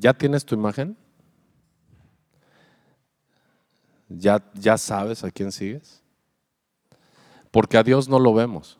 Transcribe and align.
¿Ya 0.00 0.14
tienes 0.14 0.46
tu 0.46 0.54
imagen? 0.54 0.96
¿Ya, 4.08 4.42
¿Ya 4.54 4.78
sabes 4.78 5.22
a 5.24 5.30
quién 5.30 5.52
sigues? 5.52 6.00
Porque 7.50 7.76
a 7.76 7.82
Dios 7.82 8.08
no 8.08 8.18
lo 8.18 8.32
vemos. 8.32 8.78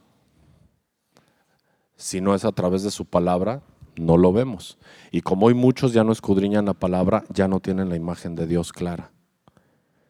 Si 1.96 2.22
no 2.22 2.34
es 2.34 2.46
a 2.46 2.52
través 2.52 2.82
de 2.82 2.90
su 2.90 3.04
palabra, 3.04 3.60
no 3.96 4.16
lo 4.16 4.32
vemos. 4.32 4.78
Y 5.10 5.20
como 5.20 5.46
hoy 5.46 5.54
muchos 5.54 5.92
ya 5.92 6.04
no 6.04 6.12
escudriñan 6.12 6.64
la 6.64 6.72
palabra, 6.72 7.24
ya 7.28 7.48
no 7.48 7.60
tienen 7.60 7.90
la 7.90 7.96
imagen 7.96 8.34
de 8.34 8.46
Dios 8.46 8.72
clara. 8.72 9.10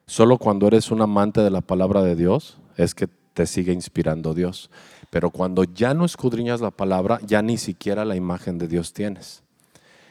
Solo 0.07 0.39
cuando 0.39 0.69
eres 0.69 0.93
un 0.93 1.03
amante 1.03 1.41
de 1.41 1.51
la 1.51 1.61
palabra 1.61 2.03
de 2.03 2.15
Dios 2.15 2.59
es 2.77 2.95
que 2.95 3.09
te 3.35 3.47
sigue 3.47 3.73
inspirando 3.73 4.33
Dios. 4.33 4.71
Pero 5.11 5.31
cuando 5.31 5.65
ya 5.65 5.93
no 5.93 6.05
escudriñas 6.05 6.61
la 6.61 6.71
palabra, 6.71 7.19
ya 7.27 7.43
ni 7.43 7.59
siquiera 7.59 8.05
la 8.05 8.15
imagen 8.15 8.59
de 8.59 8.69
Dios 8.69 8.93
tienes. 8.93 9.43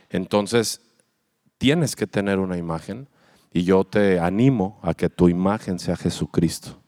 Entonces, 0.10 0.82
tienes 1.60 1.96
que 1.96 2.08
tener 2.08 2.40
una 2.40 2.58
imagen 2.58 3.08
y 3.54 3.64
yo 3.64 3.84
te 3.84 4.20
animo 4.20 4.80
a 4.82 4.96
que 4.96 5.10
tu 5.10 5.30
imagen 5.30 5.78
sea 5.78 5.96
Jesucristo. 5.96 6.80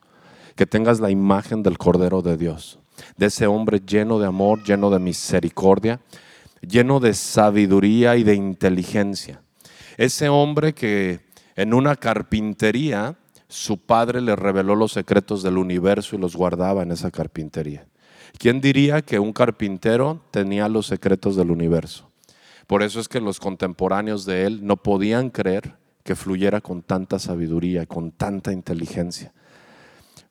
Que 0.56 0.66
tengas 0.66 1.00
la 1.00 1.12
imagen 1.12 1.62
del 1.62 1.78
Cordero 1.78 2.22
de 2.22 2.38
Dios, 2.38 2.80
de 3.18 3.28
ese 3.28 3.48
hombre 3.48 3.80
lleno 3.86 4.20
de 4.20 4.28
amor, 4.28 4.64
lleno 4.64 4.90
de 4.90 5.00
misericordia, 5.00 6.00
lleno 6.62 7.00
de 7.00 7.14
sabiduría 7.14 8.16
y 8.16 8.24
de 8.24 8.36
inteligencia. 8.36 9.42
Ese 9.98 10.30
hombre 10.30 10.74
que 10.74 11.20
en 11.56 11.74
una 11.74 11.96
carpintería 11.96 13.16
su 13.48 13.78
padre 13.78 14.22
le 14.22 14.36
reveló 14.36 14.76
los 14.76 14.94
secretos 14.94 15.44
del 15.44 15.58
universo 15.58 16.16
y 16.16 16.20
los 16.20 16.36
guardaba 16.36 16.84
en 16.84 16.92
esa 16.92 17.12
carpintería. 17.12 17.86
¿Quién 18.38 18.62
diría 18.62 19.02
que 19.02 19.20
un 19.20 19.34
carpintero 19.34 20.22
tenía 20.32 20.70
los 20.70 20.88
secretos 20.88 21.36
del 21.36 21.52
universo? 21.52 22.11
Por 22.72 22.84
eso 22.84 23.02
es 23.02 23.10
que 23.10 23.20
los 23.20 23.42
contemporáneos 23.42 24.24
de 24.24 24.46
él 24.46 24.66
no 24.66 24.78
podían 24.78 25.30
creer 25.30 25.76
que 26.06 26.16
fluyera 26.16 26.62
con 26.62 26.84
tanta 26.84 27.20
sabiduría, 27.20 27.86
con 27.86 28.14
tanta 28.14 28.54
inteligencia. 28.54 29.34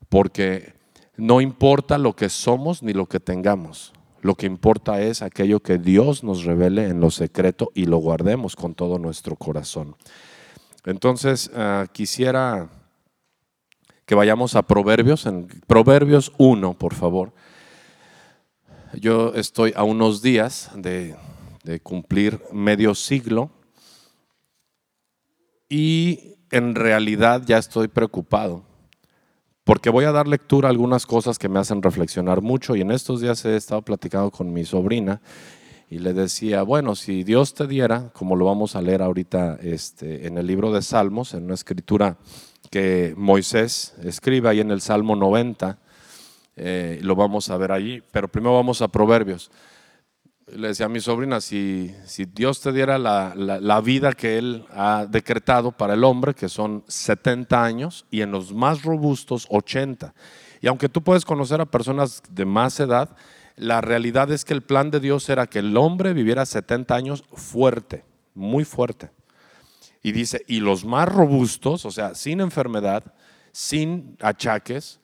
Porque 0.09 0.73
no 1.19 1.43
importa 1.43 1.99
lo 1.99 2.17
que 2.17 2.31
somos 2.31 2.83
ni 2.83 2.95
lo 2.95 3.05
que 3.05 3.21
tengamos, 3.21 3.93
lo 4.23 4.37
que 4.37 4.47
importa 4.47 5.03
es 5.03 5.21
aquello 5.21 5.61
que 5.61 5.77
Dios 5.77 6.25
nos 6.25 6.45
revele 6.45 6.87
en 6.87 6.99
lo 6.99 7.11
secreto 7.11 7.73
y 7.75 7.85
lo 7.85 7.99
guardemos 7.99 8.57
con 8.57 8.73
todo 8.73 8.99
nuestro 8.99 9.37
corazón. 9.37 9.95
Entonces, 10.87 11.51
ah, 11.55 11.89
quisiera 11.93 12.71
que 14.07 14.15
vayamos 14.15 14.57
a 14.57 14.63
Proverbios, 14.63 15.27
en 15.27 15.47
Proverbios 15.67 16.33
1, 16.39 16.73
por 16.79 16.95
favor. 16.95 17.35
Yo 18.95 19.35
estoy 19.35 19.75
a 19.77 19.83
unos 19.83 20.23
días 20.23 20.71
de, 20.75 21.17
de 21.65 21.81
cumplir 21.81 22.41
medio 22.53 22.95
siglo. 22.95 23.51
Y 25.69 26.37
en 26.51 26.75
realidad 26.75 27.43
ya 27.47 27.59
estoy 27.59 27.89
preocupado 27.89 28.65
porque 29.65 29.91
voy 29.91 30.05
a 30.05 30.11
dar 30.11 30.27
lectura 30.27 30.69
a 30.69 30.73
algunas 30.73 31.07
cosas 31.07 31.39
que 31.39 31.49
me 31.49 31.61
hacen 31.61 31.81
reflexionar 31.81 32.41
mucho. 32.43 32.75
Y 32.75 32.81
en 32.81 32.91
estos 32.91 33.21
días 33.21 33.45
he 33.45 33.55
estado 33.55 33.83
platicando 33.83 34.31
con 34.31 34.53
mi 34.53 34.65
sobrina 34.65 35.21
y 35.89 35.99
le 35.99 36.13
decía, 36.13 36.63
bueno, 36.63 36.97
si 36.97 37.25
Dios 37.25 37.55
te 37.55 37.67
diera, 37.67 38.11
como 38.13 38.37
lo 38.37 38.47
vamos 38.47 38.75
a 38.75 38.83
leer 38.83 39.03
ahorita 39.03 39.59
este, 39.63 40.27
en 40.27 40.39
el 40.39 40.47
libro 40.47 40.73
de 40.73 40.83
Salmos, 40.83 41.35
en 41.35 41.45
una 41.45 41.55
escritura 41.55 42.17
que 42.71 43.15
Moisés 43.17 43.95
escribe 44.03 44.49
ahí 44.49 44.61
en 44.61 44.71
el 44.71 44.81
Salmo 44.81 45.15
90, 45.15 45.79
eh, 46.57 46.99
lo 47.03 47.15
vamos 47.15 47.49
a 47.51 47.57
ver 47.57 47.73
allí, 47.73 48.03
pero 48.11 48.29
primero 48.29 48.55
vamos 48.55 48.83
a 48.83 48.89
Proverbios. 48.89 49.51
Le 50.55 50.69
decía 50.69 50.87
a 50.87 50.89
mi 50.89 51.01
sobrina, 51.01 51.41
si, 51.41 51.95
si 52.05 52.25
Dios 52.25 52.61
te 52.61 52.73
diera 52.73 52.99
la, 52.99 53.35
la, 53.37 53.81
vida 53.81 54.13
que 54.13 54.39
Él 54.39 54.67
ha 54.71 55.07
decretado 55.09 55.73
para 55.73 55.95
el 55.95 56.05
hombre, 56.05 56.35
que 56.35 56.49
son 56.49 56.85
70 56.89 57.63
años, 57.63 58.07
y 58.11 58.23
en 58.23 58.33
los 58.33 58.53
más 58.53 58.83
robustos 58.83 59.47
80. 59.49 60.13
Y 60.61 60.67
aunque 60.67 60.89
tú 60.89 61.03
puedes 61.03 61.25
conocer 61.25 61.61
a 61.61 61.67
personas 61.67 62.23
de 62.31 62.45
más 62.45 62.81
edad, 62.81 63.17
la 63.57 63.81
realidad 63.81 64.31
es 64.33 64.45
que 64.45 64.55
el 64.55 64.63
plan 64.63 64.91
de 64.91 65.01
Dios 65.01 65.29
era 65.29 65.47
que 65.47 65.61
el 65.61 65.77
hombre 65.77 66.15
viviera 66.15 66.47
70 66.47 66.95
años 66.95 67.25
fuerte, 67.33 68.05
muy 68.35 68.65
fuerte. 68.65 69.11
Y 70.03 70.13
dice, 70.13 70.45
y 70.47 70.61
los 70.61 70.85
más 70.85 71.09
robustos, 71.09 71.85
o 71.85 71.91
sea, 71.91 72.15
sin 72.15 72.41
enfermedad, 72.41 73.05
sin 73.53 74.17
achaques, 74.21 74.99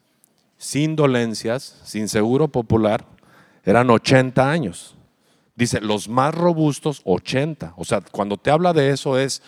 sin 0.57 0.97
dolencias, 0.97 1.81
sin 1.85 2.09
seguro 2.09 2.49
popular, 2.49 3.05
eran 3.63 3.91
80 3.91 4.51
años. 4.51 4.97
Dice, 5.57 5.81
los 5.81 6.09
más 6.09 6.35
robustos, 6.35 7.01
80. 7.05 7.73
O 7.77 7.85
sea, 7.85 8.03
cuando 8.03 8.37
te 8.37 8.51
habla 8.51 8.75
de 8.75 8.91
eso 8.91 9.19
es 9.19 9.43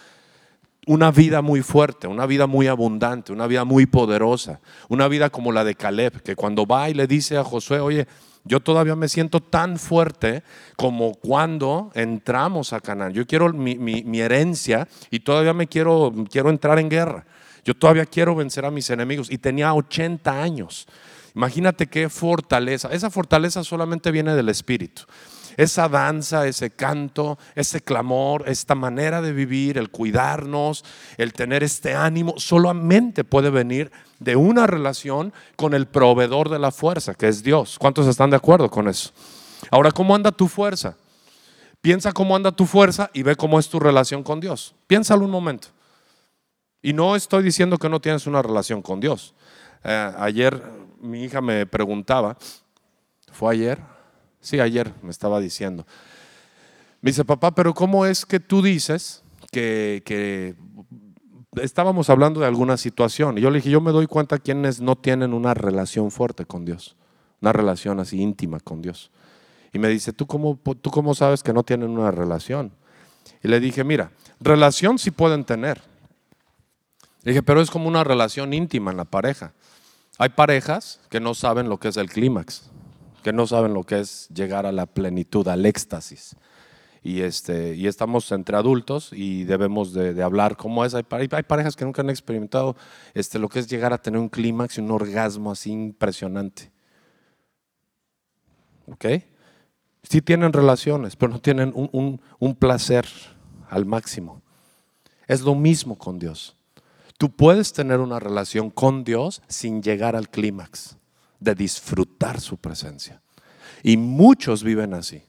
una 0.87 1.11
vida 1.11 1.43
muy 1.43 1.61
fuerte, 1.61 2.07
una 2.07 2.25
vida 2.25 2.47
muy 2.47 2.67
abundante, 2.67 3.31
una 3.31 3.47
vida 3.47 3.67
muy 3.67 3.85
poderosa, 3.85 4.61
una 4.89 5.07
vida 5.07 5.29
como 5.29 5.53
la 5.53 5.65
de 5.65 5.75
Caleb, 5.75 6.23
que 6.23 6.35
cuando 6.35 6.65
va 6.65 6.89
y 6.89 6.95
le 6.95 7.07
dice 7.07 7.37
a 7.37 7.45
Josué, 7.45 7.81
oye, 7.81 8.07
yo 8.45 8.61
todavía 8.61 8.97
me 8.97 9.11
siento 9.11 9.41
tan 9.41 9.79
fuerte 9.79 10.43
como 10.77 11.13
cuando 11.13 11.91
entramos 11.95 12.73
a 12.73 12.81
Canaán. 12.81 13.13
Yo 13.13 13.27
quiero 13.27 13.53
mi, 13.53 14.21
herencia 14.21 14.89
y 15.11 15.21
todavía 15.21 15.53
me 15.53 15.67
quiero, 15.67 16.15
quiero 16.31 16.49
entrar 16.49 16.79
en 16.79 16.89
guerra. 16.89 17.27
Yo 17.67 17.75
todavía 17.75 18.07
quiero 18.07 18.35
vencer 18.35 18.65
a 18.65 18.71
mis 18.71 18.89
enemigos. 18.89 19.31
Y 19.31 19.37
tenía 19.37 19.75
80 19.75 20.43
años. 20.43 20.87
Imagínate 21.35 21.89
qué 21.89 22.09
fortaleza. 22.09 22.89
Esa 22.91 23.11
fortaleza 23.11 23.63
solamente 23.63 24.11
viene 24.11 24.35
del 24.35 24.49
Espíritu 24.49 25.03
esa 25.59 25.89
danza, 25.89 26.47
ese 26.47 26.71
canto, 26.71 27.37
ese 27.57 27.81
clamor, 27.81 28.45
esta 28.47 28.77
manera 28.77 29.21
de 29.21 29.33
vivir, 29.33 29.77
el 29.77 29.91
cuidarnos, 29.91 30.85
el 31.17 31.33
tener 31.33 31.65
este 31.65 31.95
ánimo, 31.95 32.35
solamente 32.37 33.25
puede 33.25 33.51
venir 33.51 33.91
de 34.21 34.37
una 34.37 34.69
relación 34.69 35.33
con 35.57 35.75
el 35.75 35.87
proveedor 35.87 36.49
de 36.49 36.61
la 36.61 36.71
fuerza, 36.71 37.13
que 37.15 37.27
es 37.27 37.43
Dios. 37.43 37.77
¿Cuántos 37.77 38.07
están 38.07 38.31
de 38.31 38.37
acuerdo 38.37 38.71
con 38.71 38.87
eso? 38.87 39.11
Ahora, 39.73 39.91
¿cómo 39.91 40.15
anda 40.15 40.31
tu 40.31 40.47
fuerza? 40.47 40.97
Piensa 41.81 42.13
cómo 42.13 42.37
anda 42.37 42.53
tu 42.53 42.65
fuerza 42.65 43.11
y 43.13 43.25
ve 43.25 43.35
cómo 43.35 43.59
es 43.59 43.69
tu 43.69 43.81
relación 43.81 44.23
con 44.23 44.39
Dios. 44.39 44.77
Piénsalo 44.87 45.25
un 45.25 45.31
momento. 45.33 45.69
Y 46.81 46.93
no 46.93 47.17
estoy 47.17 47.43
diciendo 47.43 47.79
que 47.79 47.89
no 47.89 48.01
tienes 48.01 48.29
una 48.29 48.43
relación 48.43 48.81
con 48.81 49.01
Dios. 49.01 49.35
Eh, 49.83 50.13
ayer 50.19 50.63
mi 51.01 51.25
hija 51.25 51.41
me 51.41 51.67
preguntaba, 51.67 52.37
¿fue 53.33 53.55
ayer? 53.55 53.98
Sí, 54.41 54.61
ayer 54.61 54.93
me 55.03 55.11
estaba 55.11 55.41
diciendo. 55.41 55.87
Me 57.01 57.11
dice, 57.11 57.25
papá, 57.25 57.55
pero 57.55 57.75
¿cómo 57.75 58.07
es 58.07 58.27
que 58.27 58.41
tú 58.41 58.63
dices 58.63 59.23
que, 59.51 60.55
estábamos 61.61 62.11
hablando 62.11 62.41
de 62.41 62.47
alguna 62.47 62.77
situación? 62.77 63.39
Y 63.39 63.41
yo 63.41 63.51
le 63.51 63.59
dije, 63.59 63.71
yo 63.71 63.81
me 63.81 63.93
doy 63.93 64.07
cuenta 64.07 64.39
quienes 64.39 64.81
no 64.81 64.97
tienen 64.97 65.33
una 65.33 65.55
relación 65.55 66.11
fuerte 66.11 66.45
con 66.45 66.65
Dios, 66.65 66.97
una 67.41 67.53
relación 67.53 68.01
así 68.01 68.21
íntima 68.21 68.61
con 68.61 68.83
Dios. 68.83 69.11
Y 69.73 69.79
me 69.79 69.89
dice, 69.89 70.13
¿tú 70.13 70.27
cómo, 70.27 70.59
¿tú 70.81 70.91
cómo 70.91 71.15
sabes 71.15 71.43
que 71.43 71.53
no 71.53 71.63
tienen 71.63 71.91
una 71.91 72.11
relación? 72.11 72.73
Y 73.43 73.49
le 73.49 73.61
dije, 73.61 73.85
mira, 73.85 74.11
relación 74.41 74.99
sí 74.99 75.11
pueden 75.11 75.45
tener. 75.45 75.81
Le 77.23 77.33
dije, 77.33 77.43
pero 77.43 77.61
es 77.61 77.71
como 77.71 77.89
una 77.89 78.05
relación 78.05 78.53
íntima 78.53 78.91
en 78.91 78.97
la 78.97 79.05
pareja. 79.05 79.53
Hay 80.19 80.31
parejas 80.31 81.01
que 81.11 81.21
no 81.21 81.35
saben 81.35 81.69
lo 81.69 81.79
que 81.79 81.89
es 81.89 81.97
el 81.97 82.09
clímax 82.09 82.71
que 83.29 83.33
no 83.35 83.47
saben 83.47 83.75
lo 83.75 83.85
que 83.85 84.01
es 84.01 84.27
llegar 84.31 84.65
a 84.65 84.73
la 84.73 84.87
plenitud, 84.87 85.47
al 85.49 85.67
éxtasis. 85.67 86.35
Y, 87.03 87.21
este, 87.21 87.75
y 87.75 87.87
estamos 87.87 88.33
entre 88.33 88.57
adultos 88.57 89.11
y 89.13 89.45
debemos 89.45 89.93
de, 89.93 90.23
hablar 90.23 90.57
cómo 90.57 90.83
es. 90.83 90.95
Hay, 90.95 91.03
parejas 91.03 91.77
que 91.77 91.85
nunca 91.85 92.01
han 92.01 92.09
experimentado 92.09 92.75
este, 93.13 93.39
lo 93.39 93.51
que 93.51 93.59
es 93.59 93.69
llegar 93.69 93.93
a 93.93 94.01
tener 94.01 94.19
un 94.19 94.31
clímax 94.31 94.79
y 94.79 94.81
un 94.81 94.91
orgasmo 94.93 95.51
así 95.51 95.71
impresionante. 95.71 96.73
¿Ok? 98.87 99.05
Sí 100.05 100.23
tienen 100.23 100.55
relaciones, 100.55 101.15
pero 101.15 101.33
no 101.33 101.39
tienen 101.39 101.75
un 101.75 102.55
placer 102.55 103.05
al 103.69 103.85
máximo. 103.85 104.41
Es 105.27 105.43
lo 105.43 105.55
mismo 105.55 105.99
con 105.99 106.19
Dios. 106.19 106.57
Tú 107.19 107.31
puedes 107.31 107.75
tener 107.75 108.01
una 108.01 108.21
relación 108.21 108.71
con 108.71 109.05
Dios 109.05 109.43
sin 109.49 109.83
llegar 109.83 110.17
al 110.17 110.31
clímax 110.31 110.99
de 111.41 111.55
disfrutar 111.55 112.41
su 112.41 112.57
presencia. 112.57 113.23
Y 113.83 113.97
muchos 113.97 114.63
viven 114.63 114.95
así. 114.95 115.23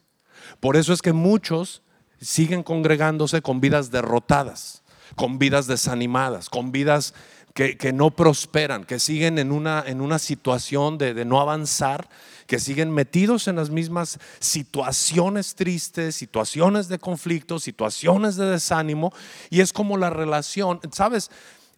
Por 0.58 0.76
eso 0.76 0.92
es 0.92 1.02
que 1.02 1.12
muchos 1.12 1.82
siguen 2.20 2.62
congregándose 2.62 3.42
con 3.42 3.60
vidas 3.60 3.90
derrotadas, 3.90 4.82
con 5.16 5.38
vidas 5.38 5.66
desanimadas, 5.66 6.48
con 6.48 6.72
vidas 6.72 7.14
que, 7.54 7.92
no 7.92 8.10
prosperan, 8.10 8.84
que 8.84 8.98
siguen 8.98 9.38
en 9.38 9.52
una, 9.52 9.82
en 9.86 10.00
una 10.00 10.18
situación 10.18 10.98
de, 10.98 11.14
de 11.14 11.24
no 11.24 11.40
avanzar, 11.40 12.08
que 12.46 12.58
siguen 12.58 12.90
metidos 12.90 13.48
en 13.48 13.56
las 13.56 13.70
mismas 13.70 14.18
situaciones 14.38 15.54
tristes, 15.54 16.14
situaciones 16.14 16.88
de 16.88 16.98
conflicto, 16.98 17.58
situaciones 17.58 18.36
de 18.36 18.46
desánimo, 18.46 19.12
y 19.50 19.60
es 19.60 19.72
como 19.72 19.96
la 19.96 20.10
relación, 20.10 20.80
¿sabes? 20.92 21.30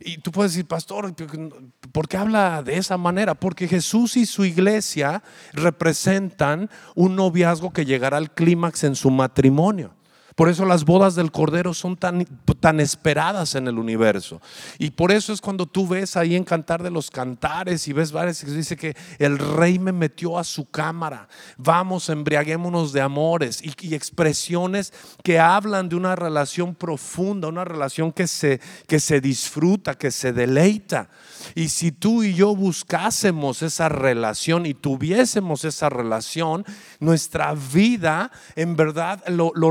Y 0.04 0.18
tú 0.18 0.32
puedes 0.32 0.52
decir, 0.52 0.66
pastor, 0.66 1.14
¿por 1.92 2.08
qué 2.08 2.16
habla 2.16 2.62
de 2.62 2.76
esa 2.76 2.96
manera? 2.96 3.34
Porque 3.34 3.68
Jesús 3.68 4.16
y 4.16 4.26
su 4.26 4.44
iglesia 4.44 5.22
representan 5.52 6.70
un 6.94 7.16
noviazgo 7.16 7.72
que 7.72 7.84
llegará 7.84 8.16
al 8.16 8.32
clímax 8.32 8.84
en 8.84 8.94
su 8.94 9.10
matrimonio. 9.10 9.94
Por 10.34 10.48
eso 10.48 10.64
las 10.64 10.84
bodas 10.84 11.14
del 11.14 11.30
Cordero 11.30 11.74
son 11.74 11.96
tan, 11.96 12.24
tan 12.60 12.80
esperadas 12.80 13.54
en 13.54 13.68
el 13.68 13.78
universo. 13.78 14.40
Y 14.78 14.90
por 14.90 15.12
eso 15.12 15.32
es 15.32 15.40
cuando 15.40 15.66
tú 15.66 15.86
ves 15.86 16.16
ahí 16.16 16.34
en 16.34 16.44
Cantar 16.44 16.82
de 16.82 16.90
los 16.90 17.10
Cantares 17.10 17.86
y 17.88 17.92
ves 17.92 18.12
varias 18.12 18.42
que 18.42 18.50
dice 18.50 18.76
que 18.76 18.96
el 19.18 19.38
rey 19.38 19.78
me 19.78 19.92
metió 19.92 20.38
a 20.38 20.44
su 20.44 20.70
cámara. 20.70 21.28
Vamos, 21.56 22.08
embriaguémonos 22.08 22.92
de 22.92 23.00
amores 23.00 23.62
y, 23.62 23.72
y, 23.80 23.94
expresiones 23.94 24.92
que 25.22 25.38
hablan 25.38 25.88
de 25.88 25.96
una 25.96 26.16
relación 26.16 26.74
profunda, 26.74 27.48
una 27.48 27.64
relación 27.64 28.12
que 28.12 28.26
se, 28.26 28.60
que 28.86 29.00
se 29.00 29.20
disfruta, 29.20 29.94
que 29.94 30.10
se 30.10 30.32
deleita. 30.32 31.10
Y 31.54 31.68
si 31.68 31.92
tú 31.92 32.22
y 32.22 32.34
yo 32.34 32.54
buscásemos 32.54 33.62
esa 33.62 33.88
relación 33.88 34.66
y 34.66 34.74
tuviésemos 34.74 35.64
esa 35.64 35.88
relación, 35.88 36.64
nuestra 37.00 37.54
vida 37.54 38.30
en 38.56 38.76
verdad 38.76 39.22
lo, 39.28 39.52
lo 39.54 39.70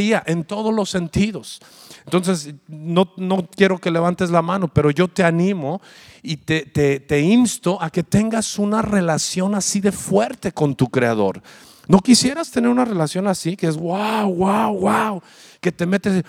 en 0.00 0.44
todos 0.44 0.74
los 0.74 0.90
sentidos. 0.90 1.60
Entonces, 2.04 2.54
no, 2.66 3.12
no, 3.16 3.48
quiero 3.48 3.78
que 3.78 3.90
levantes 3.90 4.30
la 4.30 4.42
mano, 4.42 4.68
pero 4.68 4.90
yo 4.90 5.08
te 5.08 5.22
animo 5.22 5.80
y 6.22 6.38
te, 6.38 6.62
te, 6.62 7.20
insto 7.20 7.80
a 7.80 7.90
que 7.90 8.02
tengas 8.02 8.58
una 8.58 8.82
relación 8.82 9.54
así 9.54 9.80
de 9.80 9.92
fuerte 9.92 10.52
con 10.52 10.74
tu 10.74 10.88
Creador. 10.88 11.42
¿No 11.88 11.98
quisieras 11.98 12.50
tener 12.50 12.70
una 12.70 12.84
relación 12.84 13.26
así, 13.26 13.56
que 13.56 13.66
es 13.66 13.76
wow, 13.76 14.32
wow, 14.34 14.78
wow, 14.78 15.22
que 15.60 15.72
te 15.72 15.86
metes... 15.86 16.24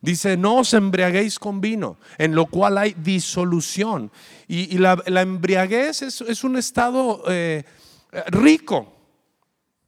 Dice, 0.00 0.36
no 0.36 0.58
os 0.58 0.74
embriaguéis 0.74 1.40
con 1.40 1.60
vino, 1.60 1.98
en 2.18 2.32
lo 2.32 2.46
cual 2.46 2.78
hay 2.78 2.94
disolución. 2.94 4.12
Y, 4.46 4.78
la, 4.78 5.02
embriaguez 5.06 6.02
es, 6.02 6.20
es 6.20 6.44
un 6.44 6.56
estado 6.56 7.24
eh, 7.26 7.64
rico. 8.28 8.92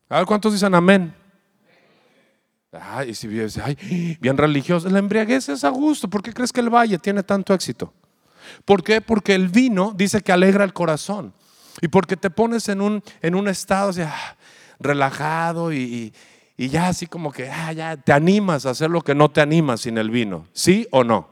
A 0.08 0.18
ver 0.18 0.26
cuántos 0.26 0.52
dicen 0.52 0.74
amén. 0.74 1.14
Ay, 2.72 3.14
si 3.14 3.28
ay, 3.62 4.16
bien 4.20 4.36
religioso. 4.36 4.88
La 4.88 5.00
embriaguez 5.00 5.48
es 5.48 5.64
a 5.64 5.70
gusto. 5.70 6.08
¿Por 6.08 6.22
qué 6.22 6.32
crees 6.32 6.52
que 6.52 6.60
el 6.60 6.70
valle 6.70 6.98
tiene 6.98 7.22
tanto 7.22 7.52
éxito? 7.52 7.92
¿Por 8.64 8.82
qué? 8.82 9.00
Porque 9.00 9.34
el 9.34 9.48
vino 9.48 9.92
dice 9.96 10.20
que 10.20 10.32
alegra 10.32 10.64
el 10.64 10.72
corazón. 10.72 11.34
Y 11.80 11.88
porque 11.88 12.16
te 12.16 12.30
pones 12.30 12.68
en 12.68 12.80
un, 12.80 13.02
en 13.22 13.34
un 13.34 13.48
estado 13.48 13.90
así, 13.90 14.02
ah, 14.02 14.36
relajado 14.78 15.72
y, 15.72 16.12
y 16.56 16.68
ya 16.68 16.88
así 16.88 17.06
como 17.06 17.32
que 17.32 17.48
ah, 17.48 17.72
ya 17.72 17.96
te 17.96 18.12
animas 18.12 18.66
a 18.66 18.70
hacer 18.70 18.90
lo 18.90 19.00
que 19.00 19.14
no 19.14 19.30
te 19.30 19.40
animas 19.40 19.80
sin 19.80 19.98
el 19.98 20.10
vino. 20.10 20.46
¿Sí 20.52 20.86
o 20.90 21.02
no? 21.02 21.28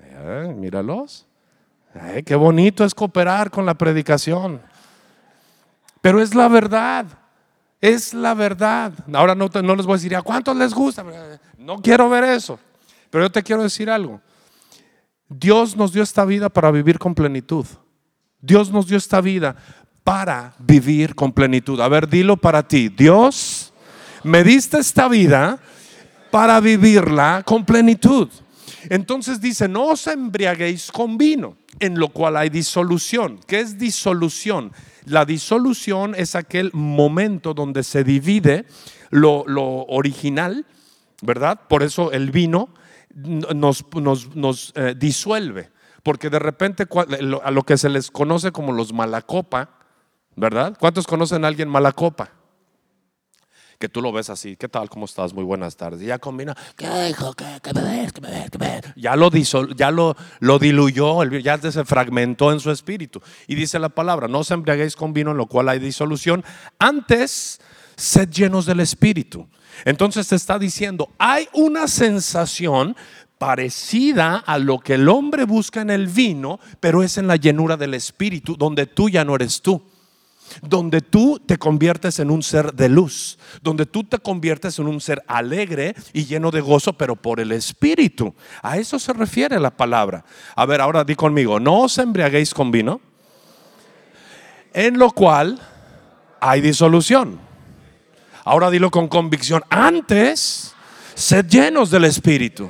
Eh, 0.00 0.54
míralos. 0.56 1.26
Eh, 1.94 2.22
qué 2.24 2.34
bonito 2.34 2.84
es 2.84 2.94
cooperar 2.94 3.50
con 3.50 3.64
la 3.66 3.74
predicación. 3.74 4.60
Pero 6.00 6.20
es 6.20 6.34
la 6.34 6.48
verdad. 6.48 7.06
Es 7.80 8.14
la 8.14 8.34
verdad. 8.34 8.92
Ahora 9.12 9.34
no, 9.34 9.48
no 9.62 9.76
les 9.76 9.86
voy 9.86 9.94
a 9.94 9.96
decir 9.96 10.16
a 10.16 10.22
cuántos 10.22 10.56
les 10.56 10.72
gusta. 10.72 11.04
No 11.58 11.80
quiero 11.82 12.08
ver 12.08 12.24
eso. 12.24 12.58
Pero 13.10 13.24
yo 13.24 13.30
te 13.30 13.42
quiero 13.42 13.62
decir 13.62 13.90
algo. 13.90 14.20
Dios 15.28 15.76
nos 15.76 15.92
dio 15.92 16.02
esta 16.02 16.24
vida 16.24 16.48
para 16.48 16.70
vivir 16.70 16.98
con 16.98 17.14
plenitud. 17.14 17.66
Dios 18.40 18.70
nos 18.70 18.86
dio 18.86 18.96
esta 18.96 19.20
vida 19.20 19.56
para 20.02 20.54
vivir 20.58 21.14
con 21.14 21.32
plenitud. 21.32 21.80
A 21.80 21.88
ver, 21.88 22.08
dilo 22.08 22.36
para 22.36 22.66
ti. 22.66 22.88
Dios 22.88 23.72
me 24.22 24.44
diste 24.44 24.78
esta 24.78 25.08
vida 25.08 25.58
para 26.30 26.60
vivirla 26.60 27.42
con 27.44 27.64
plenitud. 27.64 28.28
Entonces 28.90 29.40
dice, 29.40 29.68
no 29.68 29.86
os 29.86 30.06
embriaguéis 30.06 30.90
con 30.90 31.16
vino, 31.16 31.56
en 31.80 31.98
lo 31.98 32.08
cual 32.08 32.36
hay 32.36 32.50
disolución. 32.50 33.40
¿Qué 33.46 33.60
es 33.60 33.78
disolución? 33.78 34.72
La 35.04 35.24
disolución 35.24 36.14
es 36.14 36.34
aquel 36.34 36.70
momento 36.72 37.54
donde 37.54 37.82
se 37.82 38.04
divide 38.04 38.66
lo, 39.10 39.44
original, 39.86 40.66
¿verdad? 41.22 41.60
Por 41.68 41.82
eso 41.82 42.12
el 42.12 42.30
vino 42.30 42.68
nos, 43.14 43.84
nos, 43.94 44.34
nos 44.34 44.72
eh, 44.76 44.94
disuelve, 44.96 45.70
porque 46.02 46.30
de 46.30 46.38
repente 46.38 46.86
a 47.42 47.50
lo 47.50 47.62
que 47.62 47.76
se 47.76 47.88
les 47.88 48.10
conoce 48.10 48.50
como 48.50 48.72
los 48.72 48.92
malacopa, 48.92 49.70
¿verdad? 50.36 50.76
¿Cuántos 50.78 51.06
conocen 51.06 51.44
a 51.44 51.48
alguien 51.48 51.68
malacopa? 51.68 52.32
Que 53.78 53.88
tú 53.88 54.00
lo 54.00 54.12
ves 54.12 54.30
así, 54.30 54.56
¿qué 54.56 54.68
tal? 54.68 54.88
¿Cómo 54.88 55.04
estás? 55.04 55.32
Muy 55.32 55.44
buenas 55.44 55.76
tardes. 55.76 56.02
Y 56.02 56.06
ya 56.06 56.18
combina, 56.18 56.56
¿qué 56.76 57.08
hijo? 57.10 57.32
¿Qué, 57.34 57.44
me 57.74 57.82
ves? 57.82 58.12
¿Qué 58.12 58.20
me 58.20 58.30
ves? 58.30 58.50
¿Qué 58.50 58.58
me 58.58 58.66
ves? 58.68 58.92
Ya 58.96 59.16
lo, 59.16 59.30
disol, 59.30 59.74
ya 59.76 59.90
lo, 59.90 60.16
lo 60.40 60.58
diluyó, 60.58 61.24
ya 61.24 61.58
se 61.58 61.84
fragmentó 61.84 62.52
en 62.52 62.60
su 62.60 62.70
espíritu. 62.70 63.20
Y 63.46 63.54
dice 63.54 63.78
la 63.78 63.88
palabra, 63.88 64.28
no 64.28 64.40
os 64.40 64.50
embriaguéis 64.50 64.96
con 64.96 65.12
vino 65.12 65.32
en 65.32 65.36
lo 65.36 65.46
cual 65.46 65.68
hay 65.68 65.78
disolución, 65.78 66.44
antes 66.78 67.60
sed 67.96 68.30
llenos 68.30 68.66
del 68.66 68.80
espíritu. 68.80 69.48
Entonces 69.84 70.28
te 70.28 70.36
está 70.36 70.58
diciendo, 70.58 71.10
hay 71.18 71.48
una 71.52 71.88
sensación 71.88 72.96
parecida 73.38 74.36
a 74.36 74.58
lo 74.58 74.78
que 74.78 74.94
el 74.94 75.08
hombre 75.08 75.44
busca 75.44 75.80
en 75.80 75.90
el 75.90 76.06
vino, 76.06 76.60
pero 76.80 77.02
es 77.02 77.18
en 77.18 77.26
la 77.26 77.36
llenura 77.36 77.76
del 77.76 77.94
espíritu, 77.94 78.56
donde 78.56 78.86
tú 78.86 79.08
ya 79.08 79.24
no 79.24 79.34
eres 79.34 79.60
tú 79.60 79.82
donde 80.62 81.00
tú 81.00 81.40
te 81.44 81.58
conviertes 81.58 82.18
en 82.18 82.30
un 82.30 82.42
ser 82.42 82.74
de 82.74 82.88
luz, 82.88 83.38
donde 83.62 83.86
tú 83.86 84.04
te 84.04 84.18
conviertes 84.18 84.78
en 84.78 84.86
un 84.86 85.00
ser 85.00 85.22
alegre 85.26 85.94
y 86.12 86.24
lleno 86.24 86.50
de 86.50 86.60
gozo, 86.60 86.92
pero 86.92 87.16
por 87.16 87.40
el 87.40 87.52
Espíritu. 87.52 88.34
A 88.62 88.78
eso 88.78 88.98
se 88.98 89.12
refiere 89.12 89.58
la 89.60 89.70
palabra. 89.70 90.24
A 90.54 90.66
ver, 90.66 90.80
ahora 90.80 91.04
di 91.04 91.14
conmigo, 91.14 91.60
no 91.60 91.80
os 91.80 91.98
embriaguéis 91.98 92.54
con 92.54 92.70
vino, 92.70 93.00
en 94.72 94.98
lo 94.98 95.10
cual 95.10 95.60
hay 96.40 96.60
disolución. 96.60 97.38
Ahora 98.44 98.70
dilo 98.70 98.90
con 98.90 99.08
convicción, 99.08 99.62
antes, 99.70 100.74
sed 101.14 101.46
llenos 101.46 101.90
del 101.90 102.04
Espíritu. 102.04 102.68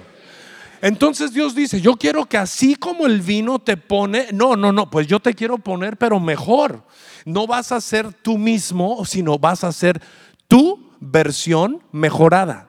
Entonces 0.84 1.32
Dios 1.32 1.54
dice, 1.54 1.80
yo 1.80 1.96
quiero 1.96 2.26
que 2.26 2.36
así 2.36 2.74
como 2.74 3.06
el 3.06 3.22
vino 3.22 3.58
te 3.58 3.78
pone, 3.78 4.26
no, 4.34 4.54
no, 4.54 4.70
no, 4.70 4.90
pues 4.90 5.06
yo 5.06 5.18
te 5.18 5.32
quiero 5.32 5.56
poner, 5.56 5.96
pero 5.96 6.20
mejor 6.20 6.82
no 7.24 7.46
vas 7.46 7.72
a 7.72 7.80
ser 7.80 8.12
tú 8.12 8.36
mismo, 8.36 9.02
sino 9.06 9.38
vas 9.38 9.64
a 9.64 9.72
ser 9.72 10.02
tu 10.46 10.90
versión 11.00 11.82
mejorada. 11.90 12.68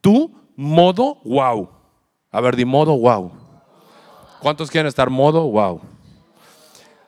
Tu 0.00 0.32
modo 0.56 1.18
wow. 1.24 1.68
A 2.30 2.40
ver, 2.40 2.56
di 2.56 2.64
modo 2.64 2.96
wow. 2.96 3.30
¿Cuántos 4.40 4.70
quieren 4.70 4.88
estar 4.88 5.10
modo 5.10 5.42
wow? 5.42 5.82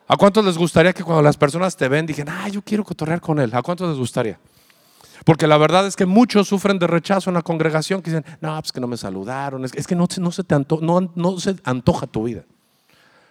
¿A 0.07 0.15
cuántos 0.15 0.45
les 0.45 0.59
gustaría 0.59 0.93
que 0.93 1.03
cuando 1.03 1.23
las 1.23 1.37
personas 1.37 1.75
te 1.75 1.87
ven 1.87 2.05
digan, 2.05 2.29
ah, 2.29 2.49
yo 2.49 2.61
quiero 2.61 2.83
cotorrear 2.83 3.19
con 3.19 3.39
él? 3.39 3.49
¿A 3.51 3.63
cuántos 3.63 3.89
les 3.89 3.97
gustaría? 3.97 4.39
Porque 5.23 5.47
la 5.47 5.57
verdad 5.57 5.87
es 5.87 5.95
que 5.95 6.05
muchos 6.05 6.47
sufren 6.47 6.77
de 6.79 6.87
rechazo 6.87 7.29
en 7.29 7.35
la 7.35 7.41
congregación 7.41 8.01
que 8.01 8.11
dicen, 8.11 8.25
no, 8.41 8.59
pues 8.59 8.71
que 8.71 8.81
no 8.81 8.87
me 8.87 8.97
saludaron, 8.97 9.63
es 9.63 9.87
que, 9.87 9.95
no, 9.95 10.07
no, 10.19 10.31
se 10.31 10.43
te 10.43 10.55
no, 10.81 11.11
no 11.15 11.39
se 11.39 11.55
antoja 11.63 12.07
tu 12.07 12.23
vida. 12.23 12.43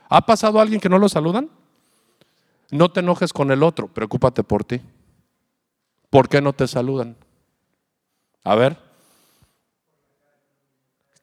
¿Ha 0.09 0.25
pasado 0.25 0.61
alguien 0.61 0.81
que 0.81 0.89
no 0.89 0.99
lo 0.99 1.09
saludan? 1.09 1.51
No 2.71 2.91
te 2.91 3.01
enojes 3.01 3.33
con 3.33 3.51
el 3.51 3.63
otro, 3.63 3.89
preocúpate 3.89 4.43
por 4.43 4.65
ti. 4.65 4.81
¿Por 6.11 6.29
qué 6.29 6.41
no 6.41 6.53
te 6.53 6.67
saludan? 6.67 7.17
A 8.45 8.55
ver. 8.55 8.79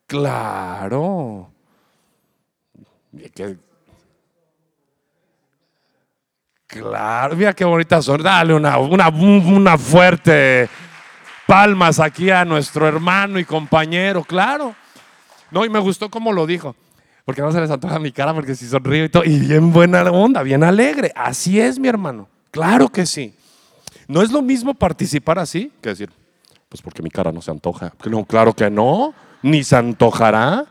Claro. 0.05 1.49
Claro, 6.71 7.35
mira 7.35 7.53
qué 7.53 7.65
bonita 7.65 8.01
son. 8.01 8.23
Dale 8.23 8.53
una, 8.53 8.77
una, 8.77 9.77
fuerte 9.77 10.69
palmas 11.45 11.99
aquí 11.99 12.29
a 12.29 12.45
nuestro 12.45 12.87
hermano 12.87 13.39
y 13.39 13.45
compañero, 13.45 14.23
claro. 14.23 14.73
No, 15.51 15.65
y 15.65 15.69
me 15.69 15.79
gustó 15.79 16.09
cómo 16.09 16.31
lo 16.31 16.47
dijo. 16.47 16.75
Porque 17.25 17.41
no 17.41 17.51
se 17.51 17.59
les 17.59 17.69
antoja 17.69 17.99
mi 17.99 18.13
cara 18.13 18.33
porque 18.33 18.55
si 18.55 18.67
sonrío 18.67 19.03
y 19.03 19.09
todo. 19.09 19.25
Y 19.25 19.37
bien 19.37 19.73
buena 19.73 20.03
onda, 20.03 20.43
bien 20.43 20.63
alegre. 20.63 21.11
Así 21.13 21.59
es, 21.59 21.77
mi 21.77 21.89
hermano. 21.89 22.29
Claro 22.51 22.87
que 22.87 23.05
sí. 23.05 23.35
No 24.07 24.21
es 24.21 24.31
lo 24.31 24.41
mismo 24.41 24.73
participar 24.73 25.39
así 25.39 25.71
que 25.81 25.89
decir, 25.89 26.09
pues 26.69 26.81
porque 26.81 27.01
mi 27.01 27.09
cara 27.09 27.33
no 27.33 27.41
se 27.41 27.51
antoja. 27.51 27.93
No, 28.05 28.23
claro 28.23 28.53
que 28.53 28.69
no, 28.69 29.13
ni 29.41 29.63
se 29.65 29.75
antojará. 29.75 30.65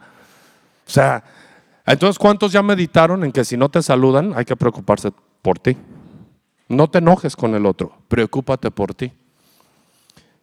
O 0.86 0.90
sea, 0.90 1.22
entonces, 1.84 2.18
¿cuántos 2.18 2.52
ya 2.52 2.62
meditaron 2.62 3.22
en 3.22 3.32
que 3.32 3.44
si 3.44 3.58
no 3.58 3.68
te 3.68 3.82
saludan 3.82 4.32
hay 4.34 4.46
que 4.46 4.56
preocuparse 4.56 5.10
por 5.42 5.58
ti? 5.58 5.76
No 6.68 6.88
te 6.88 6.98
enojes 6.98 7.34
con 7.34 7.54
el 7.54 7.66
otro, 7.66 7.92
preocúpate 8.08 8.70
por 8.70 8.94
ti. 8.94 9.12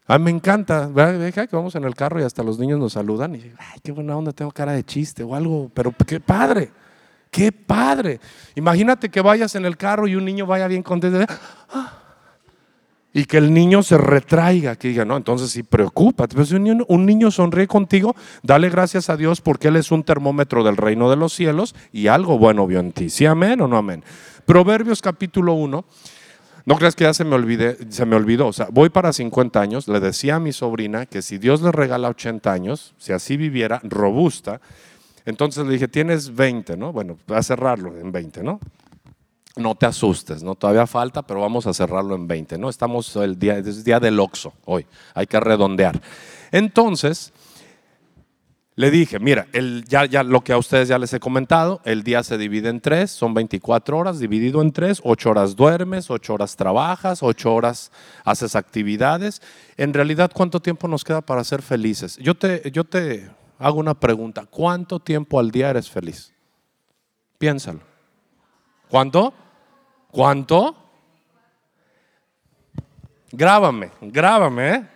A 0.08 0.18
mí 0.18 0.25
me 0.25 0.32
encanta, 0.32 0.88
¿verdad? 0.88 1.48
que 1.48 1.56
vamos 1.56 1.75
en 1.75 1.84
el 1.84 1.94
carro 1.94 2.22
y 2.22 2.24
hasta 2.24 2.42
los 2.42 2.58
niños 2.58 2.80
nos 2.80 2.94
saludan 2.94 3.36
y 3.36 3.51
ay, 3.58 3.80
qué 3.84 3.92
buena 3.92 4.16
onda, 4.16 4.32
tengo 4.32 4.51
cara 4.51 4.72
de 4.72 4.84
chiste 4.84 5.22
o 5.22 5.36
algo, 5.36 5.70
pero 5.74 5.94
qué 6.06 6.22
padre, 6.22 6.72
qué 7.30 7.51
padre. 7.51 8.22
Imagínate 8.56 9.10
que 9.10 9.20
vayas 9.20 9.56
en 9.56 9.66
el 9.66 9.75
carro 9.75 10.08
y 10.08 10.16
un 10.16 10.24
niño 10.24 10.46
vaya 10.46 10.68
bien 10.68 10.82
contento 10.82 11.25
ah", 11.74 11.94
y 13.12 13.25
que 13.25 13.38
el 13.38 13.54
niño 13.54 13.84
se 13.84 13.98
retraiga, 13.98 14.77
que 14.77 14.89
diga, 14.89 15.04
no, 15.04 15.18
entonces 15.18 15.50
sí, 15.50 15.63
preocúpate. 15.63 16.36
Pero 16.36 16.46
si 16.46 16.56
un 16.56 16.63
niño, 16.63 16.86
un 16.88 17.06
niño 17.06 17.30
sonríe 17.30 17.68
contigo, 17.68 18.16
dale 18.44 18.70
gracias 18.70 19.10
a 19.10 19.18
Dios 19.18 19.42
porque 19.42 19.68
Él 19.68 19.75
es 19.75 19.92
un 19.92 20.04
termómetro 20.04 20.63
del 20.63 20.77
reino 20.77 21.10
de 21.10 21.18
los 21.18 21.34
cielos 21.34 21.75
y 21.92 22.08
algo 22.08 22.38
bueno 22.38 22.66
vio 22.66 22.80
en 22.80 22.94
ti. 22.94 23.10
¿Sí, 23.10 23.25
amén 23.25 23.60
o 23.60 23.68
no 23.68 23.75
amén? 23.75 24.06
Proverbios 24.48 25.01
capítulo 25.01 25.56
1 25.56 25.86
No 26.66 26.75
creas 26.77 26.96
que 26.96 27.04
ya 27.04 27.13
se 27.13 27.25
me, 27.25 27.38
se 27.89 28.06
me 28.06 28.16
olvidó. 28.16 28.48
O 28.48 28.54
sea, 28.54 28.70
voy 28.72 28.89
para 28.89 29.12
50 29.12 29.60
años. 29.60 29.89
Le 29.89 30.00
decía 30.00 30.38
a 30.38 30.39
mi 30.39 30.54
sobrina 30.54 31.06
que 31.06 31.22
si 31.22 31.38
Dios 31.38 31.62
le 31.62 31.74
regala 31.74 32.08
80 32.08 32.50
años, 32.50 32.94
si 32.98 33.12
así 33.12 33.36
viviera, 33.36 33.82
robusta, 33.84 34.62
entonces 35.25 35.66
le 35.66 35.74
dije, 35.74 35.89
tienes 35.89 36.34
20, 36.34 36.77
¿no? 36.77 36.94
Bueno, 36.94 37.18
voy 37.27 37.36
a 37.36 37.44
cerrarlo 37.44 37.98
en 37.98 38.13
20, 38.13 38.42
¿no? 38.42 38.62
No 39.58 39.75
te 39.75 39.86
asustes, 39.86 40.44
¿no? 40.44 40.56
Todavía 40.56 40.88
falta, 40.88 41.24
pero 41.24 41.42
vamos 41.42 41.68
a 41.68 41.74
cerrarlo 41.74 42.16
en 42.16 42.25
20, 42.25 42.58
¿no? 42.58 42.70
Estamos 42.70 43.13
el 43.18 43.38
día, 43.38 43.58
es 43.58 43.84
día 43.84 44.00
del 44.00 44.18
Oxo 44.18 44.54
hoy, 44.63 44.86
hay 45.13 45.27
que 45.27 45.42
redondear. 45.42 46.00
Entonces, 46.54 47.34
le 48.77 48.91
dije, 48.91 49.17
mira, 49.17 49.48
ya, 49.88 50.05
ya 50.05 50.22
lo 50.22 50.41
que 50.41 50.53
a 50.53 50.57
ustedes 50.60 50.88
ya 50.88 51.00
les 51.00 51.12
he 51.12 51.19
comentado, 51.19 51.81
el 51.84 52.03
día 52.03 52.22
se 52.22 52.38
divide 52.38 52.69
en 52.69 52.79
tres, 52.79 53.10
son 53.10 53.34
24 53.34 53.98
horas, 53.98 54.19
dividido 54.19 54.62
en 54.62 54.72
tres, 54.72 55.01
8 55.03 55.31
horas 55.31 55.55
duermes, 55.55 56.12
8 56.12 56.36
horas 56.36 56.55
trabajas, 56.55 57.24
8 57.24 57.55
horas 57.55 57.91
haces 58.24 58.55
actividades. 58.55 59.41
En 59.77 59.96
realidad, 59.96 60.29
¿cuánto 60.31 60.60
tiempo 60.60 60.88
nos 60.88 61.03
queda 61.03 61.22
para 61.22 61.43
ser 61.43 61.63
felices? 61.63 62.17
Yo 62.17 62.36
te, 62.36 62.69
yo 62.69 62.84
te 62.84 63.27
hago 63.57 63.79
una 63.79 63.96
pregunta, 63.96 64.46
¿cuánto 64.48 65.00
tiempo 65.00 65.39
al 65.39 65.50
día 65.50 65.72
eres 65.72 65.89
feliz? 65.89 66.31
Piénsalo. 67.39 67.79
¿Cuánto? 68.89 69.34
¿Cuánto? 70.12 70.75
Grábame, 73.31 73.89
grábame, 74.01 74.69
¿eh? 74.69 74.88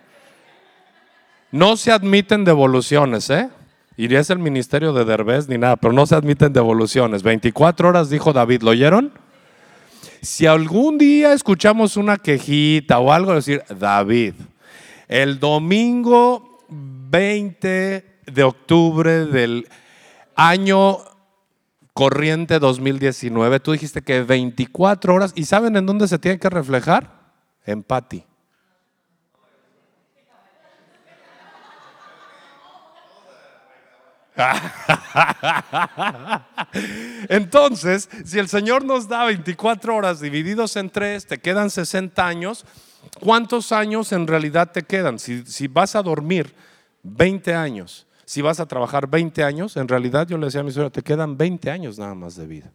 No 1.50 1.76
se 1.76 1.90
admiten 1.90 2.44
devoluciones, 2.44 3.28
¿eh? 3.28 3.50
Irías 4.02 4.30
el 4.30 4.40
ministerio 4.40 4.92
de 4.92 5.04
Derbez 5.04 5.48
ni 5.48 5.58
nada, 5.58 5.76
pero 5.76 5.92
no 5.92 6.06
se 6.06 6.16
admiten 6.16 6.52
devoluciones. 6.52 7.22
24 7.22 7.88
horas, 7.88 8.10
dijo 8.10 8.32
David, 8.32 8.62
¿lo 8.62 8.72
oyeron? 8.72 9.12
Si 10.20 10.44
algún 10.44 10.98
día 10.98 11.32
escuchamos 11.32 11.96
una 11.96 12.16
quejita 12.16 12.98
o 12.98 13.12
algo, 13.12 13.32
decir, 13.32 13.62
David, 13.78 14.34
el 15.06 15.38
domingo 15.38 16.64
20 16.68 18.04
de 18.26 18.42
octubre 18.42 19.24
del 19.26 19.68
año 20.34 20.98
corriente 21.92 22.58
2019, 22.58 23.60
tú 23.60 23.70
dijiste 23.70 24.02
que 24.02 24.22
24 24.22 25.14
horas, 25.14 25.32
¿y 25.36 25.44
saben 25.44 25.76
en 25.76 25.86
dónde 25.86 26.08
se 26.08 26.18
tiene 26.18 26.40
que 26.40 26.50
reflejar? 26.50 27.20
En 27.64 27.84
Pati. 27.84 28.24
Entonces, 37.28 38.08
si 38.24 38.38
el 38.38 38.48
Señor 38.48 38.84
nos 38.84 39.08
da 39.08 39.24
24 39.24 39.94
horas 39.94 40.20
divididos 40.20 40.76
en 40.76 40.90
tres, 40.90 41.26
te 41.26 41.38
quedan 41.38 41.70
60 41.70 42.26
años, 42.26 42.64
¿cuántos 43.20 43.72
años 43.72 44.12
en 44.12 44.26
realidad 44.26 44.70
te 44.72 44.82
quedan? 44.82 45.18
Si, 45.18 45.44
si, 45.46 45.68
vas 45.68 45.96
a 45.96 46.02
dormir 46.02 46.54
20 47.02 47.54
años, 47.54 48.06
si 48.24 48.42
vas 48.42 48.60
a 48.60 48.66
trabajar 48.66 49.08
20 49.08 49.44
años, 49.44 49.76
en 49.76 49.88
realidad 49.88 50.26
yo 50.26 50.38
le 50.38 50.46
decía 50.46 50.60
a 50.60 50.64
mi 50.64 50.72
señora, 50.72 50.90
te 50.90 51.02
quedan 51.02 51.36
20 51.36 51.70
años 51.70 51.98
nada 51.98 52.14
más 52.14 52.36
de 52.36 52.46
vida. 52.46 52.72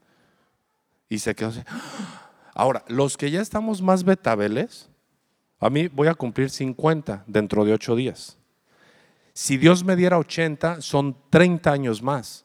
Y 1.09 1.19
se 1.19 1.33
quedó 1.36 1.50
así. 1.50 1.62
Ahora, 2.53 2.83
los 2.88 3.17
que 3.17 3.31
ya 3.31 3.41
estamos 3.41 3.81
más 3.81 4.03
betabeles, 4.03 4.89
a 5.59 5.69
mí 5.69 5.88
voy 5.88 6.07
a 6.07 6.15
cumplir 6.15 6.50
50 6.50 7.24
dentro 7.27 7.63
de 7.65 7.74
8 7.74 7.95
días. 7.95 8.38
Si 9.38 9.56
Dios 9.58 9.84
me 9.84 9.96
diera 9.96 10.17
80, 10.17 10.82
son 10.82 11.15
30 11.29 11.72
años 11.72 12.01
más. 12.01 12.44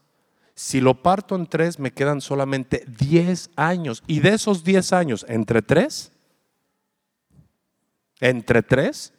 Si 0.54 0.78
lo 0.78 1.02
parto 1.02 1.34
en 1.36 1.46
3, 1.46 1.78
me 1.78 1.90
quedan 1.90 2.20
solamente 2.20 2.84
10 2.86 3.48
años. 3.56 4.02
Y 4.06 4.20
de 4.20 4.34
esos 4.34 4.62
10 4.62 4.92
años, 4.92 5.24
entre 5.26 5.62
3, 5.62 6.12
entre 8.20 8.62
3, 8.62 9.10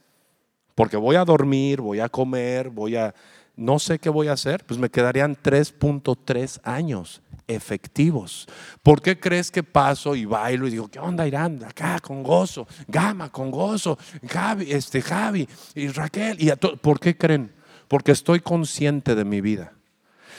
porque 0.75 0.97
voy 0.97 1.15
a 1.15 1.25
dormir, 1.25 1.81
voy 1.81 1.99
a 1.99 2.09
comer, 2.09 2.69
voy 2.69 2.95
a, 2.95 3.15
no 3.55 3.79
sé 3.79 3.97
qué 3.97 4.11
voy 4.11 4.27
a 4.27 4.33
hacer, 4.33 4.63
pues 4.67 4.79
me 4.79 4.91
quedarían 4.91 5.35
3.3 5.35 6.59
años 6.63 7.23
efectivos. 7.47 8.47
¿Por 8.83 9.01
qué 9.01 9.19
crees 9.19 9.49
que 9.49 9.63
paso 9.63 10.15
y 10.15 10.25
bailo 10.25 10.67
y 10.67 10.71
digo, 10.71 10.89
¿qué 10.89 10.99
onda 10.99 11.25
Irán? 11.25 11.63
Acá 11.63 11.99
con 12.01 12.21
gozo, 12.21 12.67
Gama 12.87 13.31
con 13.31 13.49
gozo, 13.49 13.97
Javi, 14.29 14.71
este 14.71 15.01
Javi 15.01 15.49
y 15.73 15.87
Raquel. 15.87 16.37
Y 16.39 16.51
¿Por 16.55 16.99
qué 16.99 17.17
creen? 17.17 17.62
Porque 17.87 18.11
estoy 18.11 18.39
consciente 18.39 19.15
de 19.15 19.25
mi 19.25 19.41
vida. 19.41 19.73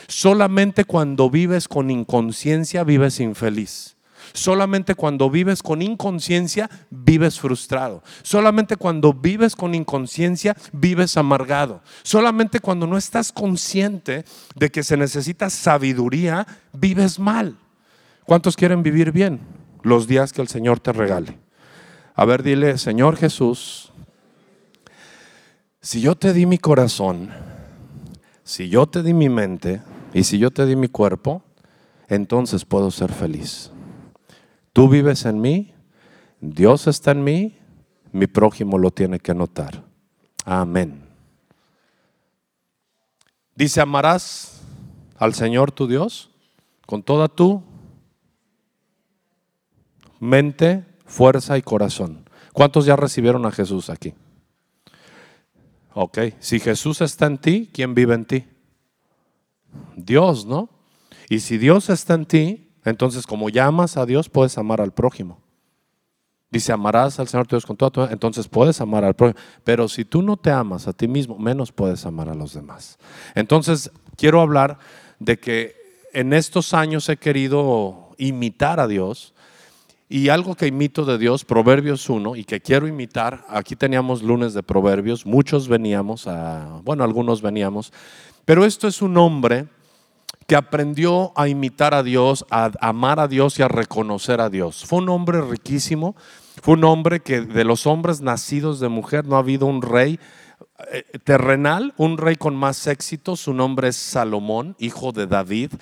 Solamente 0.08 0.84
cuando 0.84 1.30
vives 1.30 1.68
con 1.68 1.90
inconsciencia 1.90 2.84
vives 2.84 3.20
infeliz. 3.20 3.96
Solamente 4.32 4.94
cuando 4.94 5.30
vives 5.30 5.62
con 5.62 5.82
inconsciencia 5.82 6.70
vives 6.90 7.38
frustrado. 7.38 8.02
Solamente 8.22 8.76
cuando 8.76 9.12
vives 9.12 9.54
con 9.54 9.74
inconsciencia 9.74 10.56
vives 10.72 11.16
amargado. 11.16 11.82
Solamente 12.02 12.60
cuando 12.60 12.86
no 12.86 12.96
estás 12.96 13.32
consciente 13.32 14.24
de 14.54 14.70
que 14.70 14.82
se 14.82 14.96
necesita 14.96 15.50
sabiduría 15.50 16.46
vives 16.72 17.18
mal. 17.18 17.56
¿Cuántos 18.24 18.56
quieren 18.56 18.82
vivir 18.82 19.12
bien 19.12 19.40
los 19.82 20.06
días 20.06 20.32
que 20.32 20.40
el 20.40 20.48
Señor 20.48 20.80
te 20.80 20.92
regale? 20.92 21.38
A 22.14 22.24
ver, 22.24 22.42
dile, 22.42 22.78
Señor 22.78 23.16
Jesús, 23.16 23.92
si 25.84 26.00
yo 26.00 26.14
te 26.14 26.32
di 26.32 26.46
mi 26.46 26.56
corazón, 26.56 27.28
si 28.42 28.70
yo 28.70 28.86
te 28.86 29.02
di 29.02 29.12
mi 29.12 29.28
mente 29.28 29.82
y 30.14 30.24
si 30.24 30.38
yo 30.38 30.50
te 30.50 30.64
di 30.64 30.76
mi 30.76 30.88
cuerpo, 30.88 31.42
entonces 32.08 32.64
puedo 32.64 32.90
ser 32.90 33.12
feliz. 33.12 33.70
Tú 34.72 34.88
vives 34.88 35.26
en 35.26 35.42
mí, 35.42 35.74
Dios 36.40 36.86
está 36.86 37.10
en 37.10 37.22
mí, 37.22 37.58
mi 38.12 38.26
prójimo 38.26 38.78
lo 38.78 38.92
tiene 38.92 39.20
que 39.20 39.34
notar. 39.34 39.84
Amén. 40.46 41.02
Dice, 43.54 43.82
amarás 43.82 44.62
al 45.18 45.34
Señor 45.34 45.70
tu 45.70 45.86
Dios 45.86 46.30
con 46.86 47.02
toda 47.02 47.28
tu 47.28 47.62
mente, 50.18 50.86
fuerza 51.04 51.58
y 51.58 51.62
corazón. 51.62 52.26
¿Cuántos 52.54 52.86
ya 52.86 52.96
recibieron 52.96 53.44
a 53.44 53.50
Jesús 53.50 53.90
aquí? 53.90 54.14
Ok, 55.94 56.18
si 56.40 56.58
Jesús 56.58 57.00
está 57.00 57.26
en 57.26 57.38
ti, 57.38 57.70
¿quién 57.72 57.94
vive 57.94 58.14
en 58.14 58.24
ti? 58.24 58.44
Dios, 59.96 60.44
¿no? 60.44 60.68
Y 61.28 61.40
si 61.40 61.56
Dios 61.56 61.88
está 61.88 62.14
en 62.14 62.26
ti, 62.26 62.72
entonces 62.84 63.26
como 63.26 63.48
llamas 63.48 63.96
a 63.96 64.04
Dios, 64.04 64.28
puedes 64.28 64.58
amar 64.58 64.80
al 64.80 64.92
prójimo. 64.92 65.40
Dice, 66.50 66.72
amarás 66.72 67.18
al 67.18 67.26
Señor 67.26 67.46
tu 67.46 67.56
Dios 67.56 67.66
con 67.66 67.76
todo 67.76 67.90
tu 67.90 68.02
entonces 68.02 68.46
puedes 68.46 68.80
amar 68.80 69.04
al 69.04 69.14
prójimo. 69.14 69.40
Pero 69.64 69.88
si 69.88 70.04
tú 70.04 70.22
no 70.22 70.36
te 70.36 70.50
amas 70.50 70.86
a 70.86 70.92
ti 70.92 71.08
mismo, 71.08 71.38
menos 71.38 71.72
puedes 71.72 72.06
amar 72.06 72.28
a 72.28 72.34
los 72.34 72.54
demás. 72.54 72.98
Entonces, 73.34 73.90
quiero 74.16 74.40
hablar 74.40 74.78
de 75.18 75.38
que 75.38 75.74
en 76.12 76.32
estos 76.32 76.74
años 76.74 77.08
he 77.08 77.16
querido 77.16 78.10
imitar 78.18 78.78
a 78.78 78.86
Dios 78.86 79.33
y 80.08 80.28
algo 80.28 80.54
que 80.54 80.66
imito 80.66 81.04
de 81.04 81.18
Dios, 81.18 81.44
Proverbios 81.44 82.08
1, 82.08 82.36
y 82.36 82.44
que 82.44 82.60
quiero 82.60 82.86
imitar, 82.86 83.44
aquí 83.48 83.74
teníamos 83.74 84.22
lunes 84.22 84.54
de 84.54 84.62
Proverbios, 84.62 85.24
muchos 85.24 85.68
veníamos, 85.68 86.26
a, 86.26 86.80
bueno, 86.84 87.04
algunos 87.04 87.40
veníamos, 87.40 87.92
pero 88.44 88.64
esto 88.64 88.86
es 88.86 89.00
un 89.00 89.16
hombre 89.16 89.66
que 90.46 90.56
aprendió 90.56 91.32
a 91.36 91.48
imitar 91.48 91.94
a 91.94 92.02
Dios, 92.02 92.44
a 92.50 92.70
amar 92.80 93.18
a 93.18 93.28
Dios 93.28 93.58
y 93.58 93.62
a 93.62 93.68
reconocer 93.68 94.42
a 94.42 94.50
Dios. 94.50 94.84
Fue 94.84 94.98
un 94.98 95.08
hombre 95.08 95.40
riquísimo, 95.40 96.14
fue 96.62 96.74
un 96.74 96.84
hombre 96.84 97.20
que 97.20 97.40
de 97.40 97.64
los 97.64 97.86
hombres 97.86 98.20
nacidos 98.20 98.80
de 98.80 98.88
mujer 98.88 99.24
no 99.24 99.36
ha 99.36 99.40
habido 99.40 99.64
un 99.64 99.80
rey 99.80 100.20
eh, 100.92 101.04
terrenal, 101.24 101.94
un 101.96 102.18
rey 102.18 102.36
con 102.36 102.56
más 102.56 102.86
éxito, 102.86 103.36
su 103.36 103.54
nombre 103.54 103.88
es 103.88 103.96
Salomón, 103.96 104.76
hijo 104.78 105.12
de 105.12 105.26
David. 105.26 105.72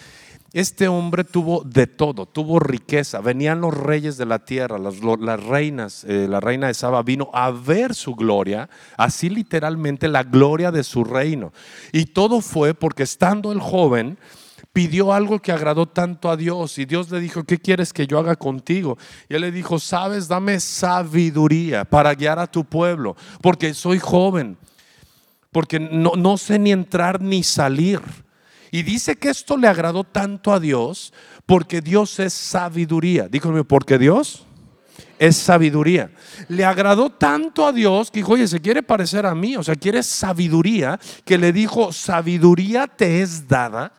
Este 0.52 0.86
hombre 0.86 1.24
tuvo 1.24 1.62
de 1.64 1.86
todo, 1.86 2.26
tuvo 2.26 2.58
riqueza. 2.58 3.20
Venían 3.22 3.62
los 3.62 3.74
reyes 3.74 4.18
de 4.18 4.26
la 4.26 4.40
tierra, 4.40 4.78
las, 4.78 5.00
reinas, 5.42 6.04
eh, 6.04 6.26
la 6.28 6.40
reina 6.40 6.66
de 6.66 6.74
Saba 6.74 7.02
vino 7.02 7.30
a 7.32 7.50
ver 7.50 7.94
su 7.94 8.14
gloria, 8.14 8.68
así 8.98 9.30
literalmente 9.30 10.08
la 10.08 10.24
gloria 10.24 10.70
de 10.70 10.84
su 10.84 11.04
reino. 11.04 11.54
Y 11.90 12.06
todo 12.06 12.42
fue 12.42 12.74
porque 12.74 13.04
estando 13.04 13.50
el 13.50 13.60
joven, 13.60 14.18
pidió 14.74 15.14
algo 15.14 15.40
que 15.40 15.52
agradó 15.52 15.86
tanto 15.86 16.30
a 16.30 16.36
Dios 16.36 16.78
y 16.78 16.84
Dios 16.84 17.10
le 17.10 17.20
dijo, 17.20 17.44
¿qué 17.44 17.58
quieres 17.58 17.94
que 17.94 18.06
yo 18.06 18.18
haga 18.18 18.36
contigo? 18.36 18.98
Y 19.30 19.34
él 19.34 19.40
le 19.40 19.52
dijo, 19.52 19.78
sabes, 19.78 20.28
dame 20.28 20.60
sabiduría 20.60 21.86
para 21.86 22.14
guiar 22.14 22.38
a 22.38 22.46
tu 22.46 22.64
pueblo, 22.64 23.16
porque 23.40 23.72
soy 23.72 23.98
joven, 23.98 24.58
porque 25.50 25.80
no, 25.80 26.12
no 26.16 26.36
sé 26.36 26.58
ni 26.58 26.72
entrar 26.72 27.22
ni 27.22 27.42
salir. 27.42 28.00
Y 28.72 28.82
dice 28.82 29.16
que 29.16 29.28
esto 29.28 29.58
le 29.58 29.68
agradó 29.68 30.02
tanto 30.02 30.50
a 30.50 30.58
Dios 30.58 31.12
porque 31.44 31.82
Dios 31.82 32.18
es 32.18 32.32
sabiduría. 32.32 33.28
Dígame, 33.28 33.64
porque 33.64 33.98
Dios 33.98 34.46
es 35.18 35.36
sabiduría. 35.36 36.10
Le 36.48 36.64
agradó 36.64 37.10
tanto 37.10 37.66
a 37.66 37.72
Dios 37.72 38.10
que 38.10 38.20
dijo, 38.20 38.32
oye, 38.32 38.48
se 38.48 38.60
quiere 38.60 38.82
parecer 38.82 39.26
a 39.26 39.34
mí, 39.34 39.56
o 39.56 39.62
sea, 39.62 39.76
quiere 39.76 40.02
sabiduría, 40.02 40.98
que 41.26 41.36
le 41.36 41.52
dijo, 41.52 41.92
sabiduría 41.92 42.86
te 42.86 43.20
es 43.20 43.46
dada, 43.46 43.92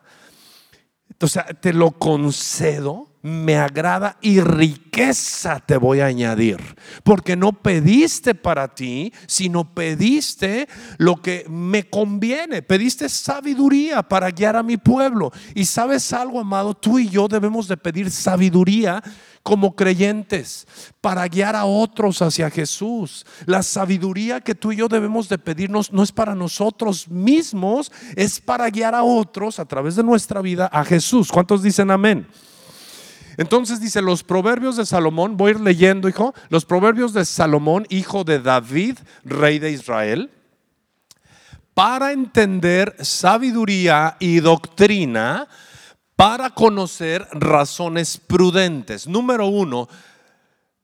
o 1.22 1.28
sea, 1.28 1.46
te 1.46 1.72
lo 1.72 1.92
concedo 1.92 3.13
me 3.24 3.56
agrada 3.56 4.18
y 4.22 4.42
riqueza 4.42 5.60
te 5.66 5.78
voy 5.78 6.02
a 6.02 6.08
añadir. 6.08 6.60
Porque 7.04 7.38
no 7.38 7.54
pediste 7.54 8.36
para 8.36 8.76
ti, 8.76 9.14
sino 9.28 9.74
pediste 9.74 10.68
lo 10.98 11.22
que 11.22 11.46
me 11.50 11.90
conviene. 11.90 12.62
Pediste 12.62 13.08
sabiduría 13.08 14.04
para 14.04 14.30
guiar 14.30 14.58
a 14.58 14.64
mi 14.64 14.76
pueblo. 14.76 15.32
Y 15.56 15.64
sabes 15.66 16.12
algo, 16.12 16.42
amado, 16.42 16.74
tú 16.74 17.00
y 17.00 17.08
yo 17.08 17.30
debemos 17.30 17.70
de 17.70 17.78
pedir 17.78 18.12
sabiduría 18.12 19.02
como 19.42 19.76
creyentes 19.76 20.68
para 21.00 21.26
guiar 21.28 21.56
a 21.56 21.64
otros 21.64 22.22
hacia 22.22 22.50
Jesús. 22.50 23.26
La 23.46 23.64
sabiduría 23.64 24.42
que 24.42 24.54
tú 24.54 24.74
y 24.74 24.78
yo 24.78 24.90
debemos 24.90 25.30
de 25.30 25.38
pedirnos 25.38 25.94
no 25.94 26.04
es 26.04 26.12
para 26.12 26.36
nosotros 26.36 27.08
mismos, 27.08 27.90
es 28.18 28.42
para 28.42 28.70
guiar 28.70 28.96
a 28.96 29.04
otros 29.04 29.60
a 29.60 29.66
través 29.66 29.96
de 29.96 30.04
nuestra 30.04 30.42
vida 30.42 30.68
a 30.68 30.84
Jesús. 30.84 31.32
¿Cuántos 31.32 31.64
dicen 31.64 31.90
amén? 31.90 32.28
Entonces 33.38 33.80
dice, 33.80 34.02
los 34.02 34.24
proverbios 34.24 34.78
de 34.78 34.86
Salomón, 34.86 35.38
voy 35.38 35.50
a 35.50 35.52
ir 35.56 35.60
leyendo, 35.60 36.08
hijo, 36.08 36.34
los 36.50 36.66
proverbios 36.66 37.14
de 37.14 37.26
Salomón, 37.26 37.86
hijo 37.90 38.24
de 38.24 38.40
David, 38.40 39.00
rey 39.24 39.60
de 39.60 39.72
Israel, 39.72 40.30
para 41.74 42.12
entender 42.12 42.96
sabiduría 43.00 44.18
y 44.20 44.40
doctrina, 44.40 45.48
para 46.16 46.52
conocer 46.52 47.28
razones 47.32 48.18
prudentes. 48.18 49.08
Número 49.08 49.48
uno, 49.48 49.88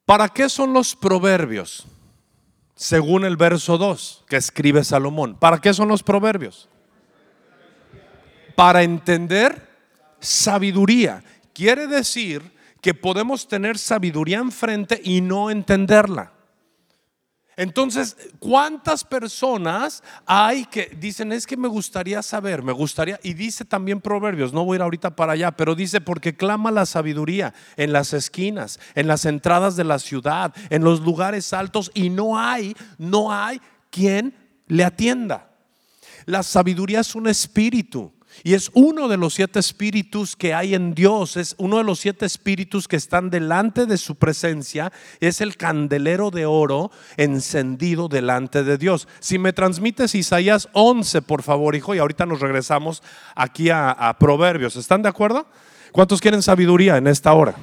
¿para 0.06 0.30
qué 0.30 0.50
son 0.50 0.74
los 0.74 0.96
proverbios? 0.96 1.86
Según 2.76 3.26
el 3.26 3.38
verso 3.38 3.78
2 3.78 4.24
que 4.28 4.38
escribe 4.38 4.84
Salomón. 4.84 5.36
¿Para 5.36 5.60
qué 5.60 5.74
son 5.74 5.90
los 5.90 6.02
proverbios? 6.02 6.70
Para 8.56 8.84
entender 8.84 9.68
sabiduría. 10.20 11.24
Quiere 11.60 11.88
decir 11.88 12.54
que 12.80 12.94
podemos 12.94 13.46
tener 13.46 13.78
sabiduría 13.78 14.38
enfrente 14.38 15.02
y 15.04 15.20
no 15.20 15.52
entenderla. 15.52 16.32
Entonces, 17.58 18.16
¿cuántas 18.40 19.04
personas 19.04 20.02
hay 20.26 20.64
que 20.64 20.86
dicen, 20.98 21.34
es 21.34 21.46
que 21.46 21.58
me 21.58 21.68
gustaría 21.68 22.22
saber, 22.22 22.64
me 22.64 22.72
gustaría, 22.72 23.20
y 23.24 23.34
dice 23.34 23.66
también 23.66 24.00
Proverbios, 24.00 24.54
no 24.54 24.64
voy 24.64 24.76
a 24.76 24.78
ir 24.78 24.82
ahorita 24.84 25.18
para 25.18 25.34
allá, 25.34 25.52
pero 25.52 25.76
dice, 25.76 26.00
porque 26.00 26.34
clama 26.34 26.72
la 26.72 26.86
sabiduría 26.86 27.54
en 27.76 27.92
las 27.92 28.14
esquinas, 28.14 28.80
en 28.96 29.08
las 29.08 29.26
entradas 29.26 29.76
de 29.76 29.84
la 29.84 30.00
ciudad, 30.00 30.56
en 30.70 30.86
los 30.86 31.02
lugares 31.02 31.52
altos, 31.52 31.92
y 31.94 32.10
no 32.10 32.40
hay, 32.40 32.74
no 32.98 33.34
hay 33.34 33.60
quien 33.90 34.34
le 34.68 34.86
atienda. 34.86 35.52
La 36.26 36.42
sabiduría 36.42 37.02
es 37.02 37.16
un 37.16 37.28
espíritu. 37.28 38.14
Y 38.44 38.54
es 38.54 38.72
uno 38.74 39.08
de 39.08 39.18
los 39.18 39.34
siete 39.34 39.60
espíritus 39.60 40.36
que 40.36 40.54
hay 40.54 40.74
en 40.74 40.94
Dios, 40.94 41.36
es 41.36 41.56
uno 41.58 41.78
de 41.78 41.84
los 41.84 42.00
siete 42.00 42.26
espíritus 42.26 42.88
que 42.88 42.96
están 42.96 43.30
delante 43.30 43.86
de 43.86 43.98
su 43.98 44.16
presencia, 44.16 44.92
es 45.20 45.42
el 45.42 45.58
candelero 45.58 46.32
de 46.32 46.46
oro 46.46 46.92
encendido 47.18 48.08
delante 48.08 48.64
de 48.64 48.78
Dios. 48.78 49.08
Si 49.20 49.38
me 49.38 49.52
transmites 49.52 50.16
Isaías 50.16 50.70
11, 50.74 51.22
por 51.24 51.44
favor, 51.44 51.76
hijo, 51.76 51.94
y 51.94 52.00
ahorita 52.00 52.26
nos 52.26 52.40
regresamos 52.40 53.04
aquí 53.36 53.70
a, 53.70 54.16
Proverbios, 54.20 54.76
¿están 54.76 55.02
de 55.02 55.10
acuerdo? 55.10 55.48
¿Cuántos 55.92 56.22
quieren 56.22 56.42
sabiduría 56.42 56.98
en 56.98 57.08
esta 57.08 57.34
hora? 57.34 57.56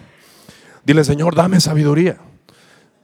Dile, 0.85 1.04
Señor, 1.04 1.35
dame 1.35 1.61
sabiduría. 1.61 2.18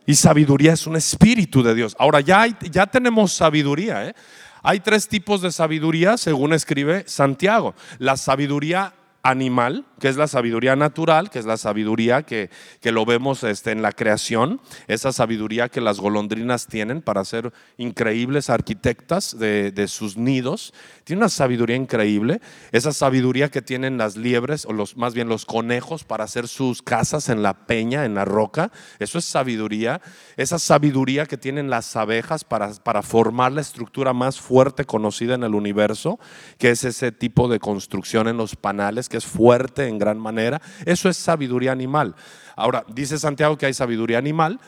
Y 0.05 0.15
sabiduría 0.15 0.73
es 0.73 0.87
un 0.87 0.97
espíritu 0.97 1.63
de 1.63 1.75
Dios. 1.75 1.95
Ahora 1.99 2.21
ya, 2.21 2.47
ya 2.71 2.87
tenemos 2.87 3.33
sabiduría, 3.33 4.09
¿eh? 4.09 4.15
Hay 4.63 4.81
tres 4.81 5.09
tipos 5.09 5.43
de 5.43 5.51
sabiduría, 5.51 6.17
según 6.17 6.53
escribe 6.53 7.05
Santiago. 7.07 7.75
La 7.99 8.17
sabiduría 8.17 8.95
animal, 9.23 9.85
que 10.03 10.09
es 10.09 10.17
la 10.17 10.27
sabiduría 10.27 10.75
natural, 10.75 11.31
que 11.31 11.39
es 11.39 11.45
la 11.45 11.57
sabiduría 11.57 12.25
que, 12.25 12.51
lo 12.83 13.07
vemos 13.07 13.45
este, 13.45 13.71
en 13.71 13.83
la 13.83 13.93
creación, 13.93 14.61
esa 14.89 15.13
sabiduría 15.13 15.69
que 15.69 15.81
las 15.81 16.01
golondrinas 16.01 16.67
tienen 16.67 17.03
para 17.03 17.25
ser 17.25 17.53
increíbles 17.77 18.51
arquitectas 18.51 19.39
de, 19.39 19.87
sus 19.87 20.17
nidos, 20.17 20.75
tiene 21.05 21.21
una 21.21 21.29
sabiduría 21.29 21.77
increíble, 21.77 22.41
esa 22.73 22.93
sabiduría 22.93 23.49
que 23.49 23.63
tienen 23.63 23.97
las 23.97 24.17
liebres, 24.17 24.67
o 24.67 24.73
los, 24.73 24.97
más 24.97 25.15
bien 25.15 25.29
los 25.29 25.47
conejos, 25.47 26.03
para 26.03 26.25
hacer 26.25 26.49
sus 26.49 26.83
casas 26.83 27.29
en 27.29 27.45
la 27.45 27.67
peña, 27.67 28.05
en 28.05 28.17
la 28.17 28.25
roca, 28.25 28.73
eso 28.99 29.19
es 29.19 29.25
sabiduría, 29.25 30.01
esa 30.37 30.59
sabiduría 30.59 31.27
que 31.27 31.37
tienen 31.37 31.71
las 31.71 31.95
abejas 31.95 32.43
para, 32.43 32.75
para 32.75 33.03
formar 33.03 33.53
la 33.53 33.61
estructura 33.61 34.13
más 34.13 34.41
fuerte 34.41 34.85
conocida 34.85 35.37
en 35.37 35.45
el 35.45 35.55
universo, 35.55 36.19
que 36.59 36.71
es 36.71 36.83
ese 36.83 37.13
tipo 37.13 37.47
de 37.47 37.61
construcción 37.61 38.27
en 38.27 38.37
los 38.37 38.57
panales, 38.57 39.09
que 39.09 39.19
es 39.19 39.27
fuerte 39.27 39.92
en 39.93 39.99
gran 39.99 40.19
manera. 40.19 40.61
Eso 40.85 41.09
es 41.09 41.17
sabiduría 41.17 41.73
animal. 41.73 42.15
Ahora, 42.57 42.85
dice 42.89 43.19
Santiago 43.19 43.57
que 43.57 43.67
hay 43.67 43.75
sabiduría 43.75 44.19
animal, 44.19 44.59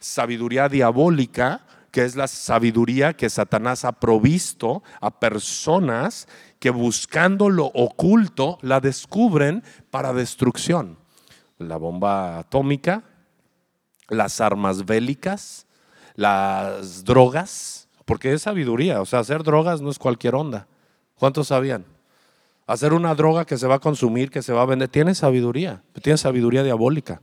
sabiduría 0.00 0.68
diabólica, 0.68 1.62
que 1.90 2.04
es 2.04 2.16
la 2.16 2.28
sabiduría 2.28 3.14
que 3.14 3.30
Satanás 3.30 3.84
ha 3.84 3.92
provisto 3.92 4.82
a 5.00 5.10
personas 5.10 6.28
que 6.58 6.70
buscando 6.70 7.50
lo 7.50 7.66
oculto 7.66 8.58
la 8.62 8.80
descubren 8.80 9.62
para 9.90 10.12
destrucción. 10.12 10.98
La 11.58 11.76
bomba 11.76 12.38
atómica, 12.38 13.04
las 14.08 14.40
armas 14.40 14.84
bélicas, 14.84 15.66
las 16.14 17.04
drogas, 17.04 17.88
porque 18.04 18.32
es 18.32 18.42
sabiduría, 18.42 19.00
o 19.00 19.06
sea, 19.06 19.20
hacer 19.20 19.42
drogas 19.42 19.80
no 19.80 19.90
es 19.90 19.98
cualquier 19.98 20.34
onda. 20.34 20.66
¿Cuántos 21.14 21.48
sabían? 21.48 21.84
Hacer 22.68 22.92
una 22.92 23.14
droga 23.14 23.46
que 23.46 23.56
se 23.56 23.66
va 23.66 23.76
a 23.76 23.80
consumir, 23.80 24.30
que 24.30 24.42
se 24.42 24.52
va 24.52 24.62
a 24.62 24.66
vender, 24.66 24.88
tiene 24.88 25.14
sabiduría, 25.14 25.82
tiene 26.02 26.18
sabiduría 26.18 26.62
diabólica. 26.62 27.22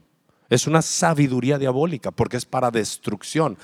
Es 0.50 0.66
una 0.66 0.82
sabiduría 0.82 1.56
diabólica 1.56 2.10
porque 2.10 2.36
es 2.36 2.44
para 2.44 2.70
destrucción. 2.70 3.56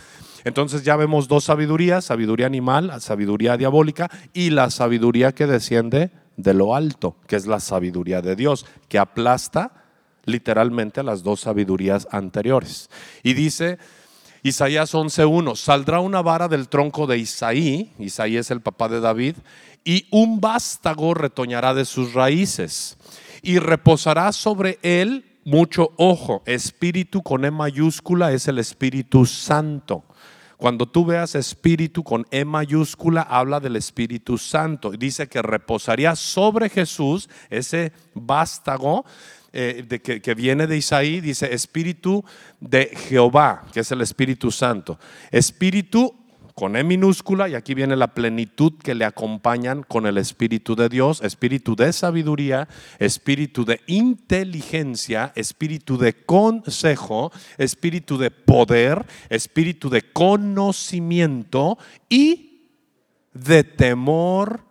Entonces 0.45 0.85
ya 0.85 0.97
vemos 0.97 1.29
dos 1.29 1.45
sabidurías, 1.45 2.05
sabiduría 2.05 2.47
animal, 2.47 3.01
sabiduría 3.01 3.57
diabólica 3.57 4.11
y 4.33 4.51
la 4.51 4.71
sabiduría 4.71 5.33
que 5.33 5.47
desciende 5.47 6.12
de 6.37 6.55
lo 6.55 6.75
alto, 6.75 7.16
que 7.27 7.37
es 7.37 7.47
la 7.47 7.61
sabiduría 7.61 8.23
de 8.23 8.37
Dios, 8.37 8.64
que 8.88 8.99
aplasta 8.99 9.73
literalmente 10.25 11.01
a 11.01 11.05
las 11.05 11.25
dos 11.25 11.40
sabidurías 11.40 12.07
anteriores. 12.12 12.90
Y 13.25 13.35
dice 13.35 13.79
Isaías 14.44 14.92
11.1, 14.92 15.55
saldrá 15.55 16.00
una 16.00 16.20
vara 16.20 16.48
del 16.48 16.68
tronco 16.68 17.07
de 17.07 17.18
Isaí, 17.18 17.92
Isaí 18.00 18.37
es 18.37 18.50
el 18.50 18.61
papá 18.61 18.88
de 18.88 19.00
David, 19.00 19.37
y 19.85 20.07
un 20.11 20.40
vástago 20.40 21.14
retoñará 21.14 21.74
de 21.74 21.85
sus 21.85 22.12
raíces 22.12 22.96
y 23.42 23.61
reposará 23.61 24.33
sobre 24.33 24.81
él 24.83 25.24
mucho 25.44 25.92
ojo. 25.96 26.42
Espíritu 26.44 27.22
con 27.22 27.44
E 27.44 27.52
mayúscula 27.52 28.33
es 28.33 28.48
el 28.48 28.59
Espíritu 28.59 29.26
Santo. 29.26 30.05
Cuando 30.57 30.87
tú 30.87 31.05
veas 31.05 31.35
espíritu 31.35 32.05
con 32.05 32.24
E 32.31 32.44
mayúscula, 32.44 33.22
habla 33.22 33.59
del 33.59 33.74
Espíritu 33.74 34.38
Santo. 34.38 34.90
Dice 34.92 35.28
que 35.28 35.42
reposaría 35.42 36.14
sobre 36.14 36.68
Jesús 36.68 37.28
ese 37.50 37.92
vástago 38.14 39.05
eh, 39.53 40.01
que, 40.03 40.21
que, 40.21 40.35
viene 40.35 40.67
de 40.67 40.77
Isaí. 40.77 41.21
Dice 41.21 41.53
espíritu 41.53 42.25
de 42.61 42.87
Jehová, 43.09 43.65
que 43.73 43.81
es 43.81 43.93
el 43.93 44.01
Espíritu 44.01 44.51
Santo. 44.51 44.99
Espíritu 45.31 46.15
con 46.55 46.77
E 46.77 46.85
minúscula 46.85 47.49
y 47.49 47.55
aquí 47.55 47.75
viene 47.75 47.97
la 47.97 48.15
plenitud 48.15 48.75
que 48.83 48.95
le 48.95 49.05
acompañan 49.05 49.83
con 49.83 50.07
el 50.07 50.19
Espíritu 50.19 50.77
de 50.77 50.88
Dios, 50.88 51.23
espíritu 51.23 51.75
de 51.77 51.93
sabiduría, 51.93 52.69
espíritu 52.99 53.65
de 53.65 53.81
inteligencia, 53.87 55.33
espíritu 55.35 55.97
de 55.97 56.25
consejo, 56.25 57.33
espíritu 57.59 58.19
de 58.19 58.31
poder, 58.31 59.05
espíritu 59.29 59.88
de 59.88 60.03
conocimiento 60.12 61.79
y 62.09 62.69
de 63.33 63.65
temor 63.65 64.65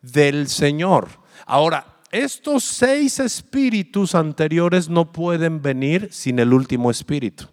del 0.00 0.48
Señor. 0.48 1.08
Ahora, 1.44 1.89
estos 2.10 2.64
seis 2.64 3.20
espíritus 3.20 4.14
anteriores 4.14 4.88
no 4.88 5.12
pueden 5.12 5.62
venir 5.62 6.08
sin 6.10 6.38
el 6.38 6.52
último 6.52 6.90
espíritu. 6.90 7.46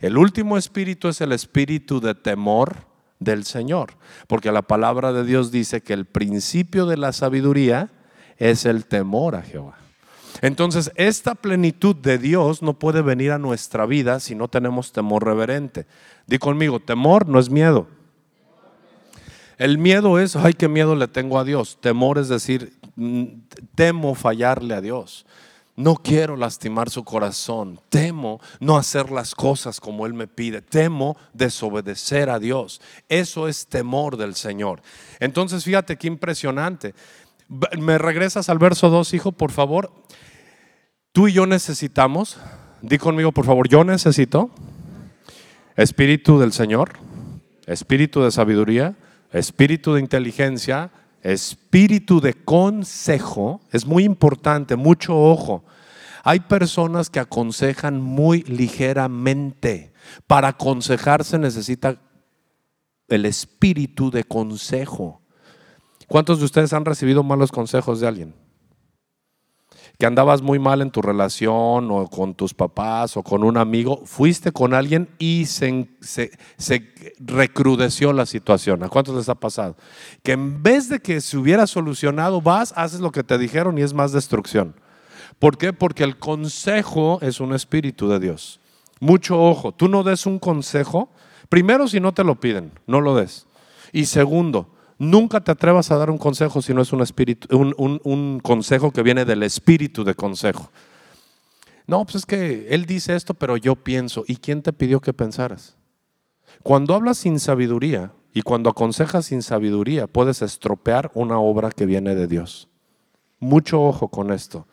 El 0.00 0.16
último 0.16 0.56
espíritu 0.56 1.08
es 1.08 1.20
el 1.20 1.32
espíritu 1.32 2.00
de 2.00 2.14
temor 2.14 2.76
del 3.18 3.44
Señor, 3.44 3.94
porque 4.26 4.52
la 4.52 4.62
palabra 4.62 5.12
de 5.12 5.24
Dios 5.24 5.50
dice 5.50 5.80
que 5.80 5.92
el 5.92 6.04
principio 6.04 6.86
de 6.86 6.96
la 6.96 7.12
sabiduría 7.12 7.90
es 8.36 8.64
el 8.64 8.84
temor 8.86 9.34
a 9.34 9.42
Jehová. 9.42 9.76
Entonces, 10.40 10.92
esta 10.94 11.34
plenitud 11.34 11.96
de 11.96 12.18
Dios 12.18 12.62
no 12.62 12.78
puede 12.78 13.02
venir 13.02 13.32
a 13.32 13.38
nuestra 13.38 13.86
vida 13.86 14.20
si 14.20 14.36
no 14.36 14.46
tenemos 14.46 14.92
temor 14.92 15.24
reverente. 15.24 15.86
Di 16.28 16.38
conmigo, 16.38 16.78
temor 16.78 17.26
no 17.26 17.40
es 17.40 17.50
miedo. 17.50 17.88
El 19.58 19.76
miedo 19.76 20.20
es, 20.20 20.36
ay, 20.36 20.54
qué 20.54 20.68
miedo 20.68 20.94
le 20.94 21.08
tengo 21.08 21.38
a 21.38 21.44
Dios. 21.44 21.78
Temor 21.80 22.18
es 22.18 22.28
decir, 22.28 22.78
mm, 22.94 23.24
temo 23.74 24.14
fallarle 24.14 24.74
a 24.74 24.80
Dios. 24.80 25.26
No 25.74 25.96
quiero 25.96 26.36
lastimar 26.36 26.90
su 26.90 27.04
corazón. 27.04 27.80
Temo 27.88 28.40
no 28.60 28.76
hacer 28.76 29.10
las 29.10 29.34
cosas 29.34 29.80
como 29.80 30.06
Él 30.06 30.14
me 30.14 30.28
pide. 30.28 30.62
Temo 30.62 31.16
desobedecer 31.32 32.30
a 32.30 32.38
Dios. 32.38 32.80
Eso 33.08 33.48
es 33.48 33.66
temor 33.66 34.16
del 34.16 34.36
Señor. 34.36 34.80
Entonces, 35.18 35.64
fíjate 35.64 35.96
qué 35.96 36.06
impresionante. 36.06 36.94
Me 37.78 37.98
regresas 37.98 38.48
al 38.48 38.58
verso 38.58 38.90
2, 38.90 39.14
hijo, 39.14 39.32
por 39.32 39.50
favor. 39.50 39.92
Tú 41.12 41.26
y 41.26 41.32
yo 41.32 41.46
necesitamos, 41.46 42.38
di 42.80 42.98
conmigo 42.98 43.32
por 43.32 43.44
favor, 43.44 43.68
yo 43.68 43.82
necesito 43.82 44.50
espíritu 45.76 46.38
del 46.38 46.52
Señor, 46.52 46.92
espíritu 47.66 48.22
de 48.22 48.30
sabiduría, 48.30 48.96
espíritu 49.32 49.94
de 49.94 50.00
inteligencia, 50.00 50.90
espíritu 51.22 52.20
de 52.20 52.34
consejo. 52.34 53.60
Es 53.72 53.86
muy 53.86 54.04
importante, 54.04 54.76
mucho 54.76 55.16
ojo. 55.16 55.64
Hay 56.24 56.40
personas 56.40 57.10
que 57.10 57.20
aconsejan 57.20 58.00
muy 58.00 58.42
ligeramente. 58.42 59.92
Para 60.26 60.48
aconsejarse 60.48 61.38
necesita 61.38 62.00
el 63.08 63.24
espíritu 63.24 64.10
de 64.10 64.24
consejo. 64.24 65.22
¿Cuántos 66.06 66.38
de 66.38 66.44
ustedes 66.44 66.72
han 66.72 66.84
recibido 66.84 67.22
malos 67.22 67.52
consejos 67.52 68.00
de 68.00 68.08
alguien? 68.08 68.47
Que 69.98 70.06
andabas 70.06 70.42
muy 70.42 70.60
mal 70.60 70.80
en 70.80 70.92
tu 70.92 71.02
relación 71.02 71.90
o 71.90 72.06
con 72.06 72.34
tus 72.34 72.54
papás 72.54 73.16
o 73.16 73.24
con 73.24 73.42
un 73.42 73.56
amigo, 73.56 74.02
fuiste 74.04 74.52
con 74.52 74.72
alguien 74.72 75.08
y 75.18 75.46
se, 75.46 75.88
recrudeció 77.18 78.12
la 78.12 78.24
situación. 78.24 78.84
¿A 78.84 78.88
cuántos 78.88 79.16
les 79.16 79.28
ha 79.28 79.34
pasado? 79.34 79.76
Que 80.22 80.32
en 80.32 80.62
vez 80.62 80.88
de 80.88 81.00
que 81.00 81.20
se 81.20 81.36
hubiera 81.36 81.66
solucionado, 81.66 82.40
vas, 82.40 82.72
haces 82.76 83.00
lo 83.00 83.10
que 83.10 83.24
te 83.24 83.38
dijeron 83.38 83.76
y 83.76 83.82
es 83.82 83.92
más 83.92 84.12
destrucción. 84.12 84.76
¿Por 85.40 85.58
qué? 85.58 85.72
Porque 85.72 86.04
el 86.04 86.16
consejo 86.16 87.18
es 87.20 87.40
un 87.40 87.52
espíritu 87.52 88.08
de 88.08 88.20
Dios. 88.20 88.60
Mucho 89.00 89.40
ojo, 89.40 89.72
tú 89.72 89.88
no 89.88 90.04
des 90.04 90.26
un 90.26 90.38
consejo, 90.38 91.10
primero 91.48 91.88
si 91.88 91.98
no 91.98 92.14
te 92.14 92.22
lo 92.22 92.38
piden, 92.38 92.70
no 92.86 93.00
lo 93.00 93.16
des. 93.16 93.48
Y 93.92 94.06
segundo, 94.06 94.70
Nunca 94.98 95.40
te 95.40 95.52
atrevas 95.52 95.92
a 95.92 95.96
dar 95.96 96.10
un 96.10 96.18
consejo 96.18 96.60
si 96.60 96.74
no 96.74 96.82
es 96.82 96.92
un, 96.92 97.02
espíritu, 97.02 97.56
un, 97.56 98.40
consejo 98.40 98.90
que 98.90 99.04
viene 99.04 99.24
del 99.24 99.44
espíritu 99.44 100.02
de 100.02 100.14
consejo. 100.14 100.70
No, 101.86 102.04
pues 102.04 102.16
es 102.16 102.26
que 102.26 102.66
él 102.70 102.84
dice 102.84 103.14
esto, 103.14 103.34
pero 103.34 103.56
yo 103.56 103.76
pienso. 103.76 104.24
¿Y 104.26 104.36
quién 104.36 104.60
te 104.60 104.72
pidió 104.72 105.00
que 105.00 105.12
pensaras? 105.12 105.76
Cuando 106.64 106.94
hablas 106.94 107.18
sin 107.18 107.38
sabiduría 107.38 108.12
y 108.34 108.42
cuando 108.42 108.70
aconsejas 108.70 109.26
sin 109.26 109.42
sabiduría, 109.42 110.08
puedes 110.08 110.42
estropear 110.42 111.12
una 111.14 111.38
obra 111.38 111.70
que 111.70 111.86
viene 111.86 112.16
de 112.16 112.26
Dios. 112.26 112.68
Mucho 113.38 113.80
ojo 113.80 114.08
con 114.08 114.32
esto. 114.32 114.66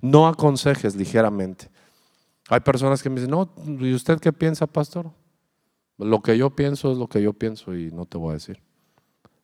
No 0.00 0.28
aconsejes 0.28 0.94
ligeramente. 0.94 1.70
Hay 2.48 2.60
personas 2.60 3.02
que 3.02 3.10
me 3.10 3.16
dicen, 3.16 3.32
no, 3.32 3.52
¿y 3.80 3.92
usted 3.92 4.20
qué 4.20 4.32
piensa, 4.32 4.68
pastor? 4.68 5.10
Lo 5.98 6.22
que 6.22 6.38
yo 6.38 6.50
pienso 6.54 6.92
es 6.92 6.98
lo 6.98 7.08
que 7.08 7.20
yo 7.20 7.32
pienso 7.32 7.74
y 7.74 7.90
no 7.90 8.06
te 8.06 8.16
voy 8.16 8.30
a 8.30 8.34
decir. 8.34 8.65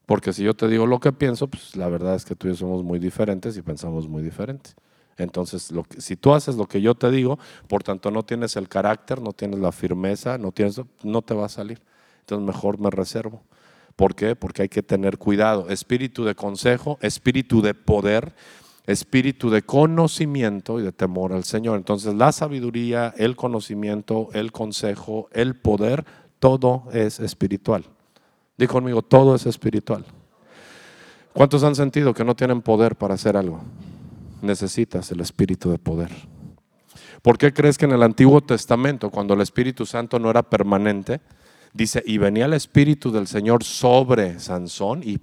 Porque 0.06 0.32
si 0.32 0.42
yo 0.42 0.54
te 0.54 0.68
digo 0.68 0.86
lo 0.86 1.00
que 1.00 1.12
pienso, 1.12 1.46
pues 1.46 1.76
la 1.76 1.88
verdad 1.88 2.14
es 2.14 2.24
que 2.24 2.34
tú 2.34 2.48
y 2.48 2.50
yo 2.50 2.56
somos 2.56 2.82
muy 2.82 2.98
diferentes 2.98 3.56
y 3.56 3.62
pensamos 3.62 4.08
muy 4.08 4.22
diferente. 4.22 4.70
Entonces, 5.16 5.72
si 5.98 6.16
tú 6.16 6.34
haces 6.34 6.56
lo 6.56 6.66
que 6.66 6.80
yo 6.80 6.94
te 6.94 7.10
digo, 7.10 7.38
por 7.68 7.82
tanto 7.82 8.10
no 8.10 8.22
tienes 8.24 8.56
el 8.56 8.68
carácter, 8.68 9.20
no 9.20 9.32
tienes 9.32 9.60
la 9.60 9.72
firmeza, 9.72 10.38
no, 10.38 10.52
tienes, 10.52 10.80
no 11.02 11.22
te 11.22 11.34
va 11.34 11.46
a 11.46 11.48
salir. 11.48 11.80
Entonces, 12.20 12.46
mejor 12.46 12.78
me 12.78 12.90
reservo. 12.90 13.42
¿Por 13.94 14.14
qué? 14.14 14.34
Porque 14.34 14.62
hay 14.62 14.68
que 14.68 14.82
tener 14.82 15.18
cuidado. 15.18 15.68
Espíritu 15.68 16.24
de 16.24 16.34
consejo, 16.34 16.98
espíritu 17.02 17.60
de 17.60 17.74
poder, 17.74 18.34
espíritu 18.86 19.50
de 19.50 19.62
conocimiento 19.62 20.80
y 20.80 20.82
de 20.82 20.92
temor 20.92 21.32
al 21.32 21.44
Señor. 21.44 21.76
Entonces, 21.76 22.14
la 22.14 22.32
sabiduría, 22.32 23.14
el 23.16 23.36
conocimiento, 23.36 24.28
el 24.32 24.50
consejo, 24.50 25.28
el 25.32 25.54
poder, 25.56 26.04
todo 26.38 26.84
es 26.92 27.20
espiritual. 27.20 27.84
Dí 28.62 28.68
conmigo, 28.68 29.02
todo 29.02 29.34
es 29.34 29.44
espiritual. 29.44 30.04
¿Cuántos 31.32 31.64
han 31.64 31.74
sentido 31.74 32.14
que 32.14 32.24
no 32.24 32.36
tienen 32.36 32.62
poder 32.62 32.94
para 32.94 33.14
hacer 33.14 33.36
algo? 33.36 33.60
Necesitas 34.40 35.10
el 35.10 35.18
espíritu 35.18 35.72
de 35.72 35.80
poder. 35.80 36.12
¿Por 37.22 37.38
qué 37.38 37.52
crees 37.52 37.76
que 37.76 37.86
en 37.86 37.90
el 37.90 38.04
Antiguo 38.04 38.40
Testamento, 38.40 39.10
cuando 39.10 39.34
el 39.34 39.40
Espíritu 39.40 39.84
Santo 39.84 40.20
no 40.20 40.30
era 40.30 40.44
permanente, 40.44 41.20
dice, 41.72 42.04
y 42.06 42.18
venía 42.18 42.44
el 42.44 42.52
Espíritu 42.52 43.10
del 43.10 43.26
Señor 43.26 43.64
sobre 43.64 44.38
Sansón 44.38 45.02
y 45.02 45.18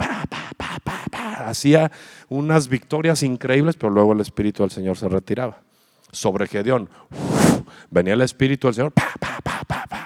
hacía 1.38 1.94
unas 2.28 2.68
victorias 2.68 3.24
increíbles, 3.24 3.78
pero 3.78 3.90
luego 3.90 4.12
el 4.12 4.20
Espíritu 4.20 4.64
del 4.64 4.72
Señor 4.72 4.98
se 4.98 5.08
retiraba? 5.08 5.62
Sobre 6.12 6.46
Gedeón, 6.46 6.90
venía 7.90 8.16
el 8.16 8.22
Espíritu 8.22 8.68
del 8.68 8.76
Señor, 8.76 8.94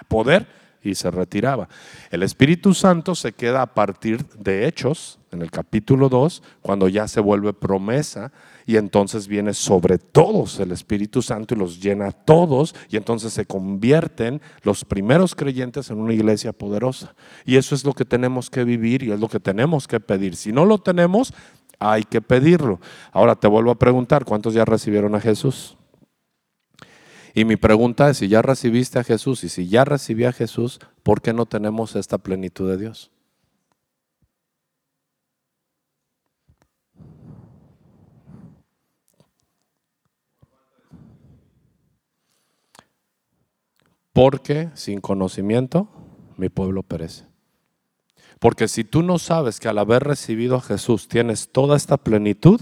poder, 0.07 0.45
y 0.83 0.95
se 0.95 1.09
retiraba. 1.11 1.67
El 2.11 2.23
Espíritu 2.23 2.73
Santo 2.73 3.15
se 3.15 3.33
queda 3.33 3.61
a 3.61 3.73
partir 3.73 4.25
de 4.37 4.67
Hechos, 4.67 5.19
en 5.31 5.41
el 5.41 5.49
capítulo 5.49 6.09
2, 6.09 6.43
cuando 6.61 6.87
ya 6.87 7.07
se 7.07 7.19
vuelve 7.19 7.53
promesa 7.53 8.31
y 8.65 8.77
entonces 8.77 9.27
viene 9.27 9.53
sobre 9.53 9.97
todos 9.97 10.59
el 10.59 10.71
Espíritu 10.71 11.21
Santo 11.21 11.55
y 11.55 11.57
los 11.57 11.81
llena 11.81 12.07
a 12.07 12.11
todos 12.11 12.75
y 12.89 12.97
entonces 12.97 13.33
se 13.33 13.45
convierten 13.45 14.41
los 14.61 14.85
primeros 14.85 15.35
creyentes 15.35 15.89
en 15.89 15.97
una 15.97 16.13
iglesia 16.13 16.53
poderosa. 16.53 17.15
Y 17.45 17.57
eso 17.57 17.75
es 17.75 17.83
lo 17.83 17.93
que 17.93 18.05
tenemos 18.05 18.49
que 18.49 18.63
vivir 18.63 19.03
y 19.03 19.11
es 19.11 19.19
lo 19.19 19.27
que 19.27 19.39
tenemos 19.39 19.87
que 19.87 19.99
pedir. 19.99 20.35
Si 20.35 20.51
no 20.51 20.65
lo 20.65 20.77
tenemos, 20.77 21.33
hay 21.79 22.03
que 22.03 22.21
pedirlo. 22.21 22.79
Ahora 23.11 23.35
te 23.35 23.47
vuelvo 23.47 23.71
a 23.71 23.79
preguntar, 23.79 24.25
¿cuántos 24.25 24.53
ya 24.53 24.65
recibieron 24.65 25.15
a 25.15 25.19
Jesús? 25.19 25.77
Y 27.33 27.45
mi 27.45 27.55
pregunta 27.55 28.09
es, 28.09 28.17
si 28.17 28.27
ya 28.27 28.43
recibiste 28.43 28.99
a 28.99 29.03
Jesús 29.03 29.43
y 29.43 29.49
si 29.49 29.67
ya 29.67 29.85
recibí 29.85 30.25
a 30.25 30.33
Jesús, 30.33 30.79
¿por 31.01 31.21
qué 31.21 31.33
no 31.33 31.47
tenemos 31.47 31.95
esta 31.95 32.19
plenitud 32.19 32.69
de 32.69 32.77
Dios? 32.77 33.09
Porque 44.13 44.69
sin 44.75 45.01
conocimiento 45.01 45.87
mi 46.37 46.49
pueblo 46.49 46.83
perece. 46.83 47.25
Porque 48.39 48.67
si 48.67 48.83
tú 48.83 49.01
no 49.01 49.17
sabes 49.17 49.59
que 49.59 49.69
al 49.69 49.79
haber 49.79 50.03
recibido 50.03 50.57
a 50.57 50.61
Jesús 50.61 51.07
tienes 51.07 51.51
toda 51.51 51.75
esta 51.75 51.97
plenitud, 51.97 52.61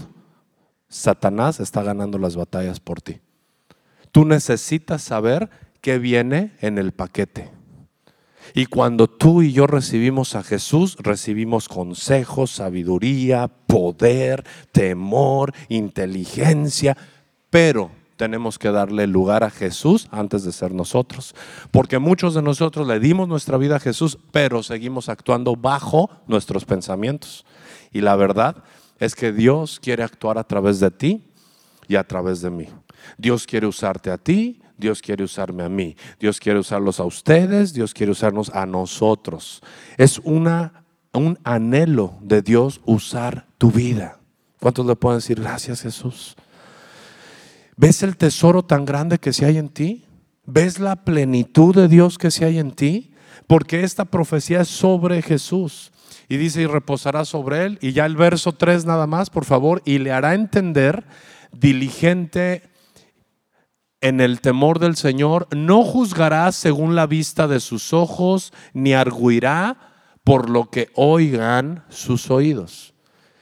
Satanás 0.88 1.60
está 1.60 1.82
ganando 1.82 2.18
las 2.18 2.36
batallas 2.36 2.80
por 2.80 3.02
ti. 3.02 3.20
Tú 4.12 4.24
necesitas 4.24 5.02
saber 5.02 5.50
qué 5.80 5.98
viene 5.98 6.52
en 6.60 6.78
el 6.78 6.92
paquete. 6.92 7.50
Y 8.54 8.66
cuando 8.66 9.08
tú 9.08 9.42
y 9.42 9.52
yo 9.52 9.66
recibimos 9.66 10.34
a 10.34 10.42
Jesús, 10.42 10.96
recibimos 11.00 11.68
consejo, 11.68 12.46
sabiduría, 12.46 13.48
poder, 13.48 14.44
temor, 14.72 15.54
inteligencia, 15.68 16.96
pero 17.50 17.90
tenemos 18.16 18.58
que 18.58 18.70
darle 18.70 19.06
lugar 19.06 19.42
a 19.42 19.50
Jesús 19.50 20.08
antes 20.10 20.44
de 20.44 20.52
ser 20.52 20.72
nosotros. 20.72 21.34
Porque 21.70 21.98
muchos 21.98 22.34
de 22.34 22.42
nosotros 22.42 22.86
le 22.86 23.00
dimos 23.00 23.26
nuestra 23.26 23.56
vida 23.56 23.76
a 23.76 23.80
Jesús, 23.80 24.18
pero 24.30 24.62
seguimos 24.62 25.08
actuando 25.08 25.56
bajo 25.56 26.10
nuestros 26.26 26.64
pensamientos. 26.64 27.44
Y 27.92 28.00
la 28.00 28.16
verdad 28.16 28.62
es 28.98 29.14
que 29.14 29.32
Dios 29.32 29.80
quiere 29.80 30.02
actuar 30.02 30.38
a 30.38 30.44
través 30.44 30.78
de 30.78 30.90
ti 30.90 31.24
y 31.88 31.96
a 31.96 32.04
través 32.04 32.42
de 32.42 32.50
mí. 32.50 32.68
Dios 33.18 33.46
quiere 33.46 33.66
usarte 33.66 34.10
a 34.10 34.18
ti, 34.18 34.60
Dios 34.76 35.00
quiere 35.00 35.24
usarme 35.24 35.62
a 35.62 35.68
mí, 35.68 35.96
Dios 36.18 36.40
quiere 36.40 36.58
usarlos 36.58 37.00
a 37.00 37.04
ustedes, 37.04 37.72
Dios 37.72 37.94
quiere 37.94 38.12
usarnos 38.12 38.50
a 38.50 38.66
nosotros. 38.66 39.62
Es 39.96 40.18
una, 40.24 40.84
un 41.12 41.38
anhelo 41.44 42.18
de 42.20 42.42
Dios 42.42 42.80
usar 42.84 43.46
tu 43.58 43.70
vida. 43.70 44.18
¿Cuántos 44.60 44.86
le 44.86 44.96
pueden 44.96 45.18
decir 45.18 45.40
gracias 45.40 45.82
Jesús? 45.82 46.36
¿Ves 47.76 48.02
el 48.02 48.16
tesoro 48.16 48.64
tan 48.64 48.84
grande 48.84 49.18
que 49.18 49.32
se 49.32 49.44
hay 49.44 49.58
en 49.58 49.68
ti? 49.68 50.04
¿Ves 50.44 50.78
la 50.78 50.96
plenitud 51.04 51.74
de 51.74 51.88
Dios 51.88 52.18
que 52.18 52.30
se 52.30 52.44
hay 52.44 52.58
en 52.58 52.72
ti? 52.72 53.12
Porque 53.46 53.82
esta 53.82 54.04
profecía 54.04 54.60
es 54.60 54.68
sobre 54.68 55.22
Jesús. 55.22 55.92
Y 56.28 56.36
dice, 56.36 56.62
y 56.62 56.66
reposará 56.66 57.24
sobre 57.24 57.64
él. 57.64 57.78
Y 57.80 57.92
ya 57.92 58.06
el 58.06 58.16
verso 58.16 58.52
3 58.52 58.84
nada 58.84 59.06
más, 59.06 59.30
por 59.30 59.44
favor, 59.44 59.82
y 59.84 59.98
le 59.98 60.12
hará 60.12 60.34
entender 60.34 61.04
diligente 61.52 62.62
en 64.02 64.20
el 64.20 64.40
temor 64.40 64.78
del 64.78 64.96
Señor, 64.96 65.48
no 65.56 65.82
juzgará 65.84 66.52
según 66.52 66.94
la 66.94 67.06
vista 67.06 67.48
de 67.48 67.60
sus 67.60 67.94
ojos, 67.94 68.52
ni 68.74 68.92
arguirá 68.92 69.78
por 70.24 70.50
lo 70.50 70.68
que 70.68 70.90
oigan 70.94 71.84
sus 71.88 72.30
oídos. 72.30 72.92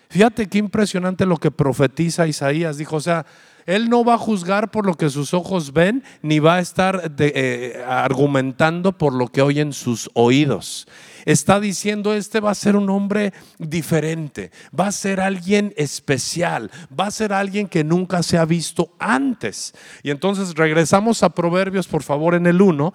Fíjate 0.08 0.48
qué 0.48 0.58
impresionante 0.58 1.26
lo 1.26 1.38
que 1.38 1.50
profetiza 1.50 2.26
Isaías. 2.26 2.76
Dijo, 2.76 2.96
o 2.96 3.00
sea, 3.00 3.26
él 3.66 3.88
no 3.88 4.04
va 4.04 4.14
a 4.14 4.18
juzgar 4.18 4.70
por 4.70 4.86
lo 4.86 4.94
que 4.94 5.10
sus 5.10 5.34
ojos 5.34 5.72
ven, 5.72 6.04
ni 6.22 6.38
va 6.38 6.56
a 6.56 6.60
estar 6.60 7.12
eh, 7.18 7.82
argumentando 7.86 8.96
por 8.96 9.14
lo 9.14 9.28
que 9.28 9.42
oyen 9.42 9.72
sus 9.72 10.10
oídos 10.14 10.86
está 11.24 11.60
diciendo, 11.60 12.14
este 12.14 12.40
va 12.40 12.50
a 12.50 12.54
ser 12.54 12.76
un 12.76 12.90
hombre 12.90 13.32
diferente, 13.58 14.50
va 14.78 14.88
a 14.88 14.92
ser 14.92 15.20
alguien 15.20 15.72
especial, 15.76 16.70
va 16.98 17.06
a 17.06 17.10
ser 17.10 17.32
alguien 17.32 17.68
que 17.68 17.84
nunca 17.84 18.22
se 18.22 18.38
ha 18.38 18.44
visto 18.44 18.94
antes. 18.98 19.74
Y 20.02 20.10
entonces 20.10 20.54
regresamos 20.54 21.22
a 21.22 21.30
Proverbios, 21.30 21.88
por 21.88 22.02
favor, 22.02 22.34
en 22.34 22.46
el 22.46 22.60
1. 22.60 22.92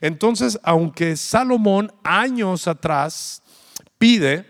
Entonces, 0.00 0.58
aunque 0.62 1.16
Salomón 1.16 1.92
años 2.02 2.66
atrás 2.68 3.42
pide 3.98 4.46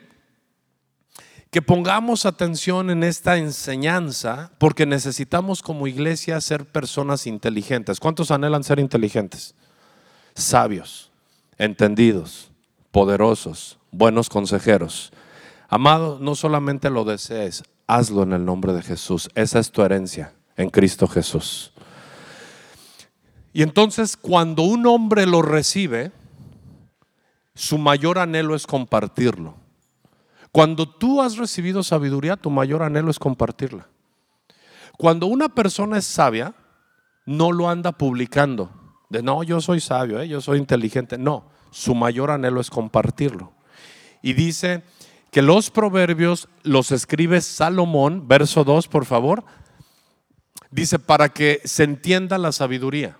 que 1.50 1.62
pongamos 1.62 2.26
atención 2.26 2.90
en 2.90 3.02
esta 3.02 3.36
enseñanza 3.36 4.52
porque 4.58 4.86
necesitamos 4.86 5.62
como 5.62 5.88
iglesia 5.88 6.40
ser 6.40 6.64
personas 6.64 7.26
inteligentes. 7.26 7.98
¿Cuántos 7.98 8.30
anhelan 8.30 8.62
ser 8.62 8.78
inteligentes? 8.78 9.54
Sabios, 10.34 11.10
entendidos, 11.58 12.49
poderosos, 12.90 13.78
buenos 13.90 14.28
consejeros. 14.28 15.12
Amado, 15.68 16.18
no 16.20 16.34
solamente 16.34 16.90
lo 16.90 17.04
desees, 17.04 17.62
hazlo 17.86 18.22
en 18.22 18.32
el 18.32 18.44
nombre 18.44 18.72
de 18.72 18.82
Jesús. 18.82 19.30
Esa 19.34 19.58
es 19.58 19.70
tu 19.70 19.82
herencia 19.82 20.34
en 20.56 20.70
Cristo 20.70 21.06
Jesús. 21.06 21.72
Y 23.52 23.62
entonces 23.62 24.16
cuando 24.16 24.62
un 24.62 24.86
hombre 24.86 25.26
lo 25.26 25.42
recibe, 25.42 26.12
su 27.54 27.78
mayor 27.78 28.18
anhelo 28.18 28.54
es 28.54 28.66
compartirlo. 28.66 29.54
Cuando 30.52 30.88
tú 30.88 31.22
has 31.22 31.36
recibido 31.36 31.82
sabiduría, 31.82 32.36
tu 32.36 32.50
mayor 32.50 32.82
anhelo 32.82 33.10
es 33.10 33.18
compartirla. 33.18 33.86
Cuando 34.98 35.26
una 35.26 35.48
persona 35.48 35.98
es 35.98 36.04
sabia, 36.04 36.54
no 37.26 37.52
lo 37.52 37.68
anda 37.68 37.92
publicando. 37.92 38.70
De 39.08 39.22
no, 39.22 39.42
yo 39.42 39.60
soy 39.60 39.80
sabio, 39.80 40.20
¿eh? 40.20 40.28
yo 40.28 40.40
soy 40.40 40.58
inteligente. 40.58 41.18
No, 41.18 41.44
su 41.70 41.94
mayor 41.94 42.30
anhelo 42.30 42.60
es 42.60 42.70
compartirlo. 42.70 43.52
Y 44.22 44.34
dice 44.34 44.82
que 45.30 45.42
los 45.42 45.70
proverbios 45.70 46.48
los 46.62 46.92
escribe 46.92 47.40
Salomón, 47.40 48.26
verso 48.26 48.64
2, 48.64 48.88
por 48.88 49.04
favor. 49.04 49.44
Dice, 50.70 50.98
para 50.98 51.28
que 51.28 51.60
se 51.64 51.84
entienda 51.84 52.38
la 52.38 52.52
sabiduría, 52.52 53.18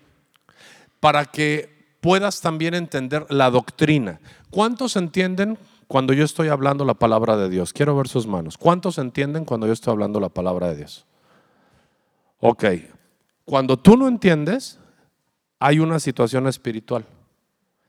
para 1.01 1.25
que 1.25 1.97
puedas 2.01 2.41
también 2.41 2.75
entender 2.75 3.27
la 3.29 3.51
doctrina. 3.51 4.21
¿Cuántos 4.51 4.97
entienden 4.97 5.59
cuando 5.87 6.13
yo 6.13 6.25
estoy 6.25 6.49
hablando 6.49 6.85
la 6.85 6.95
palabra 6.95 7.37
de 7.37 7.49
Dios? 7.49 7.73
Quiero 7.73 7.97
ver 7.97 8.09
sus 8.09 8.27
manos. 8.27 8.57
¿Cuántos 8.57 8.99
entienden 8.99 9.45
cuando 9.45 9.67
yo 9.67 9.73
estoy 9.73 9.93
hablando 9.93 10.21
la 10.21 10.29
palabra 10.29 10.69
de 10.69 10.77
Dios? 10.77 11.07
Ok, 12.41 12.65
cuando 13.45 13.77
tú 13.77 13.97
no 13.97 14.09
entiendes, 14.09 14.79
hay 15.59 15.79
una 15.79 16.01
situación 16.01 16.47
espiritual. 16.47 17.05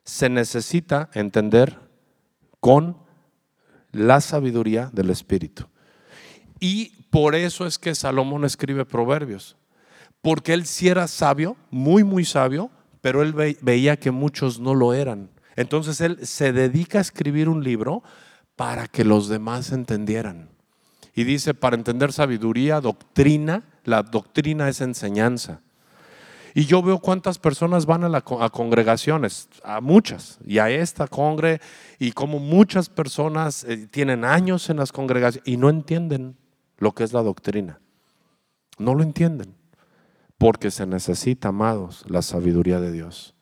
Se 0.04 0.30
necesita 0.30 1.10
entender 1.14 1.78
con 2.60 2.98
la 3.92 4.22
sabiduría 4.22 4.90
del 4.94 5.10
Espíritu. 5.10 5.68
Y 6.60 7.06
por 7.10 7.36
eso 7.36 7.66
es 7.66 7.78
que 7.78 7.96
Salomón 7.96 8.46
escribe 8.46 8.86
proverbios. 8.86 9.58
Porque 10.22 10.54
él 10.54 10.66
sí 10.66 10.88
era 10.88 11.08
sabio, 11.08 11.58
muy, 11.72 12.04
muy 12.04 12.26
sabio, 12.26 12.70
pero 13.02 13.24
él 13.24 13.34
veía 13.62 13.98
que 13.98 14.12
muchos 14.12 14.60
no 14.60 14.76
lo 14.76 14.94
eran. 14.94 15.30
Entonces 15.56 16.00
él 16.02 16.26
se 16.26 16.54
dedica 16.54 17.00
a 17.00 17.02
escribir 17.02 17.50
un 17.50 17.64
libro 17.64 18.04
para 18.56 18.88
que 18.88 19.04
los 19.04 19.28
demás 19.28 19.72
entendieran. 19.72 20.50
Y 21.14 21.24
dice, 21.24 21.54
para 21.54 21.76
entender 21.76 22.14
sabiduría, 22.14 22.80
doctrina, 22.80 23.64
la 23.84 24.04
doctrina 24.04 24.70
es 24.70 24.82
enseñanza. 24.82 25.62
Y 26.54 26.66
yo 26.66 26.82
veo 26.82 27.00
cuántas 27.00 27.40
personas 27.40 27.86
van 27.86 28.04
a, 28.04 28.22
congregaciones, 28.22 29.50
a 29.64 29.80
muchas, 29.80 30.40
y 30.46 30.60
a 30.60 30.70
esta 30.70 31.08
congre, 31.08 31.62
y 31.98 32.12
como 32.12 32.40
muchas 32.40 32.90
personas 32.90 33.64
eh, 33.64 33.88
tienen 33.90 34.26
años 34.26 34.70
en 34.70 34.78
las 34.78 34.92
congregaciones 34.92 35.48
y 35.48 35.58
no 35.58 35.70
entienden 35.70 36.36
lo 36.78 36.94
que 36.94 37.04
es 37.04 37.14
la 37.14 37.22
doctrina. 37.22 37.80
No 38.78 38.96
lo 38.96 39.04
entienden, 39.04 39.56
porque 40.38 40.72
se 40.72 40.86
necesita, 40.86 41.50
amados, 41.50 42.04
la 42.08 42.22
sabiduría 42.22 42.80
de 42.82 42.92
Dios. 42.92 43.36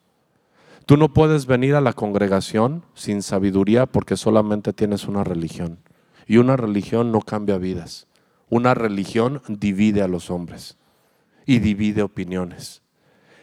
Tú 0.86 0.98
no 0.98 1.14
puedes 1.14 1.46
venir 1.46 1.76
a 1.76 1.82
la 1.82 1.94
congregación 1.94 2.84
sin 2.96 3.22
sabiduría 3.22 3.86
porque 3.86 4.18
solamente 4.18 4.74
tienes 4.74 5.08
una 5.08 5.24
religión. 5.24 5.80
Y 6.26 6.38
una 6.38 6.58
religión 6.58 7.12
no 7.12 7.22
cambia 7.22 7.58
vidas. 7.58 8.08
Una 8.50 8.74
religión 8.74 9.42
divide 9.48 10.02
a 10.02 10.08
los 10.08 10.32
hombres 10.32 10.78
y 11.46 11.60
divide 11.60 12.02
opiniones. 12.02 12.82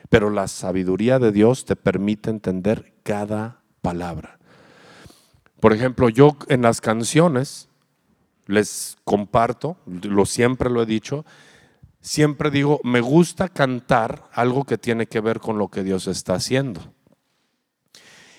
Pero 0.09 0.31
la 0.31 0.49
sabiduría 0.49 1.19
de 1.19 1.33
Dios 1.33 1.65
te 1.65 1.77
permite 1.77 2.31
entender 2.31 2.95
cada 3.03 3.61
palabra. 3.83 4.39
Por 5.61 5.73
ejemplo, 5.73 6.09
yo 6.09 6.37
en 6.49 6.63
las 6.63 6.81
canciones 6.81 7.69
les 8.47 8.97
comparto, 9.05 9.77
lo 9.87 10.27
siempre 10.27 10.71
lo 10.71 10.83
he 10.83 10.87
dicho, 10.87 11.25
siempre 12.01 12.51
digo, 12.51 12.81
me 12.85 13.01
gusta 13.01 13.49
cantar 13.49 14.29
algo 14.33 14.65
que 14.65 14.79
tiene 14.79 15.07
que 15.07 15.21
ver 15.21 15.41
con 15.41 15.59
lo 15.59 15.69
que 15.69 15.83
Dios 15.83 16.07
está 16.07 16.35
haciendo. 16.35 16.81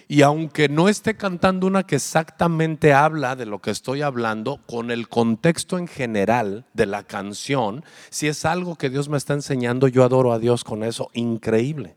Y 0.10 0.22
aunque 0.22 0.70
no 0.70 0.88
esté 0.88 1.18
cantando 1.18 1.68
una 1.68 1.84
que 1.84 1.98
exactamente 1.98 2.94
habla 2.94 3.36
de 3.36 3.46
lo 3.46 3.60
que 3.60 3.72
estoy 3.72 4.02
hablando, 4.02 4.62
con 4.66 4.90
el 4.90 5.10
contexto 5.10 5.78
en 5.78 5.88
general 5.88 6.66
de 6.74 6.86
la 6.86 7.04
canción, 7.04 7.84
si 8.10 8.28
es 8.28 8.46
algo 8.46 8.78
que 8.78 8.90
Dios 8.90 9.10
me 9.10 9.18
está 9.18 9.34
enseñando, 9.34 9.90
yo 9.90 10.06
adoro 10.06 10.32
a 10.32 10.40
Dios 10.40 10.64
con 10.64 10.84
eso, 10.84 11.10
increíble. 11.14 11.96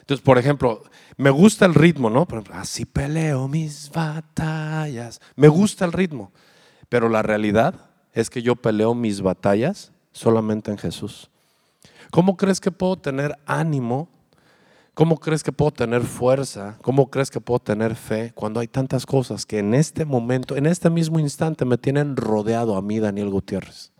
Entonces, 0.00 0.24
por 0.24 0.38
ejemplo, 0.38 0.82
me 1.16 1.30
gusta 1.30 1.66
el 1.66 1.74
ritmo, 1.74 2.10
¿no? 2.10 2.26
así 2.52 2.84
peleo 2.84 3.46
mis 3.46 3.92
batallas. 3.92 5.20
Me 5.36 5.46
gusta 5.46 5.84
el 5.84 5.92
ritmo, 5.92 6.32
pero 6.88 7.08
la 7.08 7.22
realidad 7.22 7.90
es 8.12 8.28
que 8.28 8.42
yo 8.42 8.56
peleo 8.56 8.92
mis 8.94 9.20
batallas 9.20 9.92
solamente 10.10 10.72
en 10.72 10.78
Jesús. 10.78 11.30
¿Cómo 12.10 12.36
crees 12.36 12.60
que 12.60 12.72
puedo 12.72 12.96
tener 12.96 13.38
ánimo 13.46 14.08
¿Cómo 14.94 15.18
crees 15.18 15.42
que 15.42 15.52
puedo 15.52 15.70
tener 15.70 16.02
fuerza? 16.02 16.76
¿Cómo 16.82 17.10
crees 17.10 17.30
que 17.30 17.40
puedo 17.40 17.60
tener 17.60 17.94
fe 17.94 18.32
cuando 18.34 18.60
hay 18.60 18.68
tantas 18.68 19.06
cosas 19.06 19.46
que 19.46 19.58
en 19.58 19.74
este 19.74 20.04
momento, 20.04 20.56
en 20.56 20.66
este 20.66 20.90
mismo 20.90 21.18
instante 21.18 21.64
me 21.64 21.78
tienen 21.78 22.16
rodeado 22.16 22.76
a 22.76 22.82
mí, 22.82 22.98
Daniel 22.98 23.30
Gutiérrez? 23.30 23.92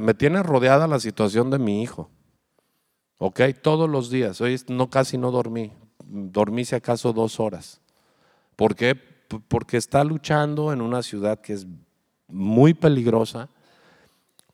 Me 0.00 0.14
tiene 0.14 0.42
rodeada 0.42 0.88
la 0.88 0.98
situación 0.98 1.50
de 1.50 1.58
mi 1.58 1.82
hijo. 1.82 2.10
¿Ok? 3.18 3.40
Todos 3.62 3.88
los 3.88 4.10
días. 4.10 4.40
Hoy 4.40 4.60
no, 4.68 4.90
casi 4.90 5.16
no 5.16 5.30
dormí. 5.30 5.72
Dormí 6.04 6.64
si 6.64 6.74
acaso 6.74 7.12
dos 7.12 7.38
horas. 7.38 7.80
¿Por 8.56 8.74
qué? 8.74 8.94
Porque 8.94 9.76
está 9.76 10.02
luchando 10.02 10.72
en 10.72 10.80
una 10.80 11.02
ciudad 11.02 11.40
que 11.40 11.52
es 11.52 11.66
muy 12.26 12.74
peligrosa. 12.74 13.48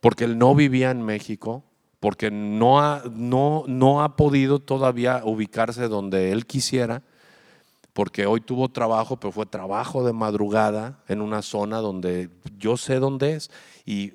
Porque 0.00 0.24
él 0.24 0.36
no 0.36 0.54
vivía 0.54 0.90
en 0.90 1.02
México 1.02 1.64
porque 2.02 2.32
no 2.32 2.80
ha, 2.80 3.04
no, 3.12 3.62
no 3.68 4.02
ha 4.02 4.16
podido 4.16 4.58
todavía 4.58 5.22
ubicarse 5.24 5.86
donde 5.86 6.32
él 6.32 6.46
quisiera, 6.46 7.04
porque 7.92 8.26
hoy 8.26 8.40
tuvo 8.40 8.68
trabajo, 8.70 9.18
pero 9.18 9.30
fue 9.30 9.46
trabajo 9.46 10.04
de 10.04 10.12
madrugada 10.12 10.98
en 11.06 11.20
una 11.20 11.42
zona 11.42 11.78
donde 11.78 12.28
yo 12.58 12.76
sé 12.76 12.96
dónde 12.98 13.34
es 13.34 13.52
y 13.86 14.14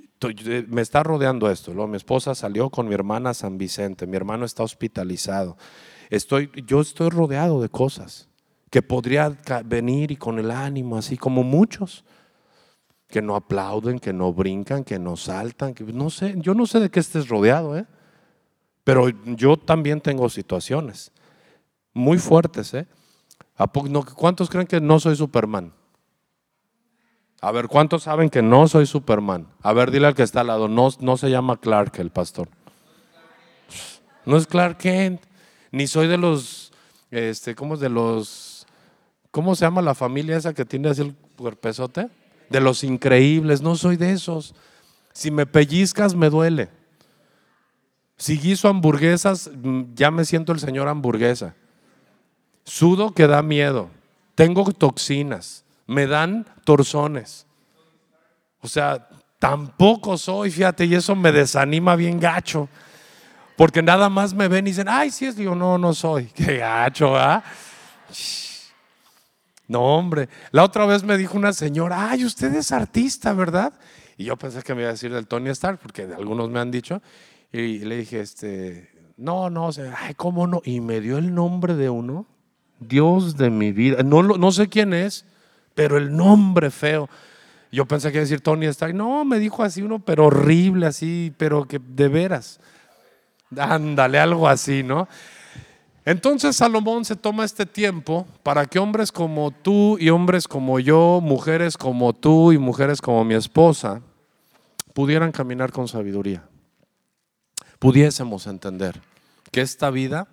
me 0.67 0.81
está 0.81 1.01
rodeando 1.01 1.49
esto. 1.49 1.71
mi 1.87 1.95
esposa 1.95 2.35
salió 2.35 2.69
con 2.69 2.89
mi 2.89 2.93
hermana 2.93 3.33
San 3.33 3.57
Vicente, 3.57 4.05
mi 4.05 4.17
hermano 4.17 4.43
está 4.43 4.63
hospitalizado. 4.63 5.55
Estoy, 6.09 6.51
yo 6.65 6.81
estoy 6.81 7.07
rodeado 7.07 7.61
de 7.61 7.69
cosas 7.69 8.27
que 8.69 8.81
podría 8.81 9.33
venir 9.63 10.11
y 10.11 10.17
con 10.17 10.39
el 10.39 10.51
ánimo, 10.51 10.97
así 10.97 11.15
como 11.15 11.41
muchos 11.41 12.03
que 13.07 13.21
no 13.21 13.35
aplauden, 13.35 13.99
que 13.99 14.13
no 14.13 14.33
brincan, 14.33 14.83
que 14.83 14.99
no 14.99 15.15
saltan, 15.15 15.73
que 15.73 15.83
no 15.85 16.09
sé, 16.09 16.35
yo 16.37 16.53
no 16.53 16.65
sé 16.65 16.79
de 16.79 16.89
qué 16.89 16.99
estés 16.99 17.29
rodeado, 17.29 17.77
¿eh? 17.77 17.85
Pero 18.83 19.09
yo 19.25 19.57
también 19.57 20.01
tengo 20.01 20.29
situaciones 20.29 21.11
muy 21.93 22.17
fuertes, 22.17 22.73
¿eh? 22.73 22.87
¿Cuántos 24.15 24.49
creen 24.49 24.67
que 24.67 24.79
no 24.79 24.99
soy 24.99 25.15
Superman? 25.15 25.73
A 27.41 27.51
ver, 27.51 27.67
¿cuántos 27.67 28.03
saben 28.03 28.29
que 28.29 28.41
no 28.41 28.67
soy 28.67 28.85
Superman? 28.85 29.47
A 29.61 29.73
ver, 29.73 29.91
dile 29.91 30.07
al 30.07 30.15
que 30.15 30.23
está 30.23 30.41
al 30.41 30.47
lado, 30.47 30.67
no, 30.67 30.89
no 30.99 31.17
se 31.17 31.29
llama 31.29 31.57
Clark 31.57 31.99
el 31.99 32.09
pastor. 32.09 32.49
No 34.25 34.37
es 34.37 34.47
Clark 34.47 34.77
Kent, 34.77 35.21
ni 35.71 35.87
soy 35.87 36.07
de 36.07 36.17
los, 36.17 36.73
este, 37.11 37.55
¿cómo 37.55 37.75
es 37.75 37.79
de 37.79 37.89
los, 37.89 38.67
cómo 39.31 39.55
se 39.55 39.65
llama 39.65 39.81
la 39.81 39.95
familia 39.95 40.37
esa 40.37 40.53
que 40.53 40.65
tiene 40.65 40.89
así 40.89 41.01
el 41.01 41.15
cuerpezote? 41.37 42.09
De 42.49 42.61
los 42.61 42.83
increíbles, 42.83 43.61
no 43.61 43.75
soy 43.75 43.97
de 43.97 44.11
esos. 44.11 44.55
Si 45.13 45.31
me 45.31 45.45
pellizcas, 45.45 46.15
me 46.15 46.29
duele. 46.29 46.69
Si 48.17 48.37
guiso 48.37 48.67
hamburguesas, 48.67 49.51
mm, 49.53 49.93
ya 49.93 50.11
me 50.11 50.25
siento 50.25 50.51
el 50.51 50.59
señor 50.59 50.87
hamburguesa. 50.87 51.55
Sudo 52.63 53.13
que 53.13 53.27
da 53.27 53.41
miedo. 53.41 53.89
Tengo 54.35 54.71
toxinas. 54.71 55.63
Me 55.85 56.07
dan 56.07 56.45
torzones. 56.63 57.45
O 58.61 58.67
sea, 58.67 59.07
tampoco 59.39 60.17
soy, 60.17 60.51
fíjate, 60.51 60.85
y 60.85 60.95
eso 60.95 61.15
me 61.15 61.31
desanima 61.31 61.95
bien 61.95 62.19
gacho. 62.19 62.67
Porque 63.55 63.81
nada 63.81 64.09
más 64.09 64.33
me 64.33 64.47
ven 64.47 64.67
y 64.67 64.71
dicen, 64.71 64.87
ay, 64.89 65.09
sí 65.09 65.25
es, 65.25 65.35
digo, 65.35 65.55
no, 65.55 65.77
no 65.77 65.93
soy. 65.93 66.25
Qué 66.35 66.57
gacho, 66.57 67.15
¿ah? 67.15 67.43
No, 69.67 69.81
hombre. 69.81 70.29
La 70.51 70.63
otra 70.63 70.85
vez 70.85 71.03
me 71.03 71.17
dijo 71.17 71.37
una 71.37 71.53
señora, 71.53 72.09
ay, 72.11 72.23
usted 72.23 72.53
es 72.55 72.71
artista, 72.71 73.33
¿verdad? 73.33 73.73
Y 74.17 74.25
yo 74.25 74.37
pensé 74.37 74.63
que 74.63 74.73
me 74.73 74.81
iba 74.81 74.89
a 74.89 74.93
decir 74.93 75.13
del 75.13 75.27
Tony 75.27 75.49
Stark, 75.49 75.79
porque 75.81 76.03
algunos 76.03 76.49
me 76.49 76.59
han 76.59 76.71
dicho. 76.71 77.01
Y 77.51 77.79
le 77.79 77.97
dije, 77.97 78.21
este, 78.21 78.89
no, 79.17 79.49
no, 79.49 79.69
ay, 79.97 80.13
¿cómo 80.15 80.47
no? 80.47 80.61
Y 80.63 80.79
me 80.79 81.01
dio 81.01 81.17
el 81.17 81.33
nombre 81.33 81.75
de 81.75 81.89
uno, 81.89 82.25
Dios 82.79 83.35
de 83.37 83.49
mi 83.49 83.71
vida. 83.71 84.03
No, 84.03 84.23
no 84.23 84.51
sé 84.51 84.69
quién 84.69 84.93
es, 84.93 85.25
pero 85.75 85.97
el 85.97 86.15
nombre 86.15 86.71
feo. 86.71 87.09
Yo 87.71 87.85
pensé 87.85 88.09
que 88.09 88.17
iba 88.17 88.21
a 88.21 88.25
decir 88.25 88.41
Tony 88.41 88.65
Stark. 88.67 88.95
No, 88.95 89.25
me 89.25 89.39
dijo 89.39 89.63
así 89.63 89.81
uno, 89.81 89.99
pero 89.99 90.27
horrible, 90.27 90.87
así, 90.87 91.33
pero 91.37 91.65
que 91.65 91.79
de 91.79 92.07
veras. 92.07 92.59
Ándale, 93.57 94.19
algo 94.19 94.47
así, 94.47 94.83
¿no? 94.83 95.07
Entonces 96.07 96.55
Salomón 96.55 97.03
se 97.03 97.17
toma 97.17 97.43
este 97.43 97.65
tiempo 97.65 98.25
para 98.41 98.65
que 98.65 98.79
hombres 98.79 99.11
como 99.11 99.51
tú 99.51 99.97
y 99.99 100.09
hombres 100.09 100.47
como 100.47 100.79
yo, 100.79 101.19
mujeres 101.21 101.75
como 101.75 102.13
tú 102.13 102.53
y 102.53 102.57
mujeres 102.57 103.01
como 103.01 103.25
mi 103.25 103.33
esposa, 103.33 104.01
pudieran 104.93 105.33
caminar 105.33 105.73
con 105.73 105.89
sabiduría. 105.89 106.47
Pudiésemos 107.77 108.47
entender 108.47 109.01
que 109.51 109.59
esta 109.59 109.89
vida 109.89 110.29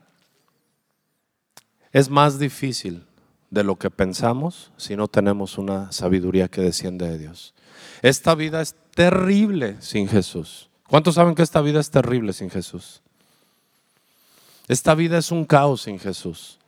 es 1.90 2.08
más 2.08 2.38
difícil 2.38 3.04
de 3.50 3.64
lo 3.64 3.74
que 3.74 3.90
pensamos 3.90 4.70
si 4.76 4.94
no 4.94 5.08
tenemos 5.08 5.58
una 5.58 5.90
sabiduría 5.90 6.46
que 6.46 6.60
desciende 6.60 7.10
de 7.10 7.18
Dios. 7.18 7.52
Esta 8.00 8.36
vida 8.36 8.60
es 8.60 8.76
terrible 8.94 9.78
sin 9.80 10.06
Jesús. 10.06 10.70
¿Cuántos 10.86 11.16
saben 11.16 11.34
que 11.34 11.42
esta 11.42 11.60
vida 11.62 11.80
es 11.80 11.90
terrible 11.90 12.32
sin 12.32 12.48
Jesús? 12.48 13.02
Esta 14.68 14.94
vida 14.94 15.18
es 15.18 15.30
un 15.30 15.44
caos 15.44 15.82
sin 15.82 15.98
Jesús. 15.98 16.58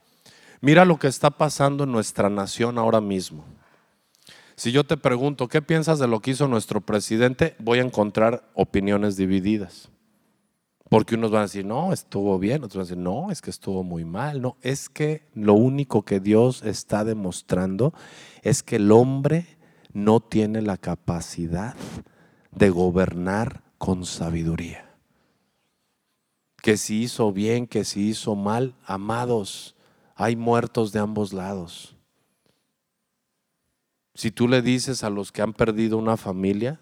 Mira 0.60 0.84
lo 0.84 0.98
que 0.98 1.08
está 1.08 1.30
pasando 1.30 1.84
en 1.84 1.92
nuestra 1.92 2.28
nación 2.28 2.78
ahora 2.78 3.00
mismo. 3.00 3.44
Si 4.54 4.72
yo 4.72 4.84
te 4.84 4.96
pregunto, 4.96 5.48
¿qué 5.48 5.60
piensas 5.60 5.98
de 5.98 6.08
lo 6.08 6.20
que 6.20 6.30
hizo 6.30 6.48
nuestro 6.48 6.80
presidente? 6.80 7.56
Voy 7.58 7.78
a 7.78 7.82
encontrar 7.82 8.48
opiniones 8.54 9.16
divididas. 9.16 9.90
Porque 10.88 11.16
unos 11.16 11.30
van 11.30 11.40
a 11.40 11.44
decir, 11.44 11.64
no, 11.64 11.92
estuvo 11.92 12.38
bien, 12.38 12.64
otros 12.64 12.76
van 12.76 12.80
a 12.80 12.84
decir, 12.84 12.98
no, 12.98 13.30
es 13.30 13.42
que 13.42 13.50
estuvo 13.50 13.82
muy 13.82 14.04
mal. 14.04 14.40
No, 14.40 14.56
es 14.62 14.88
que 14.88 15.26
lo 15.34 15.54
único 15.54 16.02
que 16.02 16.20
Dios 16.20 16.62
está 16.62 17.04
demostrando 17.04 17.92
es 18.42 18.62
que 18.62 18.76
el 18.76 18.92
hombre 18.92 19.46
no 19.92 20.20
tiene 20.20 20.62
la 20.62 20.76
capacidad 20.76 21.74
de 22.50 22.70
gobernar 22.70 23.62
con 23.78 24.06
sabiduría. 24.06 24.85
Que 26.66 26.76
si 26.76 27.00
hizo 27.02 27.32
bien, 27.32 27.68
que 27.68 27.84
si 27.84 28.08
hizo 28.08 28.34
mal, 28.34 28.74
amados, 28.84 29.76
hay 30.16 30.34
muertos 30.34 30.90
de 30.90 30.98
ambos 30.98 31.32
lados. 31.32 31.94
Si 34.16 34.32
tú 34.32 34.48
le 34.48 34.62
dices 34.62 35.04
a 35.04 35.10
los 35.10 35.30
que 35.30 35.42
han 35.42 35.52
perdido 35.52 35.96
una 35.96 36.16
familia, 36.16 36.80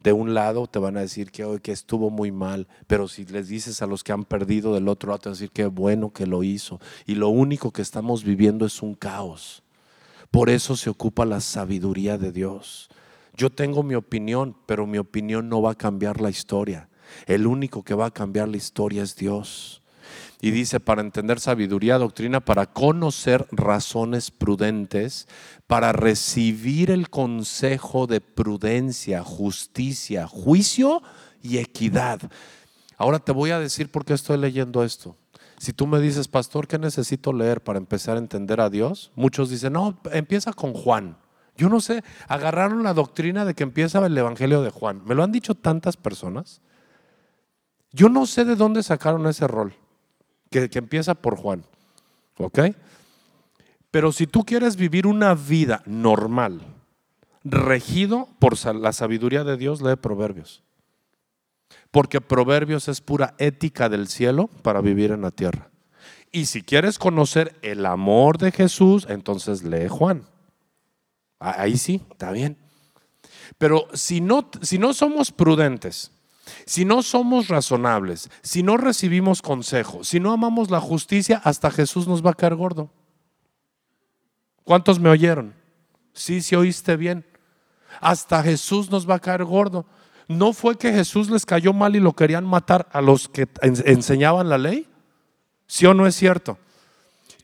de 0.00 0.12
un 0.12 0.34
lado 0.34 0.66
te 0.66 0.80
van 0.80 0.96
a 0.96 1.02
decir 1.02 1.30
que, 1.30 1.60
que 1.62 1.70
estuvo 1.70 2.10
muy 2.10 2.32
mal, 2.32 2.66
pero 2.88 3.06
si 3.06 3.24
les 3.26 3.46
dices 3.46 3.80
a 3.80 3.86
los 3.86 4.02
que 4.02 4.10
han 4.10 4.24
perdido 4.24 4.74
del 4.74 4.88
otro 4.88 5.10
lado, 5.10 5.20
te 5.20 5.28
van 5.28 5.34
a 5.34 5.38
decir 5.38 5.52
que 5.52 5.66
bueno 5.66 6.12
que 6.12 6.26
lo 6.26 6.42
hizo. 6.42 6.80
Y 7.06 7.14
lo 7.14 7.28
único 7.28 7.70
que 7.70 7.82
estamos 7.82 8.24
viviendo 8.24 8.66
es 8.66 8.82
un 8.82 8.96
caos. 8.96 9.62
Por 10.32 10.50
eso 10.50 10.74
se 10.74 10.90
ocupa 10.90 11.24
la 11.24 11.40
sabiduría 11.40 12.18
de 12.18 12.32
Dios. 12.32 12.88
Yo 13.36 13.50
tengo 13.50 13.84
mi 13.84 13.94
opinión, 13.94 14.56
pero 14.66 14.84
mi 14.84 14.98
opinión 14.98 15.48
no 15.48 15.62
va 15.62 15.70
a 15.70 15.76
cambiar 15.76 16.20
la 16.20 16.30
historia. 16.30 16.89
El 17.26 17.46
único 17.46 17.82
que 17.82 17.94
va 17.94 18.06
a 18.06 18.10
cambiar 18.10 18.48
la 18.48 18.56
historia 18.56 19.02
es 19.02 19.16
Dios. 19.16 19.82
Y 20.40 20.50
dice, 20.52 20.80
para 20.80 21.02
entender 21.02 21.38
sabiduría, 21.38 21.98
doctrina, 21.98 22.40
para 22.40 22.66
conocer 22.66 23.46
razones 23.52 24.30
prudentes, 24.30 25.28
para 25.66 25.92
recibir 25.92 26.90
el 26.90 27.10
consejo 27.10 28.06
de 28.06 28.20
prudencia, 28.22 29.22
justicia, 29.22 30.26
juicio 30.26 31.02
y 31.42 31.58
equidad. 31.58 32.20
Ahora 32.96 33.18
te 33.18 33.32
voy 33.32 33.50
a 33.50 33.58
decir 33.58 33.90
por 33.90 34.04
qué 34.04 34.14
estoy 34.14 34.38
leyendo 34.38 34.82
esto. 34.82 35.16
Si 35.58 35.74
tú 35.74 35.86
me 35.86 36.00
dices, 36.00 36.26
pastor, 36.26 36.66
¿qué 36.66 36.78
necesito 36.78 37.34
leer 37.34 37.62
para 37.62 37.78
empezar 37.78 38.16
a 38.16 38.20
entender 38.20 38.62
a 38.62 38.70
Dios? 38.70 39.12
Muchos 39.14 39.50
dicen, 39.50 39.74
no, 39.74 40.00
empieza 40.10 40.54
con 40.54 40.72
Juan. 40.72 41.18
Yo 41.54 41.68
no 41.68 41.80
sé, 41.80 42.02
agarraron 42.28 42.82
la 42.82 42.94
doctrina 42.94 43.44
de 43.44 43.52
que 43.52 43.62
empieza 43.62 44.04
el 44.04 44.16
Evangelio 44.16 44.62
de 44.62 44.70
Juan. 44.70 45.02
Me 45.04 45.14
lo 45.14 45.22
han 45.22 45.32
dicho 45.32 45.54
tantas 45.54 45.98
personas. 45.98 46.62
Yo 47.92 48.08
no 48.08 48.26
sé 48.26 48.44
de 48.44 48.56
dónde 48.56 48.82
sacaron 48.82 49.26
ese 49.26 49.46
rol 49.46 49.74
que, 50.50 50.68
empieza 50.74 51.14
por 51.14 51.36
Juan. 51.36 51.64
¿Ok? 52.38 52.58
Pero 53.90 54.12
si 54.12 54.26
tú 54.26 54.44
quieres 54.44 54.76
vivir 54.76 55.06
una 55.06 55.34
vida 55.34 55.82
normal, 55.86 56.62
regido 57.44 58.28
por 58.38 58.56
la 58.74 58.92
sabiduría 58.92 59.44
de 59.44 59.56
Dios, 59.56 59.82
lee 59.82 59.96
Proverbios. 59.96 60.62
Porque 61.90 62.20
Proverbios 62.20 62.88
es 62.88 63.00
pura 63.00 63.34
ética 63.38 63.88
del 63.88 64.08
cielo 64.08 64.48
para 64.62 64.80
vivir 64.80 65.10
en 65.10 65.22
la 65.22 65.30
tierra. 65.30 65.70
Y 66.32 66.46
si 66.46 66.62
quieres 66.62 66.98
conocer 66.98 67.56
el 67.62 67.84
amor 67.86 68.38
de 68.38 68.52
Jesús, 68.52 69.06
entonces 69.08 69.64
lee 69.64 69.88
Juan. 69.88 70.24
Ahí 71.40 71.76
sí, 71.76 72.02
está 72.12 72.30
bien. 72.30 72.56
Pero 73.58 73.88
si 73.92 74.20
no, 74.20 74.48
si 74.62 74.78
no 74.78 74.94
somos 74.94 75.32
prudentes, 75.32 76.12
si 76.66 76.84
no 76.84 77.02
somos 77.02 77.48
razonables, 77.48 78.30
si 78.42 78.62
no 78.62 78.76
recibimos 78.76 79.42
consejo, 79.42 80.04
si 80.04 80.20
no 80.20 80.32
amamos 80.32 80.70
la 80.70 80.80
justicia, 80.80 81.40
hasta 81.44 81.70
Jesús 81.70 82.06
nos 82.08 82.24
va 82.24 82.30
a 82.30 82.34
caer 82.34 82.54
gordo. 82.54 82.90
¿Cuántos 84.64 85.00
me 85.00 85.10
oyeron? 85.10 85.54
Sí, 86.12 86.42
sí 86.42 86.54
oíste 86.54 86.96
bien. 86.96 87.24
Hasta 88.00 88.42
Jesús 88.42 88.90
nos 88.90 89.08
va 89.08 89.16
a 89.16 89.20
caer 89.20 89.44
gordo. 89.44 89.86
¿No 90.28 90.52
fue 90.52 90.78
que 90.78 90.92
Jesús 90.92 91.28
les 91.28 91.44
cayó 91.44 91.72
mal 91.72 91.96
y 91.96 92.00
lo 92.00 92.12
querían 92.12 92.44
matar 92.44 92.88
a 92.92 93.00
los 93.00 93.28
que 93.28 93.48
enseñaban 93.62 94.48
la 94.48 94.58
ley? 94.58 94.86
¿Sí 95.66 95.86
o 95.86 95.94
no 95.94 96.06
es 96.06 96.14
cierto? 96.14 96.58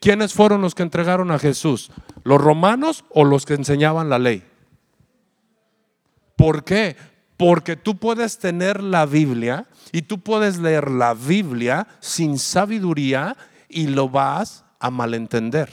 ¿Quiénes 0.01 0.35
fueron 0.35 0.61
los 0.61 0.75
que 0.75 0.85
entregaron 0.85 1.31
a 1.31 1.39
Jesús? 1.39 1.91
¿Los 2.23 2.41
romanos 2.41 3.05
o 3.11 3.25
los 3.25 3.45
que 3.45 3.55
enseñaban 3.55 4.09
la 4.09 4.19
ley? 4.19 4.45
¿Por 6.37 6.65
qué? 6.65 6.97
Porque 7.37 7.77
tú 7.77 7.97
puedes 7.97 8.39
tener 8.39 8.83
la 8.83 9.07
Biblia 9.07 9.67
y 9.93 10.03
tú 10.03 10.21
puedes 10.21 10.59
leer 10.59 10.91
la 10.91 11.15
Biblia 11.15 11.87
sin 12.01 12.39
sabiduría 12.39 13.37
y 13.69 13.89
lo 13.89 14.09
vas 14.09 14.65
a 14.81 14.91
malentender. 14.91 15.71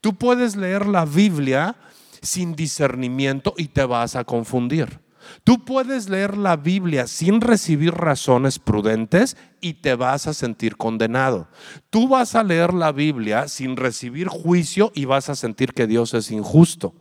Tú 0.00 0.14
puedes 0.14 0.56
leer 0.56 0.86
la 0.86 1.04
Biblia 1.04 1.76
sin 2.22 2.56
discernimiento 2.56 3.54
y 3.56 3.68
te 3.68 3.84
vas 3.84 4.16
a 4.16 4.24
confundir. 4.24 5.00
Tú 5.44 5.64
puedes 5.64 6.08
leer 6.08 6.36
la 6.36 6.56
Biblia 6.56 7.06
sin 7.06 7.40
recibir 7.40 7.92
razones 7.94 8.58
prudentes 8.58 9.36
y 9.60 9.74
te 9.74 9.94
vas 9.94 10.26
a 10.26 10.34
sentir 10.34 10.76
condenado. 10.76 11.48
Tú 11.90 12.08
vas 12.08 12.34
a 12.34 12.42
leer 12.42 12.72
la 12.74 12.92
Biblia 12.92 13.48
sin 13.48 13.76
recibir 13.76 14.28
juicio 14.28 14.92
y 14.94 15.04
vas 15.04 15.28
a 15.28 15.34
sentir 15.34 15.72
que 15.72 15.86
Dios 15.86 16.14
es 16.14 16.30
injusto. 16.30 16.94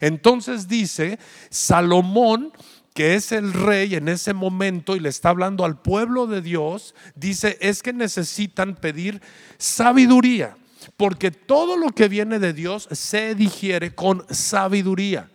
Entonces 0.00 0.68
dice, 0.68 1.18
Salomón 1.50 2.52
que 2.96 3.14
es 3.14 3.30
el 3.30 3.52
rey 3.52 3.94
en 3.94 4.08
ese 4.08 4.32
momento 4.32 4.96
y 4.96 5.00
le 5.00 5.10
está 5.10 5.28
hablando 5.28 5.66
al 5.66 5.78
pueblo 5.78 6.26
de 6.26 6.40
Dios, 6.40 6.94
dice, 7.14 7.58
es 7.60 7.82
que 7.82 7.92
necesitan 7.92 8.74
pedir 8.74 9.20
sabiduría, 9.58 10.56
porque 10.96 11.30
todo 11.30 11.76
lo 11.76 11.90
que 11.90 12.08
viene 12.08 12.38
de 12.38 12.54
Dios 12.54 12.88
se 12.90 13.34
digiere 13.34 13.94
con 13.94 14.24
sabiduría. 14.30 15.28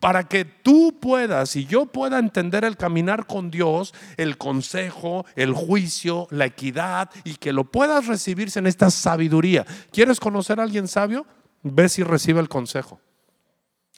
Para 0.00 0.24
que 0.24 0.44
tú 0.44 0.98
puedas 1.00 1.54
y 1.54 1.66
yo 1.66 1.86
pueda 1.86 2.18
entender 2.18 2.64
el 2.64 2.76
caminar 2.76 3.26
con 3.26 3.52
Dios, 3.52 3.94
el 4.16 4.36
consejo, 4.36 5.24
el 5.36 5.52
juicio, 5.52 6.26
la 6.30 6.46
equidad 6.46 7.10
y 7.22 7.34
que 7.34 7.52
lo 7.52 7.62
puedas 7.62 8.06
recibirse 8.06 8.58
en 8.58 8.66
esta 8.66 8.90
sabiduría. 8.90 9.64
¿Quieres 9.92 10.18
conocer 10.18 10.58
a 10.58 10.64
alguien 10.64 10.88
sabio? 10.88 11.26
Ve 11.62 11.88
si 11.88 12.02
recibe 12.02 12.40
el 12.40 12.48
consejo. 12.48 13.00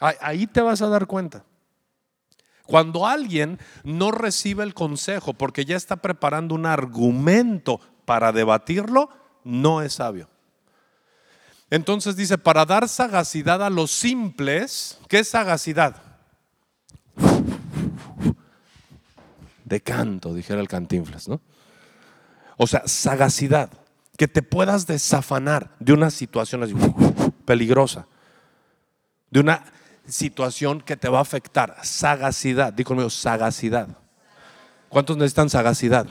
Ahí 0.01 0.47
te 0.47 0.61
vas 0.61 0.83
a 0.83 0.89
dar 0.89 1.07
cuenta. 1.07 1.45
Cuando 2.70 3.04
alguien 3.04 3.59
no 3.83 4.12
recibe 4.12 4.62
el 4.62 4.74
consejo 4.74 5.35
porque 5.35 5.64
ya 5.64 5.76
está 5.76 5.96
preparando 5.96 6.54
un 6.54 6.66
argumento 6.66 7.80
para 8.04 8.30
debatirlo, 8.30 9.11
no 9.42 9.83
es 9.83 9.94
sabio. 9.94 10.28
Entonces 11.68 12.14
dice, 12.14 12.38
para 12.38 12.64
dar 12.64 12.88
sagacidad 12.88 13.61
a 13.64 13.70
los 13.70 13.90
simples, 13.90 15.00
¿qué 15.09 15.18
es 15.18 15.28
sagacidad? 15.28 16.00
De 19.64 19.80
canto, 19.80 20.33
dijera 20.33 20.61
el 20.61 20.68
cantinflas, 20.68 21.26
¿no? 21.26 21.40
O 22.56 22.68
sea, 22.68 22.87
sagacidad, 22.87 23.70
que 24.16 24.28
te 24.28 24.42
puedas 24.42 24.87
desafanar 24.87 25.75
de 25.81 25.92
una 25.92 26.10
situación 26.10 26.62
así, 26.62 26.75
peligrosa, 27.44 28.06
de 29.29 29.40
una 29.40 29.64
situación 30.11 30.81
que 30.81 30.96
te 30.96 31.08
va 31.08 31.19
a 31.19 31.23
afectar. 31.23 31.77
Sagacidad, 31.83 32.73
di 32.73 32.85
conmigo, 32.85 33.11
sagacidad. 33.11 33.88
¿Cuántos 34.88 35.17
necesitan 35.17 35.48
sagacidad? 35.48 36.06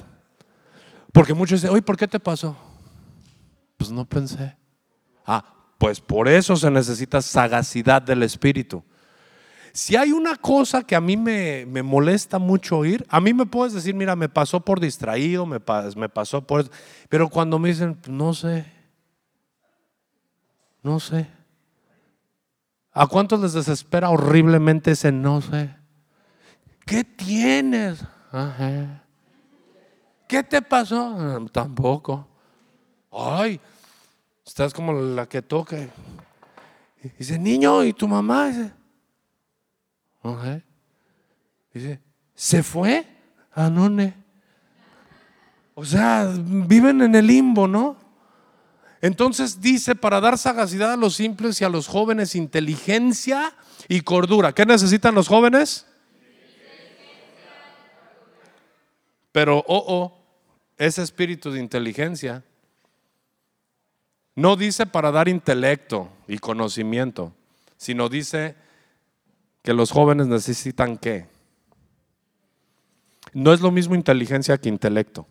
Porque 1.12 1.34
muchos 1.34 1.62
dicen, 1.62 1.74
oye, 1.74 1.82
¿por 1.82 1.98
qué 1.98 2.08
te 2.08 2.20
pasó? 2.20 2.56
Pues 3.78 3.92
no 3.92 4.06
pensé. 4.06 4.56
Ah, 5.26 5.44
pues 5.78 6.00
por 6.00 6.28
eso 6.28 6.56
se 6.56 6.70
necesita 6.72 7.22
sagacidad 7.22 8.02
del 8.02 8.24
espíritu. 8.24 8.84
Si 9.72 9.96
hay 9.96 10.12
una 10.12 10.36
cosa 10.36 10.84
que 10.84 10.96
a 10.96 11.02
mí 11.02 11.16
me, 11.16 11.66
molesta 11.84 12.40
mucho 12.40 12.78
oír, 12.78 13.06
a 13.10 13.20
mí 13.20 13.34
me 13.34 13.46
puedes 13.46 13.74
decir, 13.74 13.94
mira, 13.94 14.16
me 14.16 14.28
pasó 14.28 14.60
por 14.60 14.80
distraído, 14.80 15.46
me, 15.46 15.60
me 15.96 16.10
pasó 16.10 16.46
por... 16.46 16.70
Pero 17.08 17.30
cuando 17.30 17.60
me 17.60 17.70
dicen, 17.70 17.98
no 18.08 18.34
sé, 18.34 18.66
no 20.82 21.00
sé. 21.00 21.39
¿A 23.00 23.08
cuántos 23.08 23.40
les 23.40 23.54
desespera 23.54 24.10
horriblemente 24.10 24.92
ese 24.92 25.10
no 25.10 25.40
sé? 25.40 25.74
¿Qué 26.86 27.06
tienes? 27.06 28.04
Ajá. 28.30 29.06
¿Qué 30.28 30.44
te 30.44 30.62
pasó? 30.62 31.16
Ah, 31.18 31.40
tampoco. 31.50 32.28
Ay, 33.10 33.62
estás 34.46 34.74
como 34.74 34.92
la 34.92 35.28
que 35.28 35.42
toca. 35.42 35.78
Dice, 37.18 37.40
niño, 37.40 37.86
¿y 37.86 37.94
tu 37.94 38.06
mamá? 38.06 38.48
Dice, 38.48 38.74
Dice, 41.74 42.02
¿se 42.36 42.64
fue? 42.64 43.08
¿A 43.54 43.70
dónde? 43.70 44.14
O 45.74 45.86
sea, 45.86 46.34
viven 46.38 47.00
en 47.00 47.16
el 47.16 47.28
limbo, 47.28 47.66
¿no? 47.66 47.96
Entonces 49.02 49.62
dice, 49.62 49.96
para 49.96 50.20
dar 50.20 50.38
sagacidad 50.38 50.94
a 50.94 50.98
los 50.98 51.16
simples 51.16 51.60
y 51.62 51.64
a 51.66 51.70
los 51.70 51.88
jóvenes, 51.88 52.36
inteligencia 52.36 53.54
y 53.88 54.02
cordura. 54.02 54.54
¿Qué 54.54 54.66
necesitan 54.66 55.16
los 55.16 55.28
jóvenes? 55.28 55.86
Pero, 59.32 59.64
oh, 59.68 59.84
oh, 59.88 60.20
ese 60.78 61.02
espíritu 61.02 61.52
de 61.52 61.60
inteligencia 61.60 62.44
no 64.36 64.56
dice 64.56 64.86
para 64.86 65.12
dar 65.12 65.28
intelecto 65.28 66.10
y 66.28 66.38
conocimiento, 66.40 67.34
sino 67.78 68.10
dice 68.10 68.56
que 69.62 69.74
los 69.74 69.92
jóvenes 69.92 70.28
necesitan 70.28 70.98
qué. 70.98 71.28
No 73.34 73.54
es 73.54 73.62
lo 73.62 73.72
mismo 73.72 73.96
inteligencia 73.96 74.58
que 74.58 74.70
intelecto. 74.70 75.28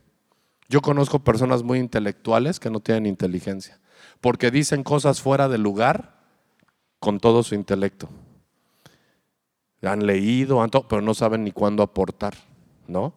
Yo 0.69 0.83
conozco 0.83 1.21
personas 1.21 1.63
muy 1.63 1.79
intelectuales 1.79 2.61
que 2.61 2.71
no 2.71 2.81
tienen 2.81 3.07
inteligencia, 3.07 3.81
porque 4.21 4.51
dicen 4.51 4.83
cosas 4.83 5.21
fuera 5.21 5.49
de 5.49 5.59
lugar 5.59 6.19
con 6.99 7.21
todo 7.21 7.43
su 7.43 7.55
intelecto. 7.55 8.09
Han 9.83 10.07
leído, 10.07 10.65
pero 10.89 11.03
no 11.03 11.15
saben 11.15 11.45
ni 11.45 11.53
cuándo 11.53 11.83
aportar, 11.83 12.35
¿no? 12.87 13.15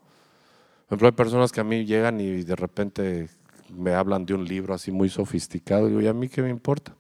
Por 0.88 0.98
ejemplo, 0.98 1.08
hay 1.08 1.14
personas 1.14 1.52
que 1.52 1.62
a 1.62 1.64
mí 1.64 1.86
llegan 1.86 2.22
y 2.22 2.44
de 2.44 2.56
repente 2.56 3.30
me 3.74 3.94
hablan 3.94 4.26
de 4.26 4.34
un 4.34 4.46
libro 4.46 4.74
así 4.74 4.92
muy 4.92 5.10
sofisticado. 5.10 5.88
Y 5.88 5.90
digo, 5.90 6.02
¿y 6.02 6.08
a 6.08 6.14
mí 6.14 6.28
qué 6.28 6.42
me 6.42 6.50
importa? 6.50 6.96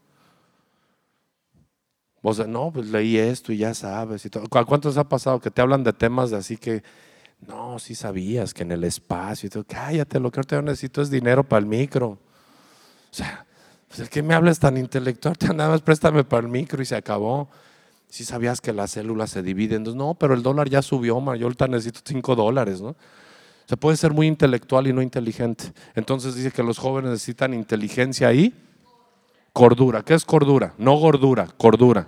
O 2.21 2.33
sea, 2.33 2.45
no, 2.45 2.71
pues 2.71 2.87
leí 2.87 3.17
esto 3.17 3.51
y 3.51 3.57
ya 3.57 3.73
sabes. 3.73 4.25
Y 4.25 4.29
todo. 4.29 4.45
¿A 4.51 4.65
cuántos 4.65 4.97
ha 4.97 5.07
pasado 5.09 5.39
que 5.39 5.51
te 5.51 5.61
hablan 5.61 5.83
de 5.83 5.93
temas 5.93 6.33
así 6.33 6.57
que, 6.57 6.83
no, 7.47 7.79
sí 7.79 7.95
sabías 7.95 8.53
que 8.53 8.63
en 8.63 8.71
el 8.71 8.83
espacio 8.83 9.47
y 9.47 9.49
todo, 9.49 9.65
cállate, 9.67 10.19
lo 10.19 10.31
que 10.31 10.39
ahorita 10.39 10.61
necesito 10.61 11.01
es 11.01 11.09
dinero 11.09 11.43
para 11.43 11.59
el 11.59 11.65
micro. 11.65 12.09
O 12.09 12.19
sea, 13.13 13.45
pues 13.87 13.99
el 13.99 14.09
que 14.09 14.21
me 14.21 14.33
hables 14.33 14.59
tan 14.59 14.77
intelectual, 14.77 15.35
nada 15.55 15.71
más 15.71 15.81
préstame 15.81 16.23
para 16.23 16.45
el 16.45 16.51
micro 16.51 16.81
y 16.81 16.85
se 16.85 16.95
acabó. 16.95 17.49
Sí 18.07 18.25
sabías 18.25 18.61
que 18.61 18.73
las 18.73 18.91
células 18.91 19.31
se 19.31 19.41
dividen. 19.41 19.83
No, 19.83 20.13
pero 20.15 20.33
el 20.33 20.43
dólar 20.43 20.69
ya 20.69 20.81
subió, 20.81 21.19
man, 21.19 21.37
yo 21.37 21.45
ahorita 21.45 21.67
necesito 21.67 22.01
cinco 22.03 22.35
dólares, 22.35 22.81
¿no? 22.81 22.95
Se 23.65 23.77
puede 23.77 23.95
ser 23.95 24.11
muy 24.11 24.27
intelectual 24.27 24.87
y 24.87 24.93
no 24.93 25.01
inteligente. 25.01 25.71
Entonces 25.95 26.35
dice 26.35 26.51
que 26.51 26.61
los 26.61 26.77
jóvenes 26.77 27.11
necesitan 27.11 27.53
inteligencia 27.53 28.33
y 28.33 28.53
cordura. 29.53 30.03
¿Qué 30.03 30.13
es 30.13 30.25
cordura? 30.25 30.73
No 30.77 30.97
gordura, 30.97 31.47
cordura. 31.57 32.07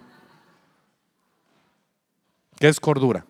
¿Qué 2.60 2.68
es 2.68 2.80
cordura? 2.80 3.26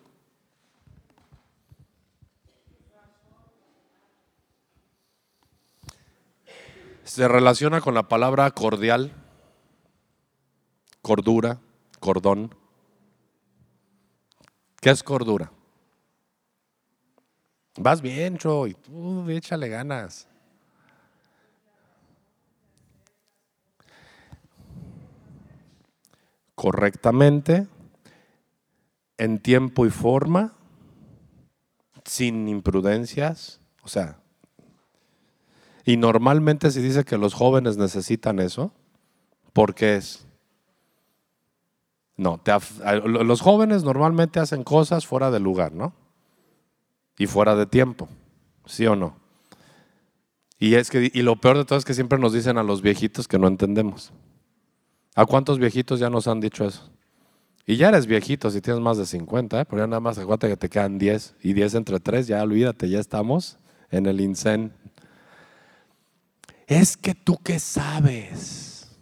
Se 7.03 7.27
relaciona 7.27 7.81
con 7.81 7.93
la 7.93 8.07
palabra 8.07 8.49
cordial, 8.51 9.11
cordura, 11.01 11.59
cordón. 11.99 12.55
¿Qué 14.79 14.89
es 14.89 15.03
cordura? 15.03 15.51
Vas 17.77 18.01
bien, 18.01 18.37
Troy. 18.37 18.73
Tú 18.75 19.29
échale 19.29 19.67
ganas. 19.67 20.27
Correctamente, 26.55 27.67
en 29.17 29.39
tiempo 29.39 29.85
y 29.85 29.89
forma, 29.89 30.53
sin 32.05 32.47
imprudencias. 32.47 33.59
O 33.81 33.89
sea, 33.89 34.22
y 35.85 35.97
normalmente 35.97 36.71
se 36.71 36.81
dice 36.81 37.03
que 37.03 37.17
los 37.17 37.33
jóvenes 37.33 37.77
necesitan 37.77 38.39
eso. 38.39 38.71
¿Por 39.51 39.75
qué 39.75 39.97
es? 39.97 40.25
No, 42.15 42.39
los 43.05 43.41
jóvenes 43.41 43.83
normalmente 43.83 44.39
hacen 44.39 44.63
cosas 44.63 45.05
fuera 45.05 45.31
de 45.31 45.39
lugar, 45.39 45.73
¿no? 45.73 45.93
y 47.17 47.27
fuera 47.27 47.55
de 47.55 47.65
tiempo, 47.65 48.07
¿sí 48.65 48.85
o 48.87 48.95
no? 48.95 49.15
Y, 50.59 50.75
es 50.75 50.89
que, 50.89 51.11
y 51.13 51.21
lo 51.21 51.35
peor 51.35 51.57
de 51.57 51.65
todo 51.65 51.77
es 51.77 51.85
que 51.85 51.93
siempre 51.93 52.17
nos 52.17 52.33
dicen 52.33 52.57
a 52.57 52.63
los 52.63 52.81
viejitos 52.81 53.27
que 53.27 53.37
no 53.37 53.47
entendemos. 53.47 54.13
¿A 55.15 55.25
cuántos 55.25 55.59
viejitos 55.59 55.99
ya 55.99 56.09
nos 56.09 56.27
han 56.27 56.39
dicho 56.39 56.65
eso? 56.65 56.89
Y 57.65 57.75
ya 57.75 57.89
eres 57.89 58.07
viejito 58.07 58.49
si 58.49 58.61
tienes 58.61 58.81
más 58.81 58.97
de 58.97 59.05
50, 59.05 59.61
¿eh? 59.61 59.65
ya 59.71 59.87
nada 59.87 59.99
más 59.99 60.17
acuérdate 60.17 60.49
que 60.49 60.57
te 60.57 60.69
quedan 60.69 60.97
10 60.97 61.35
y 61.43 61.53
10 61.53 61.75
entre 61.75 61.99
3, 61.99 62.27
ya 62.27 62.43
olvídate, 62.43 62.89
ya 62.89 62.99
estamos 62.99 63.57
en 63.89 64.05
el 64.05 64.19
INSEN. 64.21 64.73
Es 66.73 66.97
que 66.97 67.13
tú 67.13 67.37
qué 67.37 67.59
sabes, 67.59 68.97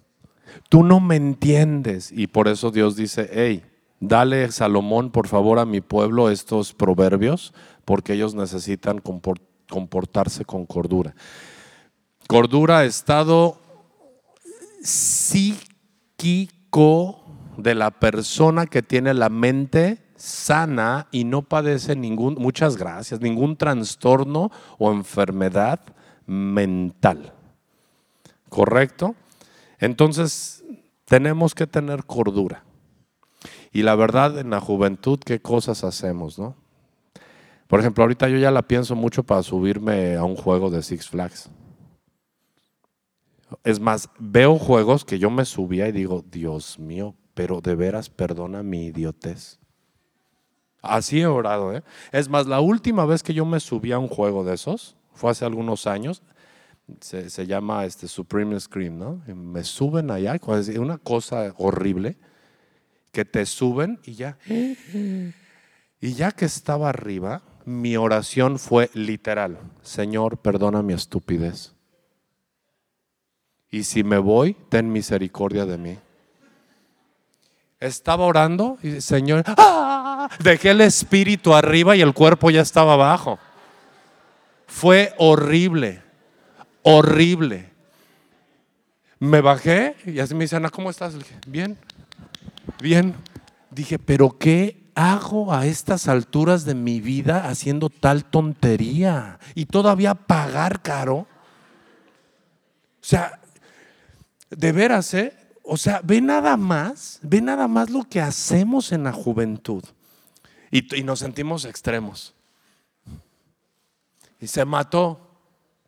tú 0.68 0.84
no 0.84 1.00
me 1.00 1.16
entiendes 1.16 2.12
y 2.12 2.28
por 2.28 2.50
eso 2.50 2.70
Dios 2.70 2.98
dice, 2.98 3.30
hey, 3.32 3.64
dale 4.02 4.52
Salomón 4.52 5.10
por 5.10 5.30
favor 5.30 5.58
a 5.58 5.66
mi 5.66 5.80
pueblo 5.80 6.30
estos 6.30 6.74
proverbios 6.74 7.54
porque 7.86 8.12
ellos 8.12 8.36
necesitan 8.36 9.00
comportarse 9.00 10.44
con 10.44 10.66
cordura. 10.66 11.16
Cordura, 12.28 12.84
estado 12.84 13.58
psíquico 14.84 15.64
de 17.56 17.74
la 17.74 17.92
persona 17.92 18.66
que 18.66 18.82
tiene 18.84 19.14
la 19.14 19.30
mente 19.30 20.12
sana 20.18 21.08
y 21.10 21.24
no 21.24 21.44
padece 21.44 21.96
ningún, 21.96 22.36
muchas 22.38 22.76
gracias, 22.76 23.22
ningún 23.22 23.56
trastorno 23.56 24.52
o 24.78 24.92
enfermedad 24.92 25.80
mental. 26.26 27.36
¿Correcto? 28.52 29.16
Entonces, 29.80 30.62
tenemos 31.06 31.56
que 31.56 31.68
tener 31.68 32.04
cordura. 32.04 32.66
Y 33.72 33.84
la 33.84 33.96
verdad, 33.96 34.38
en 34.40 34.50
la 34.50 34.60
juventud, 34.60 35.18
¿qué 35.26 35.42
cosas 35.42 35.86
hacemos, 35.86 36.38
no? 36.38 36.58
Por 37.68 37.80
ejemplo, 37.80 38.04
ahorita 38.04 38.28
yo 38.28 38.38
ya 38.38 38.52
la 38.52 38.64
pienso 38.64 38.94
mucho 38.94 39.24
para 39.24 39.42
subirme 39.42 40.18
a 40.18 40.26
un 40.26 40.36
juego 40.36 40.70
de 40.70 40.84
Six 40.84 41.08
Flags. 41.08 41.50
Es 43.64 43.80
más, 43.80 44.10
veo 44.20 44.60
juegos 44.60 45.06
que 45.06 45.18
yo 45.18 45.30
me 45.30 45.46
subía 45.46 45.88
y 45.88 45.94
digo, 45.94 46.26
Dios 46.30 46.78
mío, 46.78 47.16
pero 47.34 47.62
de 47.62 47.76
veras 47.76 48.10
perdona 48.10 48.64
mi 48.64 48.88
idiotez. 48.88 49.60
Así 50.82 51.22
he 51.22 51.26
orado, 51.26 51.74
¿eh? 51.74 51.84
Es 52.12 52.28
más, 52.28 52.48
la 52.48 52.60
última 52.60 53.06
vez 53.06 53.24
que 53.24 53.34
yo 53.34 53.46
me 53.46 53.62
subí 53.62 53.94
a 53.94 54.00
un 54.00 54.10
juego 54.10 54.44
de 54.44 54.56
esos 54.56 54.98
fue 55.14 55.32
hace 55.32 55.46
algunos 55.46 55.88
años. 55.88 56.22
Se, 57.00 57.48
llama 57.48 57.86
este 57.86 58.08
Supreme 58.08 58.60
Scream, 58.60 58.98
¿no? 58.98 59.22
me 59.34 59.64
suben 59.64 60.12
allá, 60.12 60.40
una 60.78 60.98
cosa 60.98 61.54
horrible, 61.58 62.18
que 63.12 63.26
te 63.26 63.46
suben 63.46 64.00
y 64.04 64.14
ya. 64.14 64.38
Y 66.00 66.14
ya 66.14 66.32
que 66.32 66.46
estaba 66.46 66.90
arriba, 66.90 67.44
mi 67.66 67.96
oración 67.96 68.58
fue 68.58 68.90
literal, 68.94 69.60
Señor, 69.84 70.38
perdona 70.38 70.82
mi 70.82 70.94
estupidez. 70.94 71.74
Y 73.70 73.84
si 73.84 74.04
me 74.04 74.18
voy, 74.18 74.56
ten 74.70 74.92
misericordia 74.92 75.66
de 75.66 75.78
mí. 75.78 75.98
Estaba 77.80 78.26
orando 78.26 78.78
y 78.84 79.00
Señor, 79.02 79.44
¡ah! 79.46 80.30
dejé 80.44 80.72
el 80.72 80.82
espíritu 80.82 81.54
arriba 81.54 81.96
y 81.96 82.02
el 82.02 82.14
cuerpo 82.14 82.50
ya 82.50 82.62
estaba 82.62 82.94
abajo. 82.94 83.40
Fue 84.68 85.14
horrible, 85.18 86.02
horrible. 86.84 87.70
Me 89.20 89.42
bajé 89.42 89.96
y 90.06 90.20
así 90.20 90.34
me 90.34 90.46
dicen, 90.46 90.68
¿cómo 90.70 90.90
estás? 90.90 91.14
dije, 91.14 91.36
bien, 91.48 91.78
bien. 92.82 93.16
Dije, 93.70 94.00
pero 94.00 94.38
qué 94.38 94.82
hago 94.96 95.54
a 95.54 95.66
estas 95.66 96.08
alturas 96.08 96.66
de 96.66 96.76
mi 96.76 97.00
vida 97.00 97.48
haciendo 97.48 97.90
tal 97.90 98.26
tontería? 98.26 99.40
Y 99.56 99.68
todavía 99.68 100.16
pagar 100.16 100.82
caro. 100.82 101.16
O 101.18 101.28
sea, 103.04 103.40
de 104.50 104.72
veras, 104.72 105.14
¿eh? 105.14 105.34
O 105.64 105.78
sea, 105.78 106.02
ve 106.04 106.20
nada 106.20 106.58
más, 106.58 107.20
ve 107.22 107.42
nada 107.42 107.68
más 107.68 107.90
lo 107.90 108.04
que 108.04 108.20
hacemos 108.20 108.92
en 108.92 109.04
la 109.04 109.14
juventud. 109.14 109.84
Y 110.72 111.04
nos 111.04 111.20
sentimos 111.20 111.66
extremos. 111.66 112.34
Y 114.40 114.48
se 114.48 114.66
mató 114.66 115.31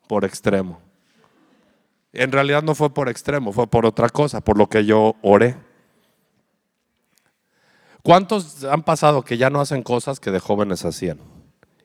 por 0.06 0.24
extremo. 0.24 0.80
En 2.12 2.30
realidad 2.30 2.62
no 2.62 2.74
fue 2.74 2.94
por 2.94 3.08
extremo, 3.08 3.52
fue 3.52 3.66
por 3.66 3.86
otra 3.86 4.08
cosa, 4.08 4.40
por 4.40 4.56
lo 4.56 4.68
que 4.68 4.84
yo 4.84 5.16
oré. 5.22 5.56
¿Cuántos 8.02 8.64
han 8.64 8.82
pasado 8.82 9.22
que 9.22 9.36
ya 9.36 9.50
no 9.50 9.60
hacen 9.60 9.82
cosas 9.82 10.20
que 10.20 10.30
de 10.30 10.38
jóvenes 10.38 10.84
hacían? 10.84 11.18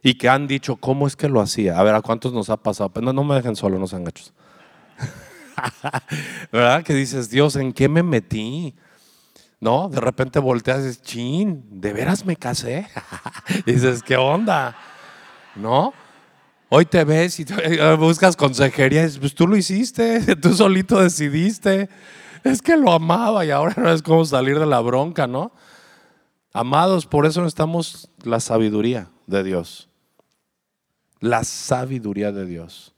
Y 0.04 0.16
que 0.16 0.30
han 0.30 0.48
dicho, 0.48 0.76
¿cómo 0.76 1.08
es 1.08 1.16
que 1.16 1.30
lo 1.30 1.42
hacía? 1.42 1.80
A 1.80 1.84
ver, 1.84 1.96
¿a 1.96 2.02
cuántos 2.02 2.32
nos 2.32 2.50
ha 2.50 2.58
pasado? 2.58 2.92
No, 3.02 3.12
no 3.12 3.24
me 3.24 3.36
dejen 3.36 3.56
solo, 3.56 3.80
no 3.80 3.88
sean 3.88 4.04
gachos. 4.04 4.34
¿Verdad? 6.52 6.84
Que 6.84 6.94
dices, 6.94 7.30
Dios, 7.30 7.56
¿en 7.56 7.74
qué 7.74 7.90
me 7.90 8.04
metí? 8.04 8.76
¿No? 9.60 9.90
De 9.90 10.00
repente 10.00 10.40
volteas 10.40 10.80
y 10.80 10.84
dices, 10.84 11.02
chin, 11.02 11.66
¿de 11.70 11.92
veras 11.92 12.26
me 12.26 12.36
casé? 12.36 12.88
dices, 13.66 14.04
¿qué 14.04 14.16
onda? 14.16 14.76
¿No? 15.56 15.94
Hoy 16.70 16.86
te 16.86 17.04
ves 17.04 17.40
y 17.40 17.46
buscas 17.98 18.36
consejería, 18.36 19.10
pues 19.20 19.34
tú 19.34 19.48
lo 19.48 19.58
hiciste, 19.58 20.36
tú 20.42 20.54
solito 20.54 21.02
decidiste. 21.02 21.90
Es 22.44 22.62
que 22.62 22.78
lo 22.78 22.92
amaba 22.92 23.44
y 23.44 23.52
ahora 23.52 23.74
no 23.78 23.92
es 23.92 24.02
como 24.02 24.24
salir 24.24 24.60
de 24.60 24.68
la 24.68 24.80
bronca, 24.80 25.28
¿no? 25.28 25.52
Amados, 26.54 27.06
por 27.06 27.26
eso 27.26 27.42
necesitamos 27.42 28.10
la 28.24 28.40
sabiduría 28.40 29.10
de 29.28 29.44
Dios. 29.44 29.90
La 31.20 31.44
sabiduría 31.44 32.32
de 32.32 32.46
Dios. 32.46 32.94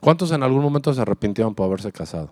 ¿Cuántos 0.00 0.30
en 0.32 0.42
algún 0.42 0.62
momento 0.62 0.92
se 0.92 1.00
arrepintieron 1.00 1.54
por 1.54 1.66
haberse 1.66 1.92
casado? 1.92 2.30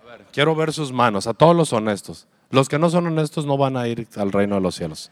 A 0.00 0.04
ver, 0.04 0.26
quiero 0.32 0.54
ver 0.54 0.72
sus 0.72 0.92
manos, 0.92 1.26
a 1.26 1.34
todos 1.34 1.54
los 1.54 1.72
honestos. 1.72 2.26
Los 2.50 2.68
que 2.68 2.78
no 2.78 2.90
son 2.90 3.06
honestos 3.06 3.46
no 3.46 3.56
van 3.56 3.76
a 3.76 3.86
ir 3.86 4.08
al 4.16 4.32
reino 4.32 4.56
de 4.56 4.60
los 4.60 4.74
cielos. 4.74 5.10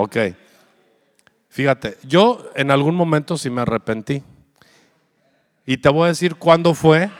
Ok. 0.00 0.16
Fíjate, 1.48 1.98
yo 2.04 2.50
en 2.54 2.70
algún 2.70 2.94
momento 2.94 3.36
sí 3.36 3.50
me 3.50 3.62
arrepentí. 3.62 4.22
Y 5.66 5.78
te 5.78 5.88
voy 5.88 6.04
a 6.04 6.08
decir 6.08 6.36
cuándo 6.36 6.72
fue 6.72 7.10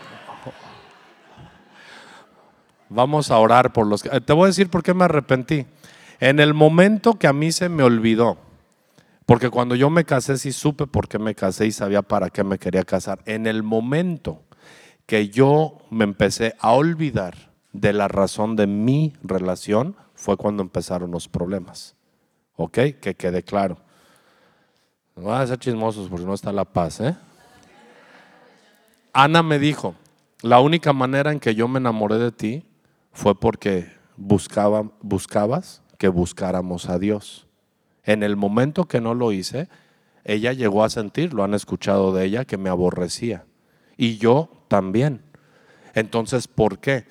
Vamos 2.89 3.33
a 3.33 3.39
orar 3.39 3.73
por 3.73 3.85
los. 3.85 4.03
Te 4.03 4.33
voy 4.33 4.45
a 4.45 4.47
decir 4.47 4.71
por 4.71 4.85
qué 4.85 4.95
me 4.95 5.05
arrepentí. 5.05 5.67
En 6.21 6.39
el 6.39 6.55
momento 6.55 7.15
que 7.19 7.27
a 7.27 7.33
mí 7.33 7.51
se 7.51 7.69
me 7.69 7.83
olvidó, 7.83 8.39
porque 9.27 9.51
cuando 9.51 9.75
yo 9.75 9.91
me 9.91 10.05
casé 10.05 10.39
sí 10.39 10.53
supe 10.53 10.87
por 10.87 11.09
qué 11.09 11.19
me 11.19 11.35
casé 11.35 11.67
y 11.67 11.73
sabía 11.73 12.03
para 12.03 12.31
qué 12.31 12.45
me 12.45 12.59
quería 12.59 12.85
casar. 12.85 13.21
En 13.27 13.49
el 13.49 13.65
momento 13.65 14.45
que 15.05 15.31
yo 15.31 15.79
me 15.91 16.05
empecé 16.05 16.55
a 16.61 16.73
olvidar 16.73 17.51
de 17.73 17.93
la 17.93 18.07
razón 18.07 18.55
de 18.55 18.69
mi 18.69 19.15
relación, 19.23 19.97
fue 20.15 20.37
cuando 20.37 20.63
empezaron 20.63 21.11
los 21.11 21.29
problemas. 21.29 21.98
¿Ok? 22.59 22.79
Que 23.01 23.15
quede 23.17 23.45
claro. 23.45 23.79
No 25.15 25.29
van 25.29 25.43
a 25.43 25.47
ser 25.47 25.59
chismosos 25.59 26.09
porque 26.09 26.27
no 26.27 26.35
está 26.35 26.53
la 26.53 26.65
paz. 26.65 27.01
¿eh? 27.01 27.17
Ana 29.13 29.45
me 29.45 29.61
dijo, 29.61 29.95
la 30.43 30.59
única 30.59 30.93
manera 30.93 31.31
en 31.31 31.39
que 31.39 31.55
yo 31.55 31.69
me 31.69 31.79
enamoré 31.79 32.19
de 32.19 32.33
ti 32.33 32.65
fue 33.13 33.39
porque 33.39 33.93
buscaba, 34.17 34.91
buscabas 35.01 35.83
que 35.99 36.09
buscáramos 36.09 36.89
a 36.89 36.99
Dios. 36.99 37.47
En 38.03 38.25
el 38.25 38.35
momento 38.35 38.87
que 38.87 39.01
no 39.01 39.15
lo 39.15 39.31
hice, 39.31 39.69
ella 40.25 40.53
llegó 40.53 40.83
a 40.83 40.91
sentir, 40.91 41.35
lo 41.35 41.45
han 41.45 41.55
escuchado 41.55 42.13
de 42.13 42.25
ella, 42.25 42.45
que 42.45 42.59
me 42.59 42.71
aborrecía. 42.71 43.47
Y 43.97 44.19
yo 44.19 44.51
también. 44.67 45.23
Entonces, 45.95 46.49
¿por 46.49 46.81
qué? 46.81 47.07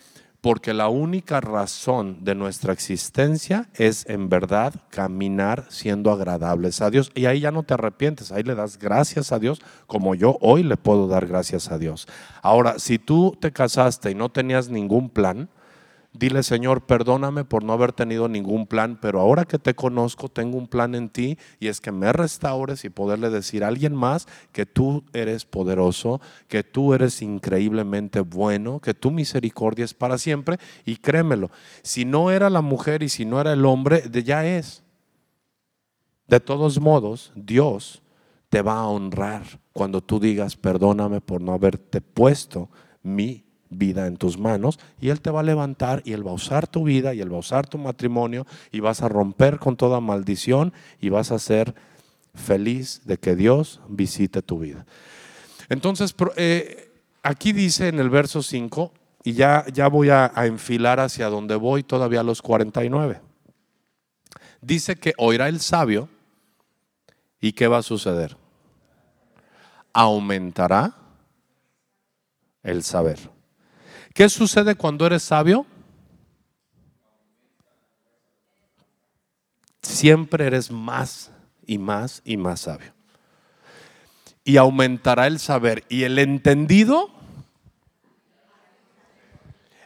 Porque 0.48 0.74
la 0.74 0.88
única 0.88 1.42
razón 1.42 2.20
de 2.22 2.34
nuestra 2.34 2.72
existencia 2.72 3.68
es 3.74 4.06
en 4.08 4.30
verdad 4.30 4.74
caminar 4.90 5.66
siendo 5.68 6.10
agradables 6.10 6.80
a 6.80 6.90
Dios. 6.90 7.12
Y 7.16 7.26
ahí 7.26 7.42
ya 7.42 7.52
no 7.52 7.64
te 7.64 7.74
arrepientes, 7.74 8.32
ahí 8.32 8.44
le 8.44 8.56
das 8.56 8.80
gracias 8.80 9.34
a 9.34 9.40
Dios 9.40 9.62
como 9.88 10.16
yo 10.16 10.38
hoy 10.40 10.64
le 10.64 10.78
puedo 10.78 11.10
dar 11.10 11.28
gracias 11.28 11.70
a 11.70 11.78
Dios. 11.78 12.08
Ahora, 12.42 12.80
si 12.80 12.98
tú 12.98 13.36
te 13.38 13.52
casaste 13.52 14.10
y 14.12 14.16
no 14.16 14.30
tenías 14.30 14.70
ningún 14.70 15.10
plan, 15.10 15.50
Dile, 16.18 16.42
Señor, 16.42 16.82
perdóname 16.88 17.46
por 17.46 17.64
no 17.64 17.74
haber 17.74 17.94
tenido 17.94 18.28
ningún 18.28 18.66
plan, 18.66 18.98
pero 19.00 19.20
ahora 19.20 19.46
que 19.46 19.60
te 19.60 19.76
conozco, 19.76 20.30
tengo 20.30 20.58
un 20.58 20.68
plan 20.68 20.96
en 20.96 21.10
ti 21.10 21.38
y 21.60 21.68
es 21.68 21.80
que 21.80 21.92
me 21.92 22.12
restaures 22.12 22.86
y 22.86 22.90
poderle 22.90 23.30
decir 23.30 23.64
a 23.64 23.68
alguien 23.68 23.94
más 23.94 24.28
que 24.52 24.66
tú 24.66 25.04
eres 25.14 25.46
poderoso, 25.46 26.20
que 26.48 26.64
tú 26.64 26.96
eres 26.96 27.22
increíblemente 27.22 28.22
bueno, 28.22 28.80
que 28.80 28.96
tu 28.96 29.12
misericordia 29.12 29.86
es 29.86 29.94
para 29.94 30.18
siempre 30.18 30.58
y 30.86 30.96
créemelo, 30.96 31.52
si 31.84 32.04
no 32.04 32.32
era 32.32 32.50
la 32.50 32.62
mujer 32.62 33.04
y 33.04 33.10
si 33.10 33.24
no 33.24 33.40
era 33.40 33.54
el 33.54 33.64
hombre, 33.64 34.02
ya 34.24 34.44
es. 34.44 34.84
De 36.28 36.40
todos 36.40 36.80
modos, 36.80 37.32
Dios 37.36 38.02
te 38.50 38.64
va 38.64 38.80
a 38.80 38.88
honrar 38.88 39.44
cuando 39.72 40.02
tú 40.02 40.20
digas, 40.20 40.56
perdóname 40.56 41.22
por 41.22 41.42
no 41.42 41.54
haberte 41.54 42.02
puesto 42.02 42.70
mi 43.04 43.47
vida 43.70 44.08
en 44.08 44.18
tus 44.18 44.38
manos 44.38 44.80
y 45.00 45.10
Él 45.10 45.22
te 45.22 45.30
va 45.30 45.42
a 45.42 45.44
levantar 45.44 46.02
y 46.06 46.14
Él 46.14 46.26
va 46.26 46.32
a 46.32 46.36
usar 46.36 46.68
tu 46.68 46.84
vida 46.84 47.14
y 47.14 47.22
Él 47.22 47.32
va 47.32 47.38
a 47.38 47.42
usar 47.42 47.68
tu 47.68 47.78
matrimonio 47.78 48.46
y 48.72 48.80
vas 48.80 49.02
a 49.02 49.10
romper 49.10 49.60
con 49.60 49.76
toda 49.76 50.00
maldición 50.00 50.74
y 51.02 51.10
vas 51.10 51.32
a 51.32 51.40
ser 51.40 51.76
feliz 52.34 53.02
de 53.06 53.18
que 53.18 53.36
Dios 53.36 53.82
visite 53.90 54.42
tu 54.42 54.60
vida. 54.60 54.86
Entonces, 55.70 56.16
eh, 56.38 56.92
aquí 57.24 57.52
dice 57.52 57.90
en 57.90 58.00
el 58.00 58.10
verso 58.10 58.42
5, 58.42 58.92
y 59.28 59.34
ya, 59.34 59.66
ya 59.74 59.90
voy 59.90 60.10
a, 60.10 60.32
enfilar 60.38 61.02
hacia 61.02 61.28
donde 61.28 61.56
voy 61.58 61.84
todavía 61.84 62.22
a 62.22 62.24
los 62.24 62.42
49. 62.42 63.20
Dice 64.62 64.96
que 64.96 65.14
oirá 65.18 65.50
el 65.50 65.60
sabio 65.60 66.08
y 67.42 67.52
¿qué 67.52 67.68
va 67.68 67.80
a 67.80 67.84
suceder? 67.84 68.38
Aumentará 69.92 70.96
el 72.64 72.84
saber. 72.84 73.20
¿Qué 74.18 74.30
sucede 74.30 74.74
cuando 74.74 75.06
eres 75.06 75.22
sabio? 75.22 75.68
Siempre 79.84 80.48
eres 80.48 80.72
más 80.72 81.32
y 81.68 81.78
más 81.78 82.24
y 82.26 82.36
más 82.36 82.62
sabio. 82.62 82.94
Y 84.44 84.58
aumentará 84.58 85.28
el 85.28 85.38
saber 85.38 85.84
y 85.88 86.02
el 86.02 86.18
entendido. 86.18 87.12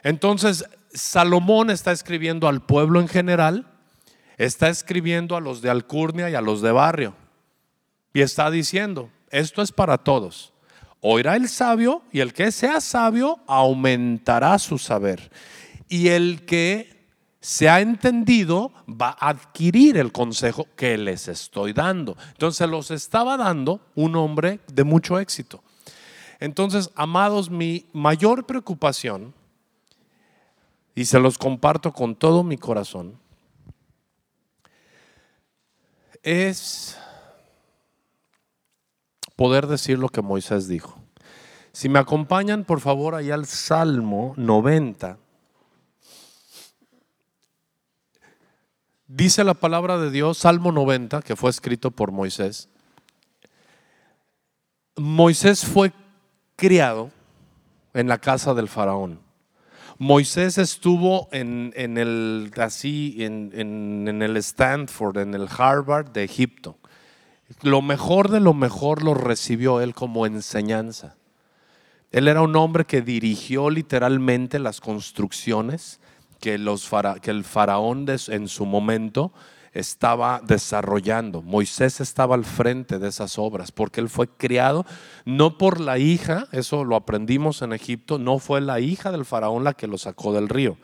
Entonces, 0.02 0.64
Salomón 0.94 1.68
está 1.68 1.92
escribiendo 1.92 2.48
al 2.48 2.62
pueblo 2.62 3.02
en 3.02 3.08
general, 3.08 3.70
está 4.38 4.70
escribiendo 4.70 5.36
a 5.36 5.42
los 5.42 5.60
de 5.60 5.68
Alcurnia 5.68 6.30
y 6.30 6.36
a 6.36 6.40
los 6.40 6.62
de 6.62 6.72
barrio. 6.72 7.14
Y 8.14 8.22
está 8.22 8.50
diciendo, 8.50 9.10
esto 9.28 9.60
es 9.60 9.72
para 9.72 9.98
todos 9.98 10.51
oirá 11.02 11.36
el 11.36 11.48
sabio 11.48 12.02
y 12.12 12.20
el 12.20 12.32
que 12.32 12.50
sea 12.50 12.80
sabio 12.80 13.40
aumentará 13.46 14.58
su 14.58 14.78
saber. 14.78 15.30
Y 15.88 16.08
el 16.08 16.46
que 16.46 16.92
se 17.40 17.68
ha 17.68 17.80
entendido 17.80 18.72
va 18.88 19.16
a 19.18 19.30
adquirir 19.30 19.98
el 19.98 20.12
consejo 20.12 20.68
que 20.76 20.96
les 20.96 21.26
estoy 21.26 21.72
dando. 21.72 22.16
Entonces 22.28 22.68
los 22.68 22.90
estaba 22.92 23.36
dando 23.36 23.80
un 23.96 24.14
hombre 24.16 24.60
de 24.72 24.84
mucho 24.84 25.18
éxito. 25.18 25.62
Entonces, 26.38 26.90
amados, 26.94 27.50
mi 27.50 27.86
mayor 27.92 28.46
preocupación, 28.46 29.34
y 30.94 31.04
se 31.04 31.18
los 31.18 31.38
comparto 31.38 31.92
con 31.92 32.14
todo 32.14 32.42
mi 32.42 32.56
corazón, 32.58 33.18
es 36.22 36.96
poder 39.42 39.66
decir 39.66 39.98
lo 39.98 40.08
que 40.08 40.22
Moisés 40.22 40.68
dijo. 40.68 41.00
Si 41.72 41.88
me 41.88 41.98
acompañan, 41.98 42.62
por 42.62 42.78
favor, 42.78 43.16
ahí 43.16 43.32
al 43.32 43.44
Salmo 43.46 44.34
90. 44.36 45.18
Dice 49.08 49.42
la 49.42 49.54
palabra 49.54 49.98
de 49.98 50.12
Dios, 50.12 50.38
Salmo 50.38 50.70
90, 50.70 51.22
que 51.22 51.34
fue 51.34 51.50
escrito 51.50 51.90
por 51.90 52.12
Moisés. 52.12 52.68
Moisés 54.94 55.66
fue 55.66 55.92
criado 56.54 57.10
en 57.94 58.06
la 58.06 58.18
casa 58.18 58.54
del 58.54 58.68
faraón. 58.68 59.18
Moisés 59.98 60.56
estuvo 60.56 61.28
en, 61.32 61.72
el 61.74 62.52
así 62.58 63.16
en, 63.18 63.50
en, 63.54 64.22
el 64.22 64.36
Stanford, 64.36 65.18
en 65.18 65.34
el 65.34 65.48
Harvard 65.48 66.12
de 66.12 66.22
Egipto. 66.22 66.78
Lo 67.60 67.82
mejor 67.82 68.30
de 68.30 68.40
lo 68.40 68.54
mejor 68.54 69.02
lo 69.02 69.14
recibió 69.14 69.80
él 69.80 69.94
como 69.94 70.26
enseñanza. 70.26 71.16
Él 72.10 72.28
era 72.28 72.42
un 72.42 72.56
hombre 72.56 72.84
que 72.84 73.02
dirigió 73.02 73.70
literalmente 73.70 74.58
las 74.58 74.80
construcciones 74.80 76.00
que, 76.40 76.58
los 76.58 76.90
que 77.22 77.30
el 77.30 77.44
faraón 77.44 78.06
en 78.08 78.48
su 78.48 78.66
momento 78.66 79.32
estaba 79.72 80.42
desarrollando. 80.44 81.40
Moisés 81.40 82.00
estaba 82.00 82.34
al 82.34 82.44
frente 82.44 82.98
de 82.98 83.08
esas 83.08 83.38
obras 83.38 83.72
porque 83.72 84.00
él 84.00 84.10
fue 84.10 84.28
criado 84.28 84.84
no 85.24 85.56
por 85.56 85.80
la 85.80 85.98
hija, 85.98 86.46
eso 86.52 86.84
lo 86.84 86.96
aprendimos 86.96 87.62
en 87.62 87.72
Egipto, 87.72 88.18
no 88.18 88.38
fue 88.38 88.60
la 88.60 88.80
hija 88.80 89.10
del 89.10 89.24
faraón 89.24 89.64
la 89.64 89.72
que 89.72 89.86
lo 89.86 89.96
sacó 89.96 90.34
del 90.34 90.48
río. 90.48 90.76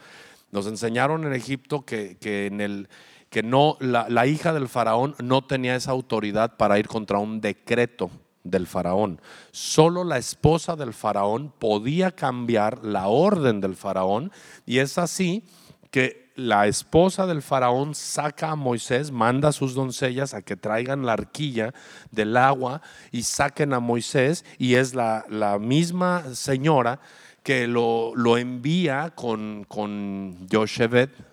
Nos 0.50 0.66
enseñaron 0.66 1.24
en 1.24 1.34
Egipto 1.34 1.84
que, 1.84 2.16
que 2.18 2.46
en 2.46 2.62
el, 2.62 2.88
que 3.30 3.42
no, 3.42 3.76
la, 3.80 4.26
hija 4.26 4.52
del 4.52 4.68
faraón 4.68 5.14
no 5.22 5.42
tenía 5.42 5.76
esa 5.76 5.90
autoridad 5.90 6.56
para 6.56 6.78
ir 6.78 6.88
contra 6.88 7.18
un 7.18 7.40
decreto 7.40 8.10
del 8.42 8.66
faraón. 8.66 9.20
Solo 9.50 10.04
la 10.04 10.18
esposa 10.18 10.76
del 10.76 10.94
faraón 10.94 11.52
podía 11.58 12.10
cambiar 12.10 12.84
la 12.84 13.08
orden 13.08 13.60
del 13.60 13.76
faraón 13.76 14.32
y 14.64 14.78
es 14.78 14.96
así 14.96 15.44
que 15.90 16.28
la 16.34 16.68
esposa 16.68 17.26
del 17.26 17.42
faraón 17.42 17.94
saca 17.94 18.52
a 18.52 18.56
Moisés, 18.56 19.10
manda 19.10 19.48
a 19.48 19.52
sus 19.52 19.74
doncellas 19.74 20.34
a 20.34 20.42
que 20.42 20.56
traigan 20.56 21.04
la 21.04 21.14
arquilla 21.14 21.74
del 22.12 22.36
agua 22.36 22.80
y 23.10 23.24
saquen 23.24 23.72
a 23.72 23.80
Moisés 23.80 24.44
y 24.56 24.76
es 24.76 24.94
la, 24.94 25.24
la 25.28 25.58
misma 25.58 26.34
señora 26.34 27.00
que 27.42 27.66
lo, 27.66 28.14
lo 28.14 28.38
envía 28.38 29.12
con, 29.14 29.64
con 29.68 30.46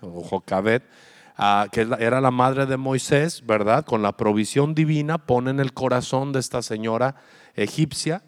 o 0.00 0.22
Jocabet, 0.22 0.82
que 1.72 1.86
era 1.98 2.20
la 2.20 2.30
madre 2.30 2.66
de 2.66 2.76
Moisés, 2.76 3.44
¿verdad? 3.46 3.84
Con 3.84 4.02
la 4.02 4.16
provisión 4.16 4.74
divina, 4.74 5.18
pone 5.18 5.50
en 5.50 5.60
el 5.60 5.72
corazón 5.72 6.32
de 6.32 6.40
esta 6.40 6.62
señora 6.62 7.16
egipcia 7.54 8.22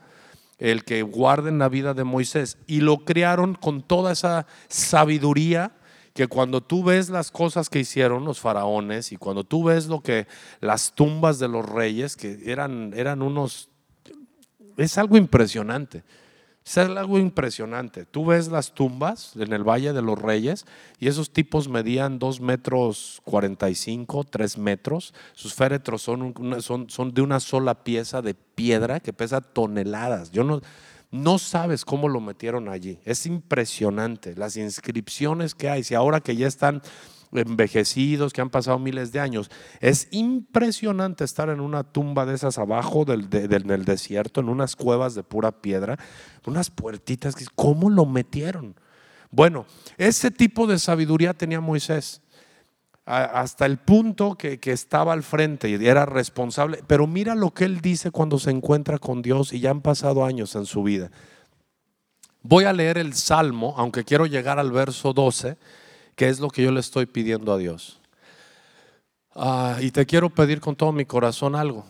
el 0.59 0.84
que 0.84 1.02
guarden 1.02 1.59
la 1.59 1.68
vida 1.68 1.94
de 1.94 2.04
Moisés. 2.04 2.59
Y 2.66 2.80
lo 2.80 3.04
crearon 3.04 3.54
con 3.54 3.82
toda 3.82 4.12
esa 4.12 4.46
sabiduría 4.68 5.72
que 6.12 6.26
cuando 6.26 6.61
tú 6.61 6.82
ves 6.82 7.11
las 7.11 7.30
cosas 7.30 7.70
que 7.70 7.78
hicieron 7.78 8.24
los 8.24 8.40
faraones 8.40 9.12
y 9.12 9.16
cuando 9.16 9.44
tú 9.44 9.64
ves 9.64 9.86
lo 9.86 10.00
que 10.00 10.26
las 10.61 10.92
tumbas 10.94 11.38
de 11.38 11.46
los 11.46 11.64
reyes, 11.64 12.16
que 12.16 12.40
eran, 12.44 12.92
eran 12.96 13.22
unos, 13.22 13.70
es 14.76 14.98
algo 14.98 15.16
impresionante. 15.16 16.02
Es 16.68 16.76
algo 16.76 17.18
impresionante. 17.18 18.04
Tú 18.04 18.26
ves 18.26 18.48
las 18.48 18.74
tumbas 18.74 19.34
en 19.36 19.54
el 19.54 19.66
Valle 19.66 19.94
de 19.94 20.02
los 20.02 20.20
Reyes 20.20 20.66
y 21.00 21.08
esos 21.08 21.32
tipos 21.32 21.66
medían 21.66 22.18
2 22.18 22.42
metros 22.42 23.22
45, 23.24 24.24
3 24.24 24.58
metros. 24.58 25.14
Sus 25.32 25.54
féretros 25.54 26.02
son, 26.02 26.34
son, 26.60 27.14
de 27.14 27.22
una 27.22 27.40
sola 27.40 27.84
pieza 27.84 28.20
de 28.20 28.34
piedra 28.34 29.00
que 29.00 29.14
pesa 29.14 29.40
toneladas. 29.40 30.30
Yo 30.30 30.44
no, 30.44 30.60
no 31.10 31.38
sabes 31.38 31.86
cómo 31.86 32.06
lo 32.06 32.20
metieron 32.20 32.68
allí. 32.68 32.98
Es 33.06 33.24
impresionante 33.24 34.36
las 34.36 34.58
inscripciones 34.58 35.54
que 35.54 35.70
hay. 35.70 35.82
Si 35.84 35.94
ahora 35.94 36.20
que 36.20 36.36
ya 36.36 36.46
están 36.46 36.82
envejecidos, 37.33 38.33
que 38.33 38.41
han 38.41 38.51
pasado 38.51 38.79
miles 38.79 39.12
de 39.12 39.20
años. 39.20 39.51
Es 39.81 40.09
impresionante 40.11 41.24
estar 41.24 41.49
en 41.49 41.61
una 41.61 41.85
tumba 41.85 42.26
de 42.26 42.35
esas 42.35 42.59
abajo 42.59 43.05
del, 43.05 43.29
del, 43.31 43.85
desierto, 43.85 44.41
en 44.41 44.49
unas 44.49 44.76
cuevas 44.76 45.14
de 45.14 45.22
pura 45.22 45.53
piedra, 45.53 45.99
unas 46.47 46.70
puertitas. 46.70 47.35
¿Cómo 47.55 47.91
lo 47.91 48.07
metieron? 48.07 48.74
Bueno, 49.31 49.66
ese 49.97 50.31
tipo 50.31 50.66
de 50.66 50.79
sabiduría 50.79 51.35
tenía 51.35 51.61
Moisés 51.61 52.22
hasta 53.05 53.64
el 53.64 53.79
punto 53.79 54.35
que, 54.35 54.61
que, 54.61 54.70
estaba 54.70 55.14
al 55.14 55.22
frente 55.22 55.70
y 55.70 55.74
era 55.87 56.05
responsable. 56.05 56.83
Pero 56.87 57.07
mira 57.07 57.35
lo 57.35 57.55
que 57.55 57.64
él 57.64 57.81
dice 57.81 58.11
cuando 58.11 58.39
se 58.39 58.51
encuentra 58.51 58.99
con 58.99 59.22
Dios 59.22 59.55
y 59.55 59.61
ya 59.61 59.70
han 59.70 59.81
pasado 59.81 60.26
años 60.26 60.55
en 60.57 60.66
su 60.66 60.83
vida. 60.83 61.11
Voy 62.43 62.64
a 62.64 62.72
leer 62.74 62.99
el 62.99 63.14
Salmo, 63.14 63.74
aunque 63.79 64.05
quiero 64.05 64.26
llegar 64.26 64.59
al 64.59 64.72
verso 64.72 65.14
12 65.14 65.57
¿Qué 66.18 66.28
es 66.28 66.40
lo 66.40 66.48
que 66.48 66.64
yo 66.64 66.72
le 66.72 66.80
estoy 66.80 67.06
pidiendo 67.06 67.52
a 67.52 67.58
Dios? 67.58 68.00
Ah, 69.36 69.78
y 69.80 69.92
te 69.92 70.04
quiero 70.04 70.30
pedir 70.30 70.60
con 70.60 70.74
todo 70.74 70.90
mi 70.90 71.04
corazón 71.04 71.54
algo, 71.54 71.84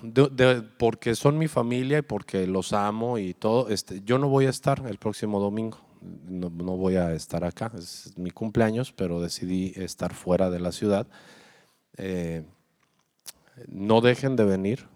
porque 0.76 1.14
son 1.14 1.38
mi 1.38 1.48
familia 1.48 2.00
y 2.00 2.02
porque 2.02 2.46
los 2.46 2.74
amo 2.74 3.16
y 3.16 3.32
todo. 3.32 3.70
Este, 3.70 4.02
yo 4.04 4.18
no 4.18 4.28
voy 4.28 4.44
a 4.44 4.50
estar 4.50 4.84
el 4.86 4.98
próximo 4.98 5.40
domingo, 5.40 5.78
no, 6.28 6.50
voy 6.50 6.96
a 6.96 7.14
estar 7.14 7.42
acá, 7.42 7.72
es 7.78 8.12
mi 8.18 8.30
cumpleaños, 8.30 8.92
pero 8.92 9.22
decidí 9.22 9.72
estar 9.76 10.12
fuera 10.12 10.50
de 10.50 10.60
la 10.60 10.72
ciudad. 10.72 11.06
Eh, 11.96 12.44
no 13.66 14.02
dejen 14.02 14.36
de 14.36 14.44
venir. 14.44 14.88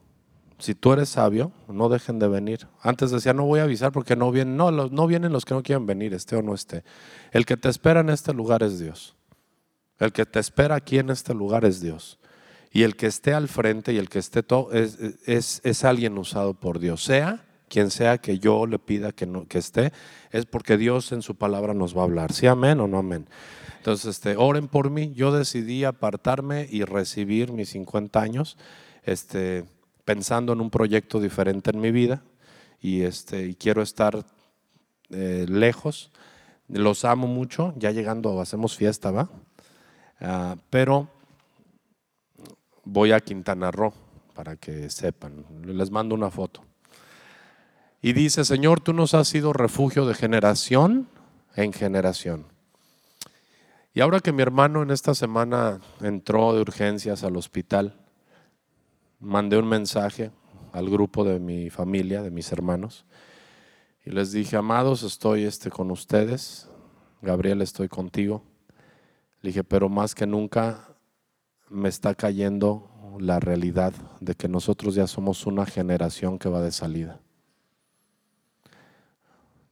Si 0.58 0.74
tú 0.74 0.92
eres 0.92 1.08
sabio, 1.08 1.52
no 1.68 1.88
dejen 1.88 2.18
de 2.18 2.28
venir. 2.28 2.68
Antes 2.82 3.10
decía, 3.10 3.32
no 3.32 3.46
voy 3.46 3.60
a 3.60 3.62
avisar 3.62 3.92
porque 3.92 4.14
no 4.14 4.30
vienen. 4.30 4.58
No, 4.58 4.70
no 4.70 5.06
vienen 5.06 5.32
los 5.32 5.46
que 5.46 5.54
no 5.54 5.62
quieren 5.62 5.86
venir, 5.86 6.12
esté 6.12 6.36
o 6.36 6.42
no 6.42 6.52
esté. 6.52 6.84
El 7.30 7.46
que 7.46 7.56
te 7.56 7.70
espera 7.70 8.00
en 8.00 8.10
este 8.10 8.34
lugar 8.34 8.62
es 8.62 8.78
Dios. 8.78 9.16
El 10.02 10.12
que 10.12 10.26
te 10.26 10.40
espera 10.40 10.74
aquí 10.74 10.98
en 10.98 11.10
este 11.10 11.32
lugar 11.32 11.64
es 11.64 11.80
Dios. 11.80 12.18
Y 12.72 12.82
el 12.82 12.96
que 12.96 13.06
esté 13.06 13.34
al 13.34 13.46
frente 13.46 13.92
y 13.92 13.98
el 13.98 14.08
que 14.08 14.18
esté 14.18 14.42
todo 14.42 14.72
es, 14.72 14.98
es, 15.26 15.84
alguien 15.84 16.18
usado 16.18 16.54
por 16.54 16.80
Dios. 16.80 17.04
Sea 17.04 17.44
quien 17.68 17.88
sea 17.88 18.18
que 18.18 18.40
yo 18.40 18.66
le 18.66 18.80
pida 18.80 19.12
que, 19.12 19.26
no, 19.26 19.46
que 19.46 19.58
esté, 19.58 19.92
es 20.32 20.44
porque 20.44 20.76
Dios 20.76 21.12
en 21.12 21.22
su 21.22 21.36
palabra 21.36 21.72
nos 21.72 21.96
va 21.96 22.00
a 22.00 22.04
hablar. 22.04 22.32
¿Sí 22.32 22.48
amén 22.48 22.80
o 22.80 22.88
no 22.88 22.98
amén? 22.98 23.28
Entonces, 23.78 24.16
este, 24.16 24.36
oren 24.36 24.66
por 24.66 24.90
mí. 24.90 25.12
Yo 25.14 25.30
decidí 25.30 25.84
apartarme 25.84 26.66
y 26.68 26.82
recibir 26.82 27.52
mis 27.52 27.70
50 27.70 28.20
años, 28.20 28.58
este, 29.04 29.64
pensando 30.04 30.52
en 30.52 30.60
un 30.60 30.70
proyecto 30.70 31.20
diferente 31.20 31.70
en 31.70 31.80
mi 31.80 31.92
vida 31.92 32.24
y, 32.80 33.02
este, 33.02 33.54
quiero 33.54 33.82
estar 33.82 34.26
eh, 35.10 35.46
lejos. 35.48 36.10
Los 36.66 37.04
amo 37.04 37.28
mucho. 37.28 37.72
Ya 37.76 37.92
llegando, 37.92 38.40
hacemos 38.40 38.76
fiesta, 38.76 39.12
¿va? 39.12 39.30
Ah, 40.24 40.56
pero 40.70 41.08
voy 42.84 43.10
a 43.10 43.18
Quintana 43.18 43.72
Roo 43.72 43.92
para 44.34 44.54
que 44.56 44.88
sepan. 44.88 45.44
Les 45.64 45.90
mando 45.90 46.14
una 46.14 46.30
foto. 46.30 46.62
Y 48.00 48.12
dice, 48.12 48.44
Señor, 48.44 48.80
tú 48.80 48.92
nos 48.92 49.14
has 49.14 49.26
sido 49.28 49.52
refugio 49.52 50.06
de 50.06 50.14
generación 50.14 51.08
en 51.56 51.72
generación. 51.72 52.46
Y 53.94 54.00
ahora 54.00 54.20
que 54.20 54.32
mi 54.32 54.42
hermano 54.42 54.82
en 54.82 54.90
esta 54.90 55.14
semana 55.14 55.80
entró 56.00 56.54
de 56.54 56.62
urgencias 56.62 57.24
al 57.24 57.36
hospital, 57.36 58.00
mandé 59.20 59.58
un 59.58 59.68
mensaje 59.68 60.30
al 60.72 60.88
grupo 60.88 61.24
de 61.24 61.38
mi 61.38 61.68
familia, 61.68 62.22
de 62.22 62.30
mis 62.30 62.50
hermanos, 62.52 63.04
y 64.04 64.10
les 64.10 64.32
dije, 64.32 64.56
amados, 64.56 65.02
estoy 65.02 65.44
este, 65.44 65.70
con 65.70 65.90
ustedes, 65.90 66.68
Gabriel, 67.20 67.60
estoy 67.60 67.88
contigo. 67.88 68.42
Le 69.42 69.48
dije, 69.48 69.64
pero 69.64 69.88
más 69.88 70.14
que 70.14 70.26
nunca 70.26 70.96
me 71.68 71.88
está 71.88 72.14
cayendo 72.14 72.88
la 73.18 73.40
realidad 73.40 73.92
de 74.20 74.34
que 74.34 74.48
nosotros 74.48 74.94
ya 74.94 75.06
somos 75.06 75.46
una 75.46 75.66
generación 75.66 76.38
que 76.38 76.48
va 76.48 76.60
de 76.60 76.72
salida. 76.72 77.20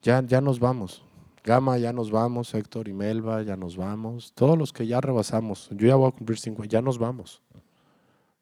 Ya, 0.02 0.22
ya 0.22 0.40
nos 0.40 0.58
vamos. 0.58 1.02
Gama, 1.44 1.78
ya 1.78 1.92
nos 1.92 2.10
vamos. 2.10 2.52
Héctor 2.54 2.88
y 2.88 2.92
Melba, 2.92 3.42
ya 3.42 3.56
nos 3.56 3.76
vamos. 3.76 4.32
Todos 4.34 4.58
los 4.58 4.72
que 4.72 4.86
ya 4.86 5.00
rebasamos. 5.00 5.68
Yo 5.70 5.86
ya 5.86 5.94
voy 5.94 6.08
a 6.08 6.12
cumplir 6.12 6.38
cinco, 6.38 6.64
ya 6.64 6.82
nos 6.82 6.98
vamos. 6.98 7.42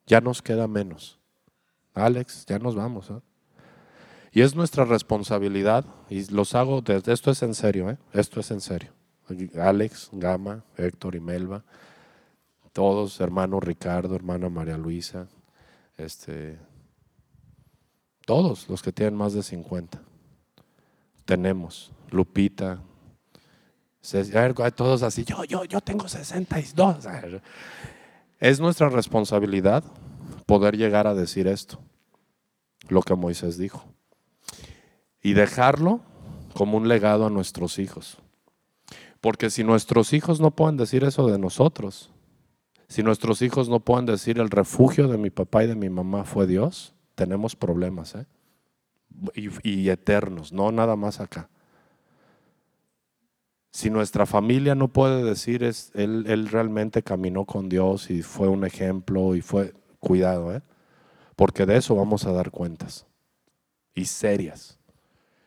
Ya 0.07 0.21
nos 0.21 0.41
queda 0.41 0.67
menos. 0.67 1.19
Alex, 1.93 2.45
ya 2.45 2.59
nos 2.59 2.75
vamos. 2.75 3.09
¿eh? 3.09 3.21
Y 4.31 4.41
es 4.41 4.55
nuestra 4.55 4.85
responsabilidad, 4.85 5.85
y 6.09 6.29
los 6.31 6.55
hago, 6.55 6.81
desde, 6.81 7.13
esto 7.13 7.31
es 7.31 7.41
en 7.43 7.53
serio, 7.53 7.89
¿eh? 7.89 7.97
esto 8.13 8.39
es 8.39 8.51
en 8.51 8.61
serio. 8.61 8.91
Alex, 9.59 10.09
Gama, 10.11 10.63
Héctor 10.77 11.15
y 11.15 11.19
Melba, 11.19 11.63
todos, 12.73 13.19
hermano 13.19 13.59
Ricardo, 13.59 14.15
hermana 14.15 14.49
María 14.49 14.77
Luisa, 14.77 15.27
este, 15.97 16.57
todos 18.25 18.69
los 18.69 18.81
que 18.81 18.91
tienen 18.91 19.15
más 19.15 19.33
de 19.33 19.43
50. 19.43 20.01
Tenemos, 21.25 21.91
Lupita, 22.11 22.79
todos 24.75 25.03
así, 25.03 25.23
yo, 25.25 25.43
yo, 25.43 25.65
yo 25.65 25.81
tengo 25.81 26.07
62. 26.07 27.05
Es 28.39 28.59
nuestra 28.59 28.89
responsabilidad 28.89 29.83
poder 30.45 30.77
llegar 30.77 31.05
a 31.05 31.13
decir 31.13 31.47
esto, 31.47 31.79
lo 32.87 33.01
que 33.01 33.13
Moisés 33.15 33.57
dijo, 33.57 33.83
y 35.21 35.33
dejarlo 35.33 36.01
como 36.53 36.77
un 36.77 36.87
legado 36.87 37.25
a 37.25 37.29
nuestros 37.29 37.77
hijos. 37.77 38.17
Porque 39.21 39.49
si 39.49 39.63
nuestros 39.63 40.13
hijos 40.13 40.39
no 40.39 40.51
pueden 40.51 40.77
decir 40.77 41.03
eso 41.03 41.27
de 41.27 41.37
nosotros, 41.37 42.11
si 42.87 43.03
nuestros 43.03 43.41
hijos 43.41 43.69
no 43.69 43.79
pueden 43.81 44.05
decir 44.05 44.39
el 44.39 44.49
refugio 44.49 45.07
de 45.07 45.17
mi 45.17 45.29
papá 45.29 45.63
y 45.63 45.67
de 45.67 45.75
mi 45.75 45.89
mamá 45.89 46.23
fue 46.23 46.47
Dios, 46.47 46.95
tenemos 47.15 47.55
problemas, 47.55 48.15
¿eh? 48.15 48.25
y, 49.63 49.89
eternos, 49.89 50.53
no 50.53 50.71
nada 50.71 50.95
más 50.95 51.19
acá. 51.19 51.49
Si 53.71 53.89
nuestra 53.89 54.25
familia 54.25 54.73
no 54.73 54.87
puede 54.87 55.23
decir 55.23 55.63
es 55.63 55.91
él, 55.93 56.47
realmente 56.49 57.03
caminó 57.03 57.45
con 57.45 57.69
Dios 57.69 58.09
y 58.09 58.23
fue 58.23 58.47
un 58.47 58.65
ejemplo 58.65 59.35
y 59.35 59.41
fue 59.41 59.73
cuidado, 59.99 60.55
¿eh? 60.55 60.61
porque 61.35 61.65
de 61.65 61.77
eso 61.77 61.95
vamos 61.95 62.25
a 62.25 62.31
dar 62.31 62.49
cuentas 62.49 63.05
y 63.93 64.05
serias. 64.05 64.78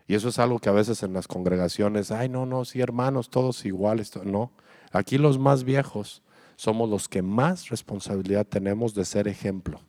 Y 0.07 0.14
eso 0.14 0.28
es 0.28 0.38
algo 0.38 0.59
que 0.59 0.68
a 0.68 0.72
veces 0.72 1.03
en 1.03 1.12
las 1.12 1.28
congregaciones, 1.28 2.11
ay, 2.11 2.28
no, 2.28 2.46
no, 2.46 2.64
sí, 2.64 2.80
hermanos, 2.80 3.30
todos 3.30 3.64
iguales. 3.64 4.12
No, 4.24 4.53
aquí 4.90 5.18
los 5.18 5.38
más 5.38 5.64
viejos 5.64 6.22
somos 6.57 6.88
los 6.88 7.09
que 7.09 7.22
más 7.22 7.68
responsabilidad 7.68 8.46
tenemos 8.46 8.94
de 8.94 9.05
ser 9.05 9.28
ejemplo, 9.28 9.80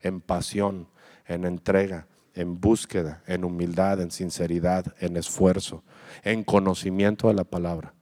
en 0.00 0.20
pasión, 0.20 0.88
en 1.26 1.44
entrega, 1.44 2.06
en 2.34 2.60
búsqueda, 2.60 3.22
en 3.26 3.44
humildad, 3.44 4.00
en 4.00 4.10
sinceridad, 4.10 4.94
en 4.98 5.16
esfuerzo, 5.16 5.82
en 6.22 6.44
conocimiento 6.44 7.28
de 7.28 7.34
la 7.34 7.44
palabra, 7.44 7.94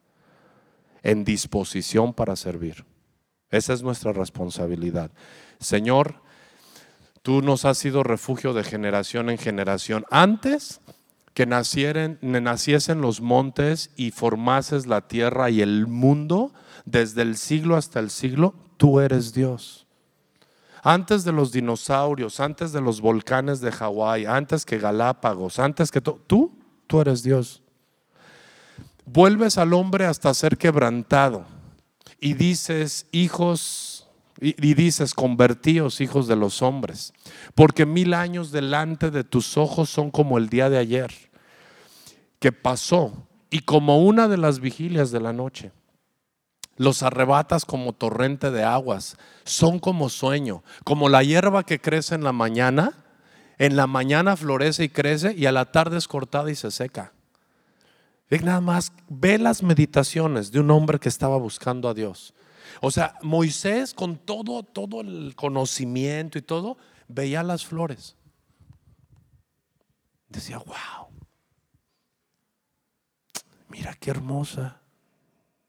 en 1.03 1.25
disposición 1.25 2.15
para 2.15 2.37
servir. 2.37 2.85
Esa 3.51 3.73
es 3.73 3.83
nuestra 3.83 4.13
responsabilidad. 4.13 5.11
Señor, 5.59 6.21
Tú 7.23 7.43
nos 7.43 7.67
has 7.67 7.77
sido 7.77 8.03
refugio 8.03 8.55
de 8.55 8.65
generación 8.65 9.29
en 9.29 9.37
generación. 9.37 10.07
Antes 10.11 10.81
que 11.35 11.47
nacieren, 11.47 12.19
naciesen 12.23 13.01
los 13.01 13.21
montes 13.21 13.91
y 13.97 14.11
formases 14.11 14.87
la 14.87 15.09
tierra 15.09 15.51
y 15.51 15.63
el 15.63 15.87
mundo, 15.87 16.53
desde 16.85 17.23
el 17.23 17.37
siglo 17.37 17.77
hasta 17.77 18.01
el 18.01 18.11
siglo, 18.11 18.55
tú 18.77 19.01
eres 19.01 19.33
Dios. 19.33 19.87
Antes 20.83 21.25
de 21.25 21.33
los 21.33 21.53
dinosaurios, 21.53 22.41
antes 22.41 22.73
de 22.73 22.81
los 22.81 23.01
volcanes 23.01 23.61
de 23.61 23.71
Hawái, 23.71 24.25
antes 24.25 24.65
que 24.65 24.79
Galápagos, 24.79 25.59
antes 25.59 25.91
que 25.91 26.01
tú, 26.01 26.21
tú 26.87 27.01
eres 27.01 27.23
Dios. 27.23 27.63
Vuelves 29.05 29.59
al 29.59 29.73
hombre 29.75 30.07
hasta 30.07 30.33
ser 30.33 30.57
quebrantado 30.57 31.45
y 32.19 32.35
dices, 32.35 33.07
hijos, 33.13 33.90
y, 34.41 34.75
dices, 34.75 35.15
convertíos, 35.15 36.01
hijos 36.01 36.27
de 36.27 36.37
los 36.37 36.63
hombres, 36.63 37.13
porque 37.55 37.85
mil 37.85 38.15
años 38.15 38.53
delante 38.53 39.11
de 39.11 39.25
tus 39.25 39.57
ojos 39.57 39.91
son 39.91 40.11
como 40.11 40.39
el 40.39 40.49
día 40.49 40.71
de 40.71 40.79
ayer, 40.79 41.13
que 42.39 42.53
pasó, 42.53 43.27
y 43.51 43.61
como 43.61 44.05
una 44.05 44.29
de 44.29 44.39
las 44.39 44.61
vigilias 44.61 45.11
de 45.11 45.21
la 45.21 45.33
noche. 45.33 45.73
Los 46.77 47.03
arrebatas 47.03 47.65
como 47.67 47.93
torrente 47.93 48.51
de 48.51 48.63
aguas, 48.63 49.19
son 49.45 49.79
como 49.79 50.09
sueño, 50.09 50.63
como 50.85 51.09
la 51.09 51.23
hierba 51.23 51.65
que 51.65 51.81
crece 51.81 52.15
en 52.15 52.25
la 52.25 52.33
mañana, 52.33 52.95
en 53.59 53.77
la 53.77 53.87
mañana 53.87 54.37
florece 54.37 54.85
y 54.85 54.89
crece 54.89 55.35
y 55.37 55.45
a 55.45 55.53
la 55.53 55.71
tarde 55.71 55.99
es 55.99 56.09
cortada 56.09 56.51
y 56.51 56.55
se 56.55 56.71
seca. 56.71 57.13
Nada 58.31 58.61
más, 58.61 58.93
ve 59.09 59.39
las 59.39 59.63
meditaciones 59.63 60.53
de 60.53 60.61
un 60.61 60.71
hombre 60.71 60.99
que 60.99 61.09
estaba 61.09 61.37
buscando 61.37 61.89
a 61.89 61.95
Dios. 61.95 62.33
O 62.81 62.91
sea, 62.91 63.19
Moisés 63.23 63.93
con 63.95 64.17
todo, 64.17 64.63
todo 64.63 65.03
el 65.03 65.35
conocimiento 65.37 66.39
y 66.39 66.43
todo, 66.43 66.79
veía 67.09 67.43
las 67.43 67.67
flores. 67.67 68.17
Decía, 70.29 70.59
wow, 70.59 71.09
mira 73.69 73.95
qué 73.95 74.11
hermosa. 74.11 74.81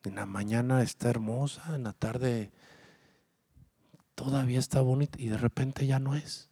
En 0.03 0.15
la 0.15 0.25
mañana 0.25 0.81
está 0.81 1.09
hermosa, 1.09 1.75
en 1.75 1.83
la 1.83 1.93
tarde 1.93 2.51
todavía 4.15 4.59
está 4.59 4.81
bonita 4.81 5.19
y 5.19 5.27
de 5.27 5.37
repente 5.37 5.85
ya 5.85 5.99
no 5.99 6.15
es. 6.15 6.49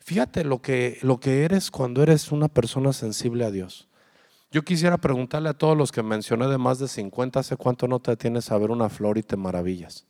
Fíjate 0.00 0.44
lo 0.44 0.60
que, 0.60 0.98
lo 1.02 1.18
que 1.18 1.44
eres 1.44 1.70
cuando 1.70 2.02
eres 2.02 2.30
una 2.32 2.48
persona 2.48 2.92
sensible 2.92 3.44
a 3.44 3.50
Dios. 3.50 3.88
Yo 4.56 4.62
quisiera 4.62 4.96
preguntarle 4.96 5.50
a 5.50 5.52
todos 5.52 5.76
los 5.76 5.92
que 5.92 6.02
mencioné 6.02 6.48
de 6.48 6.56
más 6.56 6.78
de 6.78 6.88
50, 6.88 7.40
¿hace 7.40 7.58
cuánto 7.58 7.86
no 7.88 8.00
te 8.00 8.16
tienes 8.16 8.50
a 8.50 8.56
ver 8.56 8.70
una 8.70 8.88
flor 8.88 9.18
y 9.18 9.22
te 9.22 9.36
maravillas? 9.36 10.06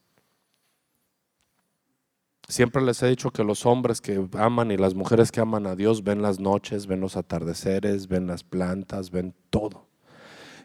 Siempre 2.47 2.81
les 2.81 3.03
he 3.03 3.09
dicho 3.09 3.33
que 3.33 3.43
los 3.43 3.67
hombres 3.67 4.01
que 4.01 4.25
aman 4.39 4.71
y 4.71 4.77
las 4.77 4.95
mujeres 4.95 5.33
que 5.33 5.41
aman 5.41 5.67
a 5.67 5.75
Dios 5.75 6.05
ven 6.05 6.23
las 6.23 6.39
noches, 6.39 6.87
ven 6.87 7.01
los 7.01 7.17
atardeceres, 7.17 8.07
ven 8.07 8.29
las 8.29 8.45
plantas, 8.45 9.11
ven 9.11 9.35
todo. 9.51 9.89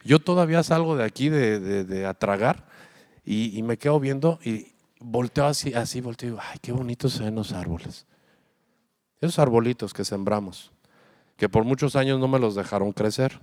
Yo 0.03 0.19
todavía 0.19 0.61
salgo 0.61 0.95
de 0.95 1.03
aquí 1.03 1.29
de, 1.29 1.83
de, 1.83 2.05
a 2.05 2.13
tragar 2.13 2.67
y, 3.25 3.57
y, 3.57 3.63
me 3.63 3.77
quedo 3.77 3.99
viendo 3.99 4.37
y 4.43 4.73
volteo 4.99 5.47
así, 5.47 5.73
así 5.73 6.01
volteo 6.01 6.27
y 6.27 6.31
digo, 6.33 6.43
ay, 6.47 6.59
qué 6.61 6.71
bonitos 6.71 7.13
se 7.13 7.23
ven 7.23 7.33
los 7.33 7.51
árboles. 7.51 8.05
Esos 9.21 9.39
arbolitos 9.39 9.91
que 9.91 10.05
sembramos, 10.05 10.71
que 11.35 11.49
por 11.49 11.63
muchos 11.63 11.95
años 11.95 12.19
no 12.19 12.27
me 12.27 12.37
los 12.37 12.53
dejaron 12.53 12.91
crecer 12.91 13.41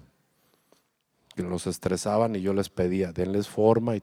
los 1.43 1.67
estresaban 1.67 2.37
y 2.37 2.41
yo 2.41 2.53
les 2.53 2.69
pedía, 2.69 3.13
denles 3.13 3.49
forma 3.49 3.97
y, 3.97 4.03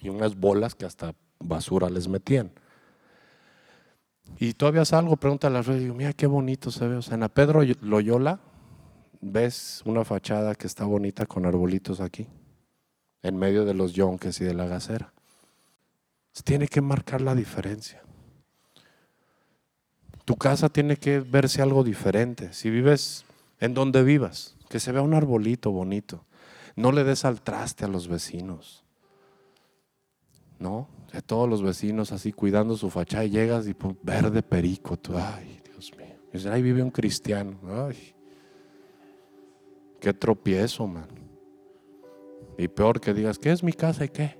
y 0.00 0.08
unas 0.08 0.36
bolas 0.36 0.74
que 0.74 0.84
hasta 0.84 1.14
basura 1.38 1.90
les 1.90 2.08
metían. 2.08 2.52
Y 4.38 4.54
todavía 4.54 4.84
salgo, 4.84 5.16
pregúntale 5.16 5.58
a 5.58 5.62
la 5.62 5.76
y 5.76 5.80
digo, 5.80 5.94
mira 5.94 6.12
qué 6.12 6.26
bonito 6.26 6.70
se 6.70 6.86
ve. 6.88 6.96
O 6.96 7.02
sea, 7.02 7.14
en 7.14 7.20
la 7.20 7.28
Pedro 7.28 7.62
Loyola 7.80 8.40
ves 9.20 9.82
una 9.84 10.04
fachada 10.04 10.54
que 10.54 10.66
está 10.66 10.84
bonita 10.84 11.26
con 11.26 11.46
arbolitos 11.46 12.00
aquí, 12.00 12.26
en 13.22 13.36
medio 13.36 13.64
de 13.64 13.74
los 13.74 13.92
yonques 13.92 14.40
y 14.40 14.44
de 14.44 14.54
la 14.54 14.66
gacera. 14.66 15.12
Se 16.32 16.42
tiene 16.42 16.66
que 16.66 16.80
marcar 16.80 17.20
la 17.20 17.34
diferencia. 17.34 18.02
Tu 20.24 20.36
casa 20.36 20.68
tiene 20.68 20.96
que 20.96 21.20
verse 21.20 21.62
algo 21.62 21.84
diferente. 21.84 22.52
Si 22.52 22.70
vives 22.70 23.24
en 23.60 23.74
donde 23.74 24.02
vivas, 24.02 24.56
que 24.72 24.80
se 24.80 24.90
vea 24.90 25.02
un 25.02 25.12
arbolito 25.12 25.70
bonito. 25.70 26.24
No 26.76 26.92
le 26.92 27.04
des 27.04 27.26
al 27.26 27.42
traste 27.42 27.84
a 27.84 27.88
los 27.88 28.08
vecinos. 28.08 28.86
¿No? 30.58 30.88
A 31.12 31.20
todos 31.20 31.46
los 31.46 31.62
vecinos 31.62 32.10
así 32.10 32.32
cuidando 32.32 32.74
su 32.78 32.88
fachada 32.88 33.26
y 33.26 33.30
llegas 33.30 33.68
y 33.68 33.74
pues, 33.74 33.94
verde 34.02 34.42
perico. 34.42 34.96
ay, 35.14 35.60
Dios 35.62 35.92
mío. 35.94 36.16
Y 36.32 36.48
ahí 36.48 36.62
vive 36.62 36.82
un 36.82 36.90
cristiano. 36.90 37.58
Ay, 37.86 38.14
qué 40.00 40.14
tropiezo, 40.14 40.86
man. 40.86 41.08
Y 42.56 42.66
peor 42.68 42.98
que 42.98 43.12
digas, 43.12 43.38
¿qué 43.38 43.52
es 43.52 43.62
mi 43.62 43.74
casa 43.74 44.06
y 44.06 44.08
qué? 44.08 44.38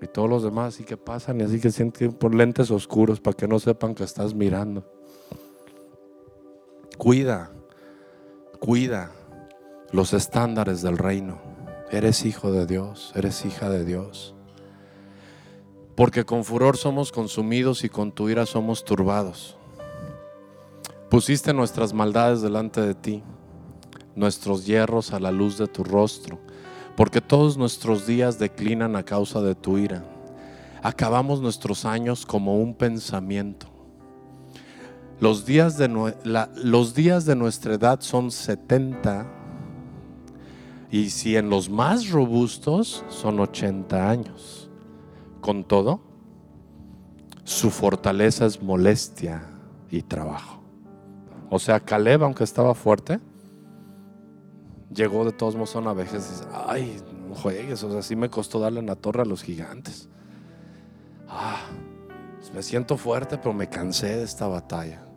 Y 0.00 0.06
todos 0.06 0.30
los 0.30 0.44
demás 0.44 0.74
así 0.74 0.84
que 0.84 0.96
pasan 0.96 1.40
y 1.40 1.42
así 1.42 1.58
que 1.58 1.72
sienten 1.72 2.12
por 2.12 2.36
lentes 2.36 2.70
oscuros 2.70 3.20
para 3.20 3.36
que 3.36 3.48
no 3.48 3.58
sepan 3.58 3.96
que 3.96 4.04
estás 4.04 4.32
mirando. 4.32 4.88
Cuida, 6.96 7.50
Cuida 8.60 9.12
los 9.92 10.12
estándares 10.12 10.82
del 10.82 10.98
reino. 10.98 11.38
Eres 11.92 12.24
hijo 12.24 12.50
de 12.50 12.66
Dios, 12.66 13.12
eres 13.14 13.44
hija 13.44 13.70
de 13.70 13.84
Dios. 13.84 14.34
Porque 15.94 16.24
con 16.24 16.44
furor 16.44 16.76
somos 16.76 17.12
consumidos 17.12 17.84
y 17.84 17.88
con 17.88 18.10
tu 18.10 18.28
ira 18.28 18.46
somos 18.46 18.84
turbados. 18.84 19.56
Pusiste 21.08 21.54
nuestras 21.54 21.92
maldades 21.92 22.42
delante 22.42 22.80
de 22.80 22.94
ti, 22.94 23.22
nuestros 24.16 24.66
hierros 24.66 25.12
a 25.12 25.20
la 25.20 25.30
luz 25.30 25.56
de 25.56 25.68
tu 25.68 25.84
rostro, 25.84 26.40
porque 26.96 27.20
todos 27.20 27.56
nuestros 27.56 28.08
días 28.08 28.40
declinan 28.40 28.96
a 28.96 29.04
causa 29.04 29.40
de 29.40 29.54
tu 29.54 29.78
ira. 29.78 30.04
Acabamos 30.82 31.40
nuestros 31.40 31.84
años 31.84 32.26
como 32.26 32.58
un 32.58 32.74
pensamiento. 32.74 33.77
Los 35.20 35.44
días 35.44 35.76
de, 35.76 35.88
nuestra 35.88 37.74
edad 37.74 38.00
son 38.00 38.30
70 38.30 39.26
y 40.90 41.10
si 41.10 41.36
en 41.36 41.50
los 41.50 41.68
más 41.68 42.10
robustos 42.10 43.04
son 43.08 43.40
80 43.40 44.08
años. 44.08 44.70
Con 45.40 45.64
todo, 45.64 46.00
su 47.42 47.70
fortaleza 47.70 48.46
es 48.46 48.62
molestia 48.62 49.42
y 49.90 50.02
trabajo. 50.02 50.60
O 51.50 51.58
sea, 51.58 51.80
Caleb, 51.80 52.22
aunque 52.22 52.44
estaba 52.44 52.74
fuerte, 52.74 53.18
llegó 54.94 55.24
de 55.24 55.32
todos 55.32 55.54
modos 55.56 55.74
a 55.74 55.80
una 55.80 55.94
vejez 55.94 56.26
y 56.26 56.34
dice, 56.34 56.44
ay, 56.66 57.02
no 57.28 57.34
juegues, 57.34 57.82
o 57.82 57.90
sea, 57.90 58.02
sí 58.02 58.14
me 58.14 58.30
costó 58.30 58.60
darle 58.60 58.80
en 58.80 58.86
la 58.86 58.96
torre 58.96 59.22
a 59.22 59.24
los 59.24 59.42
gigantes. 59.42 60.08
Ah, 61.28 61.62
me 62.54 62.62
siento 62.62 62.96
fuerte, 62.96 63.36
pero 63.36 63.52
me 63.52 63.68
cansé 63.68 64.16
de 64.16 64.22
esta 64.22 64.46
batalla. 64.46 65.07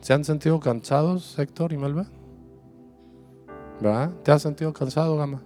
¿Se 0.00 0.14
han 0.14 0.24
sentido 0.24 0.60
cansados, 0.60 1.38
Héctor 1.38 1.72
y 1.72 1.76
Melba? 1.76 2.06
¿Verdad? 3.80 4.10
¿Te 4.22 4.32
has 4.32 4.42
sentido 4.42 4.72
cansado, 4.72 5.16
Gama? 5.16 5.42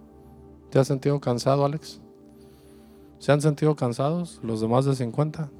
¿Te 0.71 0.79
has 0.79 0.87
sentido 0.87 1.21
cansado, 1.21 1.65
Alex? 1.65 2.01
¿Se 3.19 3.33
han 3.33 3.41
sentido 3.41 3.77
cansados 3.77 4.41
los 4.43 4.61
demás 4.61 4.85
de 4.85 4.95
50? 4.95 5.51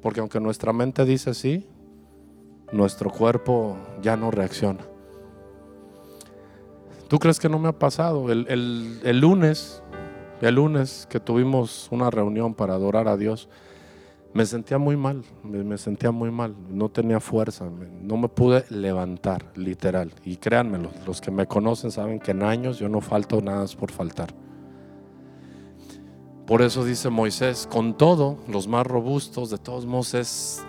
Porque 0.00 0.20
aunque 0.20 0.40
nuestra 0.40 0.72
mente 0.72 1.04
dice 1.04 1.34
sí, 1.34 1.66
nuestro 2.72 3.10
cuerpo 3.10 3.76
ya 4.02 4.16
no 4.16 4.30
reacciona. 4.30 4.80
¿Tú 7.08 7.18
crees 7.18 7.38
que 7.38 7.48
no 7.48 7.58
me 7.58 7.68
ha 7.68 7.78
pasado? 7.78 8.32
El, 8.32 8.46
el 8.48 9.18
lunes, 9.18 9.82
el 10.40 10.54
lunes 10.54 11.06
que 11.10 11.20
tuvimos 11.20 11.88
una 11.90 12.10
reunión 12.10 12.54
para 12.54 12.74
adorar 12.74 13.08
a 13.08 13.16
Dios, 13.16 13.48
me 14.34 14.46
sentía 14.46 14.78
muy 14.78 14.96
mal, 14.96 15.22
me, 15.42 15.76
sentía 15.76 16.10
muy 16.10 16.30
mal, 16.30 16.54
no 16.70 16.88
tenía 16.88 17.20
fuerza, 17.20 17.68
no 18.00 18.16
me 18.16 18.28
pude 18.28 18.64
levantar, 18.70 19.52
literal. 19.56 20.12
Y 20.24 20.36
créanme, 20.36 20.78
los, 21.06 21.20
que 21.20 21.30
me 21.30 21.46
conocen 21.46 21.90
saben 21.90 22.18
que 22.18 22.30
en 22.30 22.42
años 22.42 22.78
yo 22.78 22.88
no 22.88 23.00
falto 23.00 23.42
nada 23.42 23.66
por 23.78 23.90
faltar. 23.90 24.32
Por 26.46 26.62
eso 26.62 26.84
dice 26.84 27.10
Moisés, 27.10 27.68
con 27.70 27.96
todo, 27.96 28.38
los 28.48 28.66
más 28.66 28.86
robustos, 28.86 29.50
de 29.50 29.58
todos 29.58 29.84
modos, 29.84 30.14
es 30.14 30.64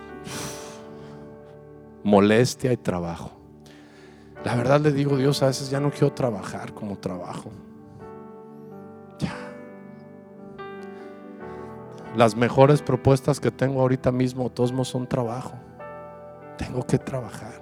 molestia 2.03 2.74
y 2.74 2.78
trabajo. 2.78 3.32
La 4.43 4.55
verdad 4.55 4.82
le 4.82 4.91
digo, 4.91 5.16
Dios, 5.16 5.41
a 5.41 5.47
veces 5.47 5.70
ya 5.70 5.80
no 5.80 5.89
quiero 5.89 6.11
trabajar 6.11 6.74
como 6.74 6.97
trabajo. 6.97 7.49
Las 12.16 12.36
mejores 12.36 12.84
propuestas 12.84 13.39
que 13.39 13.49
tengo 13.49 13.82
ahorita 13.82 14.11
mismo, 14.11 14.51
todos 14.51 14.88
son 14.88 15.07
trabajo. 15.07 15.53
Tengo 16.57 16.86
que 16.86 16.99
trabajar. 16.99 17.61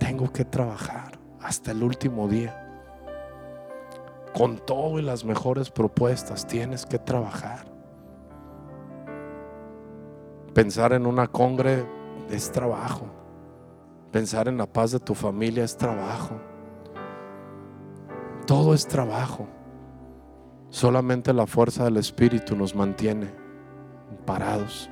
Tengo 0.00 0.32
que 0.32 0.44
trabajar 0.44 1.16
hasta 1.40 1.70
el 1.70 1.84
último 1.84 2.26
día. 2.26 2.62
Con 4.34 4.58
todo 4.58 4.98
y 4.98 5.02
las 5.02 5.24
mejores 5.24 5.70
propuestas 5.70 6.44
tienes 6.44 6.84
que 6.84 6.98
trabajar. 6.98 7.66
Pensar 10.52 10.92
en 10.92 11.06
una 11.06 11.28
congre 11.28 11.86
es 12.28 12.50
trabajo. 12.50 13.06
Pensar 14.10 14.48
en 14.48 14.58
la 14.58 14.66
paz 14.66 14.90
de 14.90 14.98
tu 14.98 15.14
familia 15.14 15.62
es 15.62 15.76
trabajo. 15.76 16.40
Todo 18.44 18.74
es 18.74 18.88
trabajo. 18.88 19.46
Solamente 20.76 21.32
la 21.32 21.46
fuerza 21.46 21.84
del 21.84 21.96
Espíritu 21.96 22.54
nos 22.54 22.74
mantiene 22.74 23.30
parados. 24.26 24.90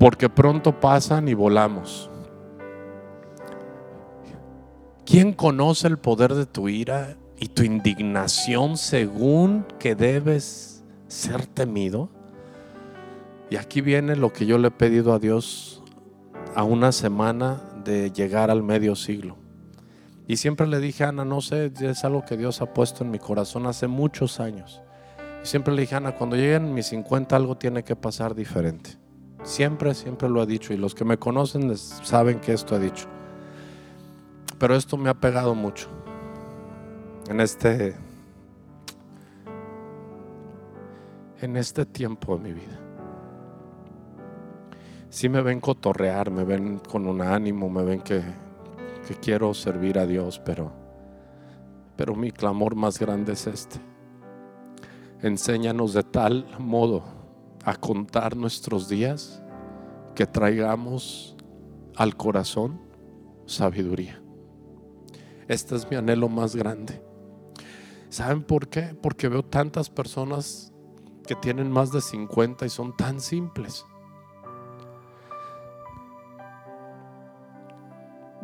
Porque 0.00 0.28
pronto 0.28 0.80
pasan 0.80 1.28
y 1.28 1.34
volamos. 1.34 2.10
¿Quién 5.04 5.32
conoce 5.32 5.86
el 5.86 5.98
poder 5.98 6.34
de 6.34 6.44
tu 6.44 6.68
ira 6.68 7.16
y 7.38 7.46
tu 7.46 7.62
indignación 7.62 8.76
según 8.76 9.64
que 9.78 9.94
debes 9.94 10.82
ser 11.06 11.46
temido? 11.46 12.08
Y 13.48 13.58
aquí 13.58 13.80
viene 13.80 14.16
lo 14.16 14.32
que 14.32 14.44
yo 14.44 14.58
le 14.58 14.66
he 14.66 14.72
pedido 14.72 15.12
a 15.12 15.20
Dios 15.20 15.84
a 16.56 16.64
una 16.64 16.90
semana 16.90 17.62
de 17.84 18.10
llegar 18.10 18.50
al 18.50 18.64
medio 18.64 18.96
siglo. 18.96 19.45
Y 20.28 20.38
siempre 20.38 20.66
le 20.66 20.80
dije, 20.80 21.04
Ana, 21.04 21.24
no 21.24 21.40
sé, 21.40 21.72
es 21.80 22.04
algo 22.04 22.24
que 22.24 22.36
Dios 22.36 22.60
ha 22.60 22.72
puesto 22.72 23.04
en 23.04 23.10
mi 23.10 23.18
corazón 23.18 23.66
hace 23.66 23.86
muchos 23.86 24.40
años. 24.40 24.82
Y 25.42 25.46
siempre 25.46 25.72
le 25.72 25.82
dije, 25.82 25.94
Ana, 25.94 26.16
cuando 26.16 26.34
lleguen 26.34 26.74
mis 26.74 26.86
50 26.86 27.36
algo 27.36 27.56
tiene 27.56 27.84
que 27.84 27.94
pasar 27.94 28.34
diferente. 28.34 28.98
Siempre, 29.44 29.94
siempre 29.94 30.28
lo 30.28 30.42
he 30.42 30.46
dicho. 30.46 30.72
Y 30.72 30.76
los 30.76 30.96
que 30.96 31.04
me 31.04 31.18
conocen 31.18 31.76
saben 31.76 32.40
que 32.40 32.52
esto 32.52 32.74
he 32.74 32.80
dicho. 32.80 33.06
Pero 34.58 34.74
esto 34.74 34.96
me 34.96 35.10
ha 35.10 35.14
pegado 35.14 35.54
mucho. 35.54 35.88
En 37.28 37.40
este, 37.40 37.94
en 41.40 41.56
este 41.56 41.86
tiempo 41.86 42.36
de 42.36 42.42
mi 42.42 42.52
vida. 42.52 42.80
Si 45.08 45.28
me 45.28 45.40
ven 45.40 45.60
cotorrear, 45.60 46.32
me 46.32 46.42
ven 46.42 46.78
con 46.78 47.06
un 47.06 47.22
ánimo, 47.22 47.70
me 47.70 47.84
ven 47.84 48.00
que, 48.00 48.22
que 49.06 49.14
quiero 49.14 49.54
servir 49.54 49.98
a 49.98 50.06
Dios, 50.06 50.40
pero, 50.44 50.72
pero 51.96 52.14
mi 52.14 52.32
clamor 52.32 52.74
más 52.74 52.98
grande 52.98 53.32
es 53.32 53.46
este. 53.46 53.80
Enséñanos 55.22 55.92
de 55.94 56.02
tal 56.02 56.46
modo 56.58 57.04
a 57.64 57.74
contar 57.76 58.36
nuestros 58.36 58.88
días 58.88 59.42
que 60.14 60.26
traigamos 60.26 61.36
al 61.94 62.16
corazón 62.16 62.80
sabiduría. 63.46 64.20
Este 65.48 65.76
es 65.76 65.88
mi 65.88 65.96
anhelo 65.96 66.28
más 66.28 66.56
grande. 66.56 67.00
¿Saben 68.08 68.42
por 68.42 68.68
qué? 68.68 68.96
Porque 69.00 69.28
veo 69.28 69.44
tantas 69.44 69.88
personas 69.88 70.72
que 71.26 71.36
tienen 71.36 71.70
más 71.70 71.92
de 71.92 72.00
50 72.00 72.66
y 72.66 72.70
son 72.70 72.96
tan 72.96 73.20
simples. 73.20 73.84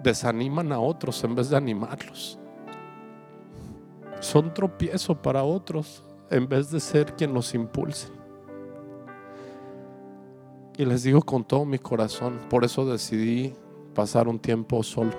Desaniman 0.03 0.73
a 0.73 0.81
otros 0.81 1.23
en 1.25 1.35
vez 1.35 1.51
de 1.51 1.57
animarlos. 1.57 2.39
Son 4.21 4.53
tropiezo 4.53 5.21
para 5.21 5.43
otros 5.43 6.05
en 6.31 6.49
vez 6.49 6.71
de 6.71 6.81
ser 6.81 7.15
quien 7.15 7.35
los 7.35 7.55
impulse. 7.55 8.09
Y 10.77 10.85
les 10.85 11.03
digo 11.03 11.21
con 11.23 11.45
todo 11.45 11.65
mi 11.65 11.79
corazón, 11.79 12.39
por 12.49 12.65
eso 12.65 12.87
decidí 12.87 13.55
pasar 13.95 14.29
un 14.29 14.39
tiempo 14.39 14.83
solo. 14.83 15.13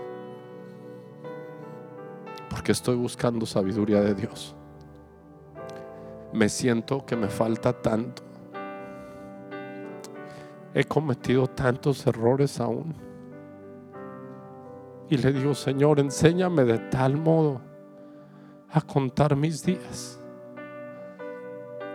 Porque 2.49 2.71
estoy 2.71 2.95
buscando 2.95 3.45
sabiduría 3.45 4.01
de 4.01 4.15
Dios. 4.15 4.55
Me 6.33 6.49
siento 6.49 7.05
que 7.05 7.15
me 7.15 7.27
falta 7.27 7.73
tanto. 7.73 8.23
He 10.73 10.83
cometido 10.85 11.45
tantos 11.45 12.07
errores 12.07 12.59
aún 12.59 13.12
y 15.13 15.17
le 15.17 15.31
digo, 15.31 15.53
Señor, 15.53 15.99
enséñame 15.99 16.63
de 16.63 16.79
tal 16.79 17.17
modo 17.17 17.61
a 18.71 18.81
contar 18.81 19.35
mis 19.35 19.63
días 19.63 20.19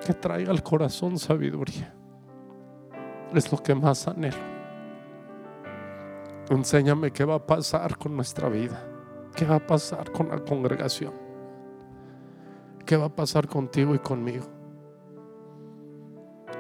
que 0.07 0.15
traiga 0.15 0.53
al 0.53 0.63
corazón 0.63 1.19
sabiduría. 1.19 1.93
Es 3.35 3.51
lo 3.51 3.61
que 3.61 3.75
más 3.75 4.07
anhelo. 4.07 4.37
Enséñame 6.49 7.11
qué 7.11 7.25
va 7.25 7.35
a 7.35 7.45
pasar 7.45 7.99
con 7.99 8.15
nuestra 8.15 8.49
vida, 8.49 8.81
qué 9.35 9.45
va 9.45 9.57
a 9.57 9.67
pasar 9.67 10.13
con 10.13 10.29
la 10.29 10.39
congregación, 10.39 11.13
qué 12.87 12.97
va 12.97 13.07
a 13.07 13.17
pasar 13.17 13.49
contigo 13.49 13.97
y 13.97 13.99
conmigo. 13.99 14.47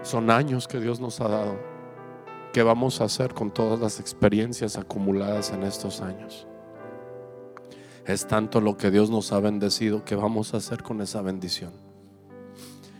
Son 0.02 0.28
años 0.28 0.66
que 0.66 0.80
Dios 0.80 0.98
nos 0.98 1.20
ha 1.20 1.28
dado. 1.28 1.56
¿Qué 2.52 2.64
vamos 2.64 3.00
a 3.00 3.04
hacer 3.04 3.32
con 3.32 3.52
todas 3.52 3.78
las 3.78 4.00
experiencias 4.00 4.76
acumuladas 4.76 5.52
en 5.52 5.62
estos 5.62 6.00
años? 6.00 6.47
Es 8.08 8.26
tanto 8.26 8.62
lo 8.62 8.78
que 8.78 8.90
Dios 8.90 9.10
nos 9.10 9.32
ha 9.32 9.40
bendecido 9.40 10.02
que 10.02 10.16
vamos 10.16 10.54
a 10.54 10.56
hacer 10.56 10.82
con 10.82 11.02
esa 11.02 11.20
bendición. 11.20 11.72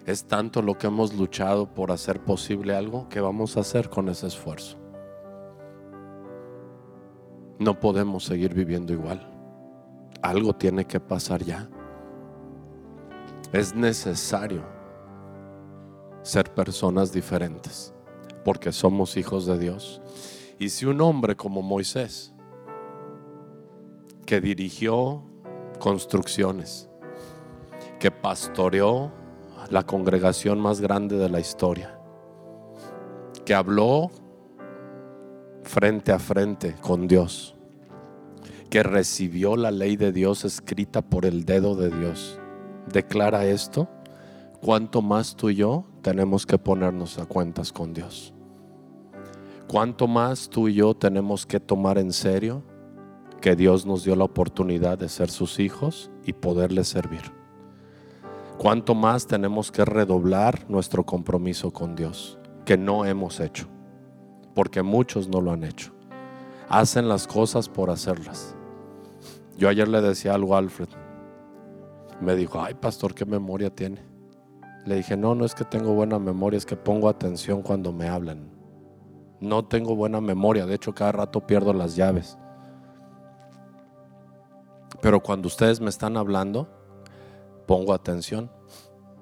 Es 0.05 0.25
tanto 0.25 0.61
lo 0.61 0.77
que 0.77 0.89
hemos 0.89 1.15
luchado 1.15 1.73
por 1.73 1.91
hacer 1.91 2.21
posible 2.21 2.77
algo 2.77 3.09
que 3.09 3.19
vamos 3.19 3.57
a 3.57 3.61
hacer 3.61 3.89
con 3.89 4.11
ese 4.11 4.27
esfuerzo. 4.27 4.77
No 7.59 7.81
podemos 7.81 8.25
seguir 8.25 8.53
viviendo 8.53 8.93
igual. 8.93 9.27
Algo 10.21 10.55
tiene 10.55 10.85
que 10.85 11.01
pasar 11.01 11.43
ya. 11.43 11.71
Es 13.55 13.75
necesario 13.75 14.63
ser 16.21 16.53
personas 16.53 17.13
diferentes 17.13 17.95
porque 18.45 18.73
somos 18.73 19.17
hijos 19.17 19.47
de 19.47 19.59
Dios. 19.59 20.03
Y 20.59 20.69
si 20.69 20.85
un 20.85 21.01
hombre 21.01 21.35
como 21.35 21.63
Moisés 21.63 22.35
que 24.29 24.43
dirigió 24.43 25.23
construcciones, 25.79 26.91
que 27.99 28.11
pastoreó 28.11 29.11
la 29.71 29.85
congregación 29.85 30.61
más 30.61 30.83
grande 30.83 31.17
de 31.17 31.31
la 31.31 31.41
historia, 31.41 31.99
que 33.47 33.55
habló 33.55 34.11
frente 35.63 36.13
a 36.13 36.19
frente 36.19 36.75
con 36.75 37.09
Dios, 37.09 37.57
que 38.69 38.83
recibió 38.83 39.57
la 39.57 39.71
ley 39.71 39.97
de 39.97 40.13
Dios 40.13 40.45
escrita 40.45 41.01
por 41.01 41.25
el 41.25 41.47
dedo 41.47 41.75
de 41.75 41.89
Dios. 41.89 42.39
Declara 42.93 43.47
esto, 43.47 43.89
cuánto 44.61 45.01
más 45.01 45.37
tú 45.37 45.49
y 45.49 45.55
yo 45.55 45.87
tenemos 46.03 46.45
que 46.45 46.59
ponernos 46.59 47.19
a 47.19 47.25
cuentas 47.25 47.73
con 47.73 47.95
Dios. 47.95 48.35
Cuánto 49.69 50.07
más 50.07 50.51
tú 50.51 50.69
y 50.69 50.75
yo 50.75 50.93
tenemos 50.93 51.47
que 51.47 51.61
tomar 51.61 51.97
en 51.97 52.13
serio 52.13 52.63
que 53.41 53.55
Dios 53.55 53.87
nos 53.87 54.05
dio 54.05 54.17
la 54.17 54.25
oportunidad 54.25 54.99
de 54.99 55.09
ser 55.09 55.31
sus 55.31 55.61
hijos 55.61 56.11
y 56.25 56.33
poderle 56.33 56.85
servir. 56.85 57.23
Cuánto 58.59 58.95
más 58.95 59.27
tenemos 59.27 59.71
que 59.71 59.85
redoblar 59.85 60.69
nuestro 60.69 61.07
compromiso 61.07 61.73
con 61.73 61.95
Dios, 61.95 62.39
que 62.65 62.77
no 62.77 63.05
hemos 63.05 63.39
hecho, 63.39 63.69
porque 64.55 64.83
muchos 64.83 65.29
no 65.29 65.41
lo 65.41 65.53
han 65.53 65.63
hecho. 65.63 65.93
Hacen 66.69 67.09
las 67.09 67.29
cosas 67.29 67.69
por 67.69 67.91
hacerlas. 67.91 68.57
Yo 69.57 69.69
ayer 69.69 69.87
le 69.87 70.01
decía 70.01 70.35
algo 70.35 70.55
a 70.55 70.59
Alfred. 70.59 70.89
Me 72.21 72.35
dijo, 72.35 72.61
ay 72.61 72.75
pastor, 72.75 73.15
¿qué 73.15 73.25
memoria 73.25 73.71
tiene? 73.71 74.03
Le 74.85 74.97
dije, 74.97 75.17
no, 75.17 75.37
no 75.37 75.45
es 75.45 75.55
que 75.55 75.65
tengo 75.65 75.95
buena 75.95 76.19
memoria, 76.19 76.57
es 76.57 76.67
que 76.67 76.77
pongo 76.77 77.09
atención 77.09 77.63
cuando 77.63 77.93
me 77.93 78.09
hablan. 78.09 78.51
No 79.41 79.65
tengo 79.65 79.95
buena 79.95 80.21
memoria, 80.21 80.67
de 80.67 80.75
hecho 80.75 80.95
cada 80.95 81.13
rato 81.13 81.47
pierdo 81.47 81.73
las 81.73 81.95
llaves. 81.95 82.37
Pero 85.01 85.21
cuando 85.21 85.49
ustedes 85.49 85.81
me 85.81 85.91
están 85.91 86.17
hablando, 86.17 86.69
pongo 87.67 87.93
atención. 87.93 88.51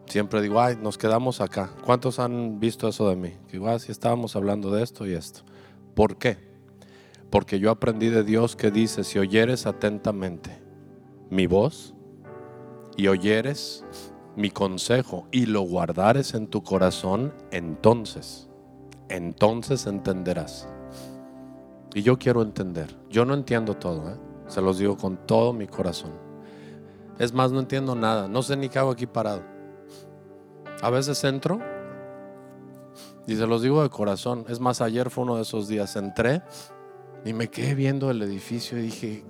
Siempre 0.06 0.40
digo, 0.40 0.60
ay, 0.60 0.76
nos 0.80 0.96
quedamos 0.96 1.40
acá. 1.40 1.70
¿Cuántos 1.84 2.18
han 2.18 2.60
visto 2.60 2.88
eso 2.88 3.08
de 3.08 3.16
mí? 3.16 3.32
Digo, 3.50 3.68
ah, 3.68 3.78
sí 3.78 3.90
estábamos 3.90 4.36
hablando 4.36 4.70
de 4.70 4.82
esto 4.82 5.06
y 5.06 5.14
esto. 5.14 5.40
¿Por 5.94 6.16
qué? 6.16 6.38
Porque 7.30 7.58
yo 7.58 7.70
aprendí 7.70 8.08
de 8.08 8.22
Dios 8.22 8.54
que 8.54 8.70
dice, 8.70 9.02
si 9.02 9.18
oyeres 9.18 9.66
atentamente 9.66 10.62
mi 11.28 11.46
voz 11.46 11.94
y 12.96 13.08
oyeres 13.08 13.84
mi 14.36 14.50
consejo 14.50 15.26
y 15.32 15.46
lo 15.46 15.62
guardares 15.62 16.34
en 16.34 16.46
tu 16.46 16.62
corazón, 16.62 17.34
entonces, 17.50 18.48
entonces 19.08 19.86
entenderás. 19.86 20.68
Y 21.94 22.02
yo 22.02 22.18
quiero 22.18 22.42
entender. 22.42 22.94
Yo 23.10 23.24
no 23.24 23.34
entiendo 23.34 23.74
todo, 23.74 24.10
¿eh? 24.10 24.25
Se 24.48 24.60
los 24.60 24.78
digo 24.78 24.96
con 24.96 25.16
todo 25.26 25.52
mi 25.52 25.66
corazón. 25.66 26.12
Es 27.18 27.32
más, 27.32 27.52
no 27.52 27.60
entiendo 27.60 27.94
nada. 27.94 28.28
No 28.28 28.42
sé 28.42 28.56
ni 28.56 28.68
qué 28.68 28.78
hago 28.78 28.90
aquí 28.90 29.06
parado. 29.06 29.42
A 30.82 30.90
veces 30.90 31.22
entro 31.24 31.60
y 33.26 33.34
se 33.36 33.46
los 33.46 33.62
digo 33.62 33.82
de 33.82 33.90
corazón. 33.90 34.44
Es 34.48 34.60
más, 34.60 34.80
ayer 34.80 35.10
fue 35.10 35.24
uno 35.24 35.36
de 35.36 35.42
esos 35.42 35.68
días. 35.68 35.96
Entré 35.96 36.42
y 37.24 37.32
me 37.32 37.48
quedé 37.48 37.74
viendo 37.74 38.10
el 38.10 38.22
edificio 38.22 38.78
y 38.78 38.82
dije, 38.82 39.24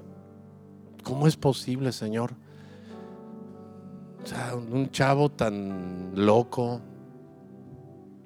¿cómo 1.03 1.27
es 1.27 1.37
posible, 1.37 1.93
Señor? 1.93 2.35
O 4.23 4.27
sea, 4.27 4.55
un 4.57 4.91
chavo 4.91 5.31
tan 5.31 6.13
loco, 6.15 6.81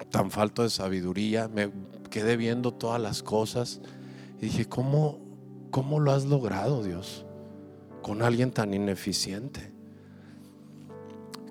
tan 0.09 0.31
falto 0.31 0.63
de 0.63 0.69
sabiduría, 0.69 1.47
me 1.47 1.71
quedé 2.09 2.35
viendo 2.35 2.73
todas 2.73 2.99
las 2.99 3.23
cosas 3.23 3.81
y 4.39 4.47
dije, 4.47 4.67
¿cómo, 4.67 5.19
cómo 5.71 5.99
lo 5.99 6.11
has 6.11 6.25
logrado, 6.25 6.83
Dios? 6.83 7.25
Con 8.01 8.21
alguien 8.21 8.51
tan 8.51 8.73
ineficiente. 8.73 9.71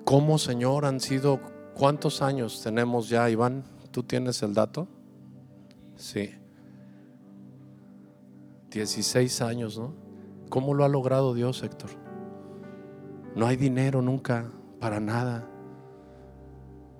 ¿Cómo, 0.05 0.37
Señor, 0.37 0.85
han 0.85 0.99
sido, 0.99 1.39
cuántos 1.73 2.21
años 2.21 2.61
tenemos 2.63 3.09
ya, 3.09 3.29
Iván? 3.29 3.63
¿Tú 3.91 4.03
tienes 4.03 4.41
el 4.43 4.53
dato? 4.53 4.87
Sí. 5.95 6.31
16 8.71 9.41
años, 9.41 9.77
¿no? 9.77 9.93
¿Cómo 10.49 10.73
lo 10.73 10.83
ha 10.83 10.89
logrado 10.89 11.33
Dios, 11.33 11.63
Héctor? 11.63 11.89
No 13.35 13.47
hay 13.47 13.55
dinero 13.55 14.01
nunca 14.01 14.51
para 14.79 14.99
nada. 14.99 15.47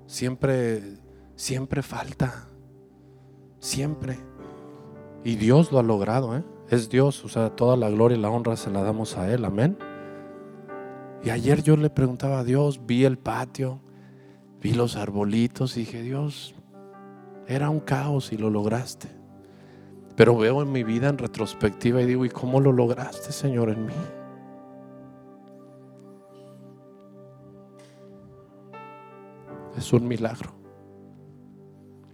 Siempre, 0.07 0.97
siempre 1.36 1.82
falta. 1.82 2.47
Siempre. 3.59 4.17
Y 5.24 5.36
Dios 5.36 5.72
lo 5.72 5.80
ha 5.80 5.84
logrado, 5.84 6.36
¿eh? 6.36 6.43
Es 6.72 6.88
Dios, 6.88 7.26
o 7.26 7.28
sea, 7.28 7.49
toda 7.49 7.76
la 7.76 7.89
gloria 7.89 8.17
y 8.17 8.22
la 8.22 8.30
honra 8.30 8.55
se 8.55 8.72
la 8.72 8.82
damos 8.82 9.17
a 9.17 9.30
Él, 9.30 9.43
amén. 9.43 9.78
Y 11.22 11.30
ayer 11.30 11.61
yo 11.63 11.76
le 11.76 11.89
preguntaba 11.89 12.39
a 12.39 12.43
Dios, 12.45 12.86
vi 12.86 13.03
el 13.03 13.17
patio, 13.17 13.82
vi 14.61 14.74
los 14.74 14.95
arbolitos 14.95 15.76
dije, 15.76 16.01
Dios, 16.01 16.55
era 17.45 17.69
un 17.69 17.82
caos 17.82 18.32
y 18.32 18.38
lo 18.38 18.49
lograste. 18.49 19.09
Pero 20.15 20.38
veo 20.38 20.61
en 20.61 20.72
mi 20.72 20.86
vida 20.86 21.09
en 21.09 21.17
retrospectiva 21.17 22.01
y 22.01 22.05
digo, 22.05 22.24
¿y 22.24 22.30
cómo 22.30 22.61
lo 22.61 22.72
lograste, 22.72 23.34
Señor, 23.34 23.69
en 23.69 23.88
mí? 23.88 23.93
Es 29.76 29.91
un 29.91 30.07
milagro, 30.07 30.51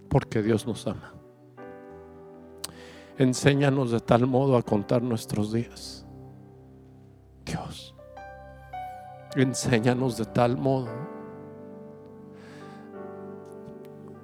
porque 0.08 0.42
Dios 0.42 0.66
nos 0.66 0.84
ama. 0.88 1.17
Enséñanos 3.18 3.90
de 3.90 3.98
tal 3.98 4.28
modo 4.28 4.56
a 4.56 4.62
contar 4.62 5.02
nuestros 5.02 5.52
días. 5.52 6.06
Dios, 7.44 7.96
enséñanos 9.34 10.16
de 10.16 10.24
tal 10.24 10.56
modo. 10.56 10.88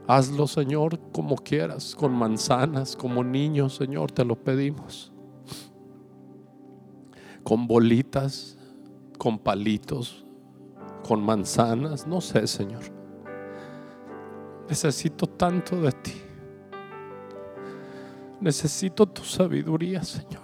Hazlo, 0.07 0.47
Señor, 0.47 1.01
como 1.11 1.34
quieras, 1.34 1.97
con 1.97 2.12
manzanas, 2.12 2.95
como 2.95 3.24
niños, 3.24 3.74
Señor, 3.74 4.12
te 4.12 4.24
lo 4.24 4.36
pedimos. 4.36 5.12
Con 7.42 7.66
bolitas, 7.66 8.57
con 9.18 9.40
palitos, 9.40 10.24
con 11.07 11.20
manzanas, 11.20 12.07
no 12.07 12.20
sé, 12.20 12.47
Señor. 12.47 12.82
Necesito 14.68 15.26
tanto 15.26 15.80
de 15.80 15.90
ti. 15.90 16.24
Necesito 18.41 19.07
tu 19.07 19.22
sabiduría, 19.22 20.03
Señor. 20.03 20.43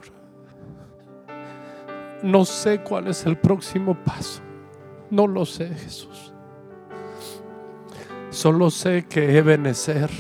No 2.23 2.45
sé 2.45 2.83
cuál 2.83 3.09
es 3.09 3.25
el 3.25 3.39
próximo 3.39 3.97
paso. 4.05 4.43
No 5.11 5.27
lo 5.27 5.45
sé, 5.45 5.69
Jesús. 5.69 6.33
Solo 8.31 8.71
sé 8.71 9.07
que 9.07 9.37
he 9.37 9.43
benecer. 9.43 10.11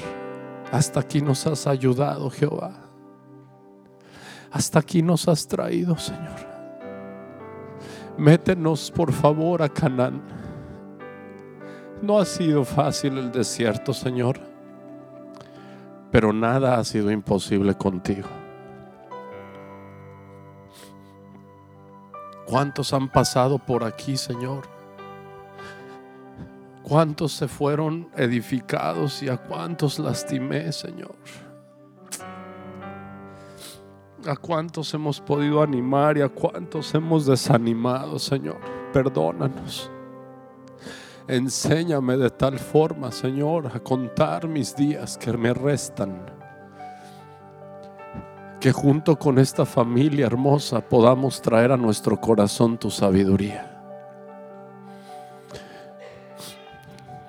Hasta 0.72 1.00
aquí 1.00 1.20
nos 1.20 1.46
has 1.46 1.66
ayudado, 1.66 2.30
Jehová. 2.30 2.72
Hasta 4.50 4.78
aquí 4.80 5.02
nos 5.02 5.28
has 5.28 5.46
traído, 5.46 5.96
Señor. 5.96 6.50
Métenos, 8.16 8.90
por 8.90 9.12
favor, 9.12 9.62
a 9.62 9.68
Canaán. 9.68 10.22
No 12.02 12.18
ha 12.18 12.24
sido 12.24 12.64
fácil 12.64 13.18
el 13.18 13.30
desierto, 13.30 13.92
Señor, 13.92 14.40
pero 16.10 16.32
nada 16.32 16.78
ha 16.78 16.84
sido 16.84 17.10
imposible 17.10 17.74
contigo. 17.74 18.28
¿Cuántos 22.46 22.92
han 22.92 23.08
pasado 23.08 23.58
por 23.58 23.84
aquí, 23.84 24.16
Señor? 24.16 24.62
¿Cuántos 26.82 27.32
se 27.32 27.46
fueron 27.46 28.08
edificados 28.16 29.22
y 29.22 29.28
a 29.28 29.36
cuántos 29.36 30.00
lastimé, 30.00 30.72
Señor? 30.72 31.14
¿A 34.26 34.34
cuántos 34.34 34.92
hemos 34.92 35.20
podido 35.20 35.62
animar 35.62 36.18
y 36.18 36.22
a 36.22 36.28
cuántos 36.28 36.92
hemos 36.94 37.24
desanimado, 37.26 38.18
Señor? 38.18 38.58
Perdónanos. 38.92 39.90
Enséñame 41.30 42.16
de 42.16 42.28
tal 42.28 42.58
forma, 42.58 43.12
Señor, 43.12 43.70
a 43.72 43.78
contar 43.78 44.48
mis 44.48 44.74
días 44.74 45.16
que 45.16 45.32
me 45.32 45.54
restan. 45.54 46.26
Que 48.58 48.72
junto 48.72 49.16
con 49.16 49.38
esta 49.38 49.64
familia 49.64 50.26
hermosa 50.26 50.80
podamos 50.80 51.40
traer 51.40 51.70
a 51.70 51.76
nuestro 51.76 52.20
corazón 52.20 52.76
tu 52.76 52.90
sabiduría. 52.90 53.64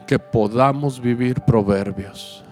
Que 0.07 0.17
podamos 0.17 0.99
vivir 0.99 1.39
proverbios. 1.41 2.43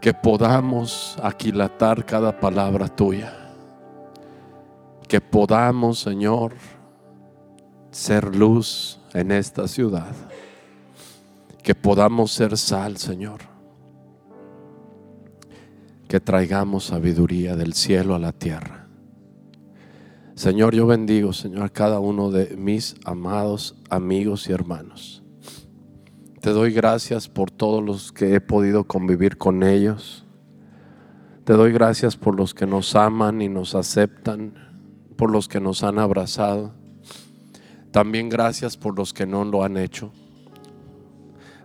Que 0.00 0.14
podamos 0.14 1.18
aquilatar 1.22 2.02
cada 2.06 2.40
palabra 2.40 2.88
tuya. 2.88 3.36
Que 5.06 5.20
podamos, 5.20 5.98
Señor, 5.98 6.54
ser 7.90 8.34
luz 8.34 9.03
en 9.14 9.30
esta 9.30 9.66
ciudad. 9.66 10.14
Que 11.62 11.74
podamos 11.74 12.32
ser 12.32 12.58
sal, 12.58 12.98
Señor. 12.98 13.40
Que 16.08 16.20
traigamos 16.20 16.84
sabiduría 16.84 17.56
del 17.56 17.72
cielo 17.72 18.14
a 18.14 18.18
la 18.18 18.32
tierra. 18.32 18.86
Señor, 20.34 20.74
yo 20.74 20.86
bendigo, 20.86 21.32
Señor, 21.32 21.62
a 21.62 21.68
cada 21.68 22.00
uno 22.00 22.30
de 22.30 22.56
mis 22.56 22.96
amados 23.04 23.76
amigos 23.88 24.48
y 24.48 24.52
hermanos. 24.52 25.22
Te 26.40 26.50
doy 26.50 26.72
gracias 26.72 27.28
por 27.28 27.50
todos 27.50 27.82
los 27.82 28.12
que 28.12 28.34
he 28.34 28.40
podido 28.40 28.84
convivir 28.84 29.38
con 29.38 29.62
ellos. 29.62 30.26
Te 31.44 31.52
doy 31.54 31.72
gracias 31.72 32.16
por 32.16 32.36
los 32.36 32.52
que 32.52 32.66
nos 32.66 32.96
aman 32.96 33.40
y 33.40 33.48
nos 33.48 33.74
aceptan, 33.74 34.54
por 35.16 35.30
los 35.30 35.46
que 35.46 35.60
nos 35.60 35.82
han 35.84 35.98
abrazado. 35.98 36.74
También 37.94 38.28
gracias 38.28 38.76
por 38.76 38.98
los 38.98 39.14
que 39.14 39.24
no 39.24 39.44
lo 39.44 39.62
han 39.62 39.76
hecho. 39.76 40.10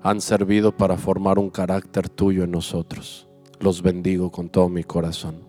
Han 0.03 0.21
servido 0.21 0.71
para 0.77 0.95
formar 0.95 1.39
un 1.39 1.49
carácter 1.49 2.07
tuyo 2.07 2.43
en 2.43 2.51
nosotros. 2.51 3.27
Los 3.59 3.81
bendigo 3.81 4.31
con 4.31 4.47
todo 4.47 4.69
mi 4.69 4.83
corazón. 4.83 5.48